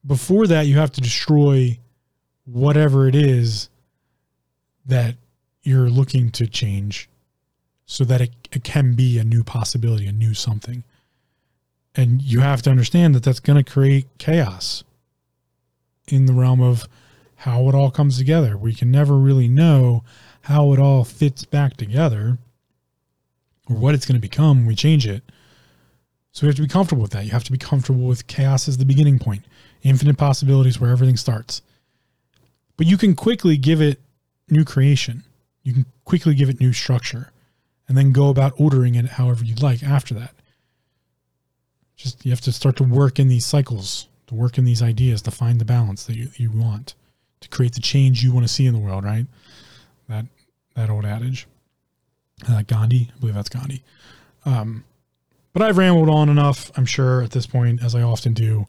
Before 0.05 0.47
that, 0.47 0.67
you 0.67 0.77
have 0.77 0.91
to 0.91 1.01
destroy 1.01 1.79
whatever 2.45 3.07
it 3.07 3.15
is 3.15 3.69
that 4.85 5.15
you're 5.63 5.89
looking 5.89 6.29
to 6.31 6.47
change 6.47 7.09
so 7.85 8.03
that 8.03 8.21
it, 8.21 8.31
it 8.51 8.63
can 8.63 8.93
be 8.93 9.17
a 9.17 9.23
new 9.23 9.43
possibility, 9.43 10.07
a 10.07 10.11
new 10.11 10.33
something. 10.33 10.83
And 11.95 12.21
you 12.21 12.41
have 12.41 12.61
to 12.63 12.69
understand 12.69 13.15
that 13.15 13.23
that's 13.23 13.39
going 13.39 13.63
to 13.63 13.71
create 13.71 14.07
chaos 14.17 14.83
in 16.07 16.25
the 16.25 16.33
realm 16.33 16.61
of 16.61 16.87
how 17.37 17.67
it 17.67 17.75
all 17.75 17.91
comes 17.91 18.17
together. 18.17 18.57
We 18.57 18.73
can 18.73 18.91
never 18.91 19.17
really 19.17 19.47
know 19.47 20.03
how 20.41 20.73
it 20.73 20.79
all 20.79 21.03
fits 21.03 21.45
back 21.45 21.77
together 21.77 22.37
or 23.69 23.75
what 23.75 23.95
it's 23.95 24.05
going 24.05 24.15
to 24.15 24.21
become 24.21 24.57
when 24.57 24.67
we 24.67 24.75
change 24.75 25.07
it. 25.07 25.23
So 26.31 26.45
we 26.45 26.47
have 26.47 26.55
to 26.57 26.61
be 26.61 26.67
comfortable 26.67 27.01
with 27.01 27.11
that. 27.11 27.25
You 27.25 27.31
have 27.31 27.45
to 27.45 27.51
be 27.51 27.57
comfortable 27.57 28.07
with 28.07 28.27
chaos 28.27 28.67
as 28.67 28.77
the 28.77 28.85
beginning 28.85 29.19
point 29.19 29.45
infinite 29.85 30.17
possibilities 30.17 30.79
where 30.79 30.91
everything 30.91 31.15
starts. 31.15 31.61
But 32.75 32.87
you 32.87 32.97
can 32.97 33.15
quickly 33.15 33.55
give 33.55 33.81
it 33.81 34.01
new 34.49 34.65
creation. 34.65 35.23
You 35.63 35.73
can 35.73 35.85
quickly 36.03 36.35
give 36.35 36.49
it 36.49 36.59
new 36.59 36.73
structure 36.73 37.31
and 37.87 37.97
then 37.97 38.11
go 38.11 38.29
about 38.29 38.53
ordering 38.57 38.95
it 38.95 39.05
however 39.05 39.45
you'd 39.45 39.61
like 39.61 39.83
after 39.83 40.13
that. 40.15 40.33
Just 41.95 42.25
you 42.25 42.31
have 42.31 42.41
to 42.41 42.51
start 42.51 42.75
to 42.77 42.83
work 42.83 43.19
in 43.19 43.27
these 43.27 43.45
cycles, 43.45 44.07
to 44.27 44.35
work 44.35 44.57
in 44.57 44.65
these 44.65 44.81
ideas, 44.81 45.21
to 45.21 45.31
find 45.31 45.61
the 45.61 45.65
balance 45.65 46.03
that 46.05 46.15
you, 46.17 46.29
you 46.35 46.51
want, 46.51 46.95
to 47.39 47.47
create 47.47 47.73
the 47.73 47.81
change 47.81 48.23
you 48.23 48.33
want 48.33 48.45
to 48.45 48.51
see 48.51 48.65
in 48.65 48.73
the 48.73 48.79
world, 48.79 49.05
right? 49.05 49.27
That 50.09 50.25
that 50.75 50.89
old 50.89 51.05
adage. 51.05 51.47
Uh, 52.49 52.63
Gandhi, 52.63 53.11
I 53.15 53.19
believe 53.19 53.35
that's 53.35 53.49
Gandhi. 53.49 53.81
Um, 54.45 54.83
but 55.53 55.61
I've 55.61 55.77
rambled 55.77 56.09
on 56.09 56.27
enough, 56.27 56.69
I'm 56.75 56.85
sure, 56.85 57.21
at 57.21 57.31
this 57.31 57.47
point, 57.47 57.81
as 57.81 57.95
I 57.95 58.01
often 58.01 58.33
do. 58.33 58.67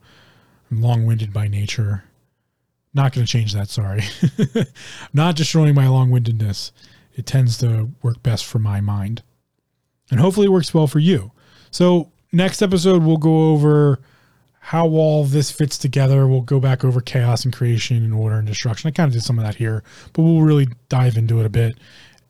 I'm 0.71 0.83
long 0.83 1.07
winded 1.07 1.33
by 1.33 1.49
nature. 1.49 2.05
Not 2.95 3.13
going 3.13 3.27
to 3.27 3.31
change 3.31 3.53
that, 3.53 3.69
sorry. 3.69 4.03
Not 5.13 5.37
destroying 5.37 5.75
my 5.75 5.89
long 5.89 6.11
windedness. 6.11 6.73
It 7.15 7.27
tends 7.27 7.59
to 7.59 7.91
work 8.03 8.23
best 8.23 8.45
for 8.45 8.59
my 8.59 8.81
mind. 8.81 9.23
And 10.11 10.21
hopefully 10.21 10.47
it 10.47 10.51
works 10.51 10.73
well 10.73 10.87
for 10.87 10.99
you. 10.99 11.33
So, 11.71 12.11
next 12.33 12.63
episode, 12.63 13.03
we'll 13.03 13.17
go 13.17 13.51
over 13.51 14.01
how 14.61 14.89
all 14.89 15.25
this 15.25 15.51
fits 15.51 15.79
together. 15.79 16.27
We'll 16.27 16.41
go 16.41 16.59
back 16.59 16.85
over 16.85 17.01
chaos 17.01 17.45
and 17.45 17.55
creation 17.55 17.99
and 17.99 18.13
order 18.13 18.37
and 18.37 18.47
destruction. 18.47 18.89
I 18.89 18.91
kind 18.91 19.09
of 19.09 19.15
did 19.15 19.23
some 19.23 19.39
of 19.39 19.45
that 19.45 19.57
here, 19.57 19.83
but 20.13 20.23
we'll 20.23 20.43
really 20.43 20.69
dive 20.89 21.17
into 21.17 21.39
it 21.41 21.47
a 21.47 21.51
bit 21.51 21.77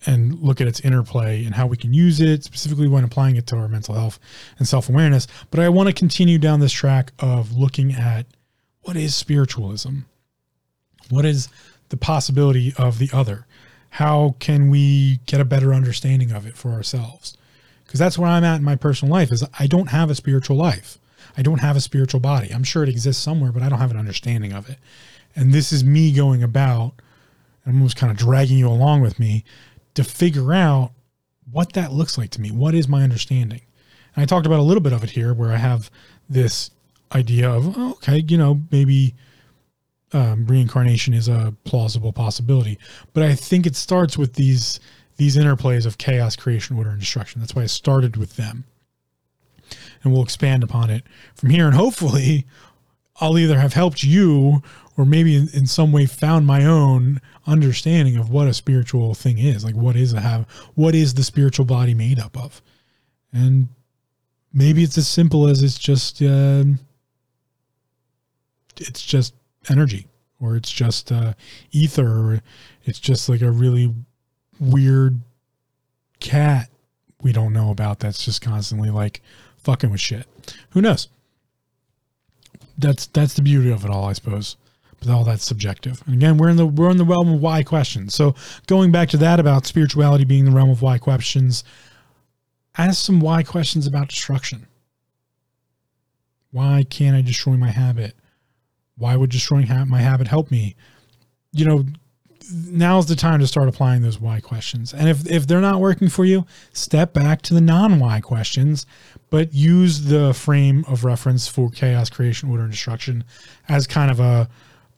and 0.06 0.40
look 0.40 0.60
at 0.60 0.68
its 0.68 0.80
interplay 0.80 1.44
and 1.44 1.54
how 1.54 1.66
we 1.66 1.76
can 1.76 1.92
use 1.92 2.20
it 2.20 2.44
specifically 2.44 2.88
when 2.88 3.04
applying 3.04 3.36
it 3.36 3.46
to 3.48 3.56
our 3.56 3.68
mental 3.68 3.94
health 3.94 4.18
and 4.58 4.66
self-awareness. 4.66 5.26
But 5.50 5.60
i 5.60 5.68
want 5.68 5.88
to 5.88 5.92
continue 5.92 6.38
down 6.38 6.60
this 6.60 6.72
track 6.72 7.12
of 7.18 7.56
looking 7.56 7.92
at 7.92 8.26
what 8.82 8.96
is 8.96 9.16
spiritualism? 9.16 10.00
What 11.10 11.24
is 11.24 11.48
the 11.88 11.96
possibility 11.96 12.72
of 12.78 12.98
the 12.98 13.10
other? 13.12 13.46
How 13.90 14.36
can 14.38 14.70
we 14.70 15.20
get 15.26 15.40
a 15.40 15.44
better 15.44 15.74
understanding 15.74 16.30
of 16.30 16.46
it 16.46 16.56
for 16.56 16.70
ourselves? 16.70 17.36
Because 17.84 17.98
that's 17.98 18.18
where 18.18 18.28
i'm 18.28 18.44
at 18.44 18.56
in 18.56 18.64
my 18.64 18.76
personal 18.76 19.12
life 19.12 19.32
is 19.32 19.44
i 19.58 19.66
don't 19.66 19.88
have 19.88 20.10
a 20.10 20.14
spiritual 20.14 20.56
life. 20.56 20.98
I 21.36 21.42
don't 21.42 21.60
have 21.60 21.76
a 21.76 21.80
spiritual 21.80 22.20
body. 22.20 22.50
I'm 22.50 22.64
sure 22.64 22.82
it 22.84 22.88
exists 22.88 23.22
somewhere 23.22 23.50
but 23.50 23.62
i 23.62 23.68
don't 23.68 23.80
have 23.80 23.90
an 23.90 23.96
understanding 23.96 24.52
of 24.52 24.70
it. 24.70 24.78
And 25.34 25.52
this 25.52 25.72
is 25.72 25.82
me 25.82 26.12
going 26.12 26.42
about 26.42 26.94
i'm 27.66 27.74
almost 27.74 27.96
kind 27.96 28.12
of 28.12 28.16
dragging 28.16 28.58
you 28.58 28.68
along 28.68 29.00
with 29.00 29.18
me 29.18 29.44
to 29.96 30.04
figure 30.04 30.52
out 30.52 30.92
what 31.50 31.72
that 31.72 31.92
looks 31.92 32.16
like 32.16 32.30
to 32.30 32.40
me. 32.40 32.50
What 32.50 32.74
is 32.74 32.86
my 32.86 33.02
understanding? 33.02 33.62
And 34.14 34.22
I 34.22 34.26
talked 34.26 34.46
about 34.46 34.60
a 34.60 34.62
little 34.62 34.82
bit 34.82 34.92
of 34.92 35.02
it 35.02 35.10
here 35.10 35.34
where 35.34 35.52
I 35.52 35.56
have 35.56 35.90
this 36.28 36.70
idea 37.12 37.50
of, 37.50 37.76
oh, 37.76 37.90
okay, 37.92 38.24
you 38.28 38.38
know, 38.38 38.62
maybe 38.70 39.14
um, 40.12 40.46
reincarnation 40.46 41.14
is 41.14 41.28
a 41.28 41.54
plausible 41.64 42.12
possibility. 42.12 42.78
But 43.12 43.22
I 43.24 43.34
think 43.34 43.66
it 43.66 43.76
starts 43.76 44.16
with 44.16 44.34
these 44.34 44.80
these 45.16 45.36
interplays 45.38 45.86
of 45.86 45.96
chaos, 45.96 46.36
creation, 46.36 46.76
order, 46.76 46.90
and 46.90 47.00
destruction. 47.00 47.40
That's 47.40 47.54
why 47.54 47.62
I 47.62 47.66
started 47.66 48.18
with 48.18 48.36
them. 48.36 48.64
And 50.04 50.12
we'll 50.12 50.22
expand 50.22 50.62
upon 50.62 50.90
it 50.90 51.04
from 51.34 51.48
here. 51.48 51.64
And 51.64 51.74
hopefully, 51.74 52.44
I'll 53.18 53.38
either 53.38 53.58
have 53.58 53.72
helped 53.72 54.02
you 54.04 54.62
or 54.96 55.04
maybe 55.04 55.36
in, 55.36 55.48
in, 55.52 55.66
some 55.66 55.92
way 55.92 56.06
found 56.06 56.46
my 56.46 56.64
own 56.64 57.20
understanding 57.46 58.16
of 58.16 58.30
what 58.30 58.46
a 58.46 58.54
spiritual 58.54 59.14
thing 59.14 59.38
is 59.38 59.64
like 59.64 59.74
what 59.74 59.94
is 59.96 60.12
a 60.12 60.20
have 60.20 60.46
what 60.74 60.94
is 60.94 61.14
the 61.14 61.24
spiritual 61.24 61.64
body 61.64 61.94
made 61.94 62.18
up 62.18 62.36
of? 62.36 62.62
And 63.32 63.68
maybe 64.52 64.82
it's 64.82 64.98
as 64.98 65.08
simple 65.08 65.46
as 65.46 65.62
it's 65.62 65.78
just 65.78 66.22
uh, 66.22 66.64
it's 68.78 69.02
just 69.02 69.34
energy 69.70 70.06
or 70.40 70.56
it's 70.56 70.70
just 70.70 71.12
uh, 71.12 71.34
ether 71.72 72.06
or 72.06 72.42
it's 72.84 73.00
just 73.00 73.28
like 73.28 73.42
a 73.42 73.50
really 73.50 73.92
weird 74.58 75.20
cat. 76.20 76.70
We 77.22 77.32
don't 77.32 77.52
know 77.52 77.70
about 77.70 77.98
that's 77.98 78.24
just 78.24 78.40
constantly 78.42 78.90
like 78.90 79.22
fucking 79.58 79.90
with 79.90 80.00
shit. 80.00 80.26
Who 80.70 80.80
knows? 80.80 81.08
That's 82.78 83.06
that's 83.06 83.34
the 83.34 83.42
beauty 83.42 83.70
of 83.70 83.84
it 83.86 83.90
all 83.90 84.04
i 84.04 84.12
suppose 84.12 84.56
all 85.08 85.24
that's 85.24 85.44
subjective. 85.44 86.02
And 86.06 86.14
again, 86.14 86.38
we're 86.38 86.48
in 86.48 86.56
the 86.56 86.66
we're 86.66 86.90
in 86.90 86.96
the 86.96 87.04
realm 87.04 87.34
of 87.34 87.40
why 87.40 87.62
questions. 87.62 88.14
So 88.14 88.34
going 88.66 88.92
back 88.92 89.08
to 89.10 89.16
that 89.18 89.40
about 89.40 89.66
spirituality 89.66 90.24
being 90.24 90.44
the 90.44 90.50
realm 90.50 90.70
of 90.70 90.82
why 90.82 90.98
questions, 90.98 91.64
ask 92.76 93.04
some 93.04 93.20
why 93.20 93.42
questions 93.42 93.86
about 93.86 94.08
destruction. 94.08 94.66
Why 96.50 96.84
can't 96.88 97.16
I 97.16 97.22
destroy 97.22 97.56
my 97.56 97.70
habit? 97.70 98.14
Why 98.96 99.16
would 99.16 99.30
destroying 99.30 99.66
ha- 99.66 99.84
my 99.84 100.00
habit 100.00 100.28
help 100.28 100.50
me? 100.50 100.74
You 101.52 101.64
know, 101.66 101.84
now's 102.50 103.06
the 103.06 103.16
time 103.16 103.40
to 103.40 103.46
start 103.46 103.68
applying 103.68 104.02
those 104.02 104.20
why 104.20 104.40
questions. 104.40 104.92
And 104.92 105.08
if 105.08 105.28
if 105.28 105.46
they're 105.46 105.60
not 105.60 105.80
working 105.80 106.08
for 106.08 106.24
you, 106.24 106.46
step 106.72 107.12
back 107.12 107.42
to 107.42 107.54
the 107.54 107.60
non-why 107.60 108.20
questions, 108.20 108.86
but 109.30 109.52
use 109.52 110.04
the 110.04 110.32
frame 110.34 110.84
of 110.88 111.04
reference 111.04 111.48
for 111.48 111.70
chaos 111.70 112.10
creation, 112.10 112.50
order, 112.50 112.62
and 112.62 112.72
destruction 112.72 113.24
as 113.68 113.86
kind 113.86 114.10
of 114.10 114.20
a 114.20 114.48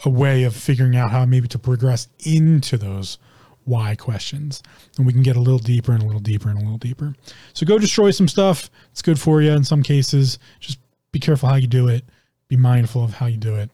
a 0.04 0.10
way 0.10 0.44
of 0.44 0.54
figuring 0.54 0.96
out 0.96 1.10
how 1.10 1.24
maybe 1.24 1.48
to 1.48 1.58
progress 1.58 2.08
into 2.24 2.76
those 2.76 3.18
why 3.64 3.94
questions. 3.94 4.62
And 4.96 5.06
we 5.06 5.12
can 5.12 5.22
get 5.22 5.36
a 5.36 5.40
little 5.40 5.58
deeper 5.58 5.92
and 5.92 6.02
a 6.02 6.06
little 6.06 6.20
deeper 6.20 6.48
and 6.48 6.58
a 6.58 6.62
little 6.62 6.78
deeper. 6.78 7.14
So 7.52 7.66
go 7.66 7.78
destroy 7.78 8.10
some 8.10 8.28
stuff. 8.28 8.70
It's 8.90 9.02
good 9.02 9.20
for 9.20 9.42
you 9.42 9.52
in 9.52 9.64
some 9.64 9.82
cases. 9.82 10.38
Just 10.58 10.78
be 11.12 11.18
careful 11.18 11.48
how 11.48 11.56
you 11.56 11.66
do 11.66 11.88
it. 11.88 12.04
Be 12.48 12.56
mindful 12.56 13.04
of 13.04 13.14
how 13.14 13.26
you 13.26 13.36
do 13.36 13.56
it. 13.56 13.70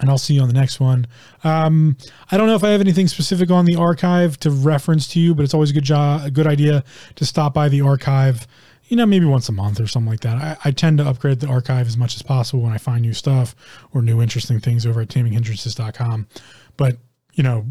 And 0.00 0.08
I'll 0.08 0.18
see 0.18 0.34
you 0.34 0.42
on 0.42 0.48
the 0.48 0.54
next 0.54 0.80
one. 0.80 1.06
Um, 1.44 1.96
I 2.30 2.36
don't 2.36 2.46
know 2.46 2.54
if 2.54 2.64
I 2.64 2.70
have 2.70 2.80
anything 2.80 3.08
specific 3.08 3.50
on 3.50 3.64
the 3.66 3.76
archive 3.76 4.38
to 4.40 4.50
reference 4.50 5.06
to 5.08 5.20
you, 5.20 5.34
but 5.34 5.44
it's 5.44 5.54
always 5.54 5.70
a 5.70 5.74
good 5.74 5.84
job, 5.84 6.24
a 6.24 6.30
good 6.30 6.46
idea 6.46 6.82
to 7.16 7.26
stop 7.26 7.54
by 7.54 7.68
the 7.68 7.82
archive 7.82 8.46
you 8.92 8.96
know, 8.96 9.06
maybe 9.06 9.24
once 9.24 9.48
a 9.48 9.52
month 9.52 9.80
or 9.80 9.86
something 9.86 10.10
like 10.10 10.20
that. 10.20 10.36
I, 10.36 10.68
I, 10.68 10.70
tend 10.70 10.98
to 10.98 11.08
upgrade 11.08 11.40
the 11.40 11.46
archive 11.46 11.86
as 11.86 11.96
much 11.96 12.14
as 12.14 12.20
possible 12.20 12.62
when 12.62 12.74
I 12.74 12.76
find 12.76 13.00
new 13.00 13.14
stuff 13.14 13.56
or 13.94 14.02
new 14.02 14.20
interesting 14.20 14.60
things 14.60 14.84
over 14.84 15.00
at 15.00 15.08
taminghindrances.com. 15.08 16.28
But, 16.76 16.98
you 17.32 17.42
know, 17.42 17.64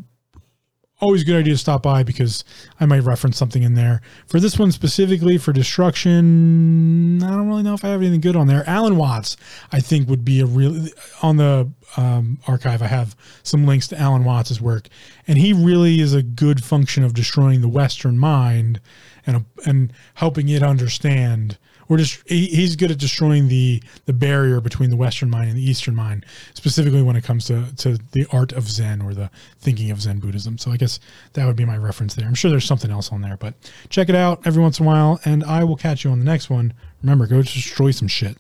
always 1.00 1.22
a 1.22 1.26
good 1.26 1.36
idea 1.36 1.54
to 1.54 1.60
stop 1.60 1.84
by 1.84 2.02
because 2.02 2.44
I 2.80 2.88
might 2.88 3.04
reference 3.04 3.38
something 3.38 3.62
in 3.62 3.76
there. 3.76 4.02
For 4.26 4.40
this 4.40 4.58
one 4.58 4.72
specifically 4.72 5.38
for 5.38 5.54
destruction, 5.54 7.22
I 7.22 7.30
don't 7.30 7.48
really 7.48 7.62
know 7.62 7.76
if 7.76 7.86
I 7.86 7.90
have 7.90 8.02
anything 8.02 8.22
good 8.22 8.36
on 8.36 8.48
there. 8.48 8.68
Alan 8.68 8.98
Watts, 8.98 9.38
I 9.72 9.80
think, 9.80 10.10
would 10.10 10.26
be 10.26 10.40
a 10.40 10.48
real 10.48 10.88
on 11.22 11.38
the 11.38 11.72
um, 11.98 12.40
archive. 12.48 12.82
I 12.82 12.88
have 12.88 13.16
some 13.44 13.68
links 13.68 13.88
to 13.90 14.00
Alan 14.00 14.24
Watts's 14.24 14.60
work, 14.60 14.88
and 15.28 15.38
he 15.38 15.54
really 15.54 16.00
is 16.00 16.16
a 16.16 16.24
good 16.24 16.64
function 16.64 17.04
of 17.04 17.14
destroying 17.14 17.62
the 17.62 17.70
Western 17.70 18.18
mind 18.18 18.82
and 19.26 19.46
and 19.66 19.94
helping 20.16 20.50
it 20.50 20.64
understand. 20.64 21.58
We're 21.88 21.98
just 21.98 22.28
he, 22.28 22.48
he's 22.48 22.76
good 22.76 22.92
at 22.92 22.98
destroying 22.98 23.48
the 23.48 23.84
the 24.06 24.14
barrier 24.14 24.62
between 24.62 24.90
the 24.90 24.96
western 24.96 25.30
mind 25.30 25.50
and 25.50 25.58
the 25.58 25.70
eastern 25.70 25.96
mind 25.96 26.26
specifically 26.54 27.02
when 27.02 27.16
it 27.16 27.24
comes 27.24 27.46
to 27.46 27.66
to 27.78 27.98
the 28.14 28.26
art 28.32 28.54
of 28.54 28.70
zen 28.70 29.02
or 29.02 29.14
the 29.14 29.30
thinking 29.60 29.92
of 29.92 30.02
zen 30.02 30.20
buddhism. 30.20 30.58
So 30.58 30.72
i 30.72 30.78
guess 30.78 31.00
that 31.34 31.46
would 31.46 31.56
be 31.56 31.66
my 31.66 31.78
reference 31.78 32.16
there. 32.16 32.28
I'm 32.28 32.34
sure 32.34 32.50
there's 32.50 32.66
something 32.66 32.92
else 32.92 33.12
on 33.12 33.22
there 33.22 33.38
but 33.38 33.54
check 33.90 34.10
it 34.10 34.16
out 34.16 34.46
every 34.46 34.62
once 34.62 34.80
in 34.80 34.86
a 34.86 34.88
while 34.88 35.20
and 35.26 35.44
i 35.44 35.64
will 35.64 35.76
catch 35.76 36.04
you 36.04 36.12
on 36.12 36.20
the 36.20 36.26
next 36.26 36.50
one. 36.50 36.74
Remember 37.02 37.28
go 37.28 37.42
destroy 37.42 37.92
some 37.92 38.08
shit. 38.08 38.38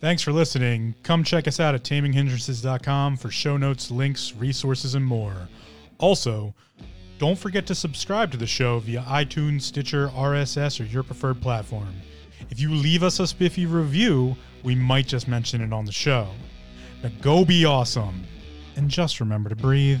Thanks 0.00 0.22
for 0.22 0.32
listening. 0.32 0.94
Come 1.02 1.24
check 1.24 1.46
us 1.46 1.60
out 1.60 1.74
at 1.74 1.82
taminghindrances.com 1.82 3.18
for 3.18 3.30
show 3.30 3.58
notes, 3.58 3.90
links, 3.90 4.34
resources, 4.34 4.94
and 4.94 5.04
more. 5.04 5.48
Also, 6.00 6.54
don't 7.18 7.38
forget 7.38 7.66
to 7.66 7.74
subscribe 7.74 8.30
to 8.30 8.38
the 8.38 8.46
show 8.46 8.78
via 8.78 9.02
iTunes, 9.02 9.62
Stitcher, 9.62 10.08
RSS, 10.08 10.80
or 10.80 10.84
your 10.84 11.02
preferred 11.02 11.42
platform. 11.42 11.94
If 12.48 12.58
you 12.58 12.74
leave 12.74 13.02
us 13.02 13.20
a 13.20 13.26
spiffy 13.26 13.66
review, 13.66 14.34
we 14.62 14.74
might 14.74 15.06
just 15.06 15.28
mention 15.28 15.60
it 15.60 15.74
on 15.74 15.84
the 15.84 15.92
show. 15.92 16.28
Now 17.02 17.10
go 17.20 17.44
be 17.44 17.66
awesome, 17.66 18.24
and 18.76 18.88
just 18.88 19.20
remember 19.20 19.50
to 19.50 19.56
breathe. 19.56 20.00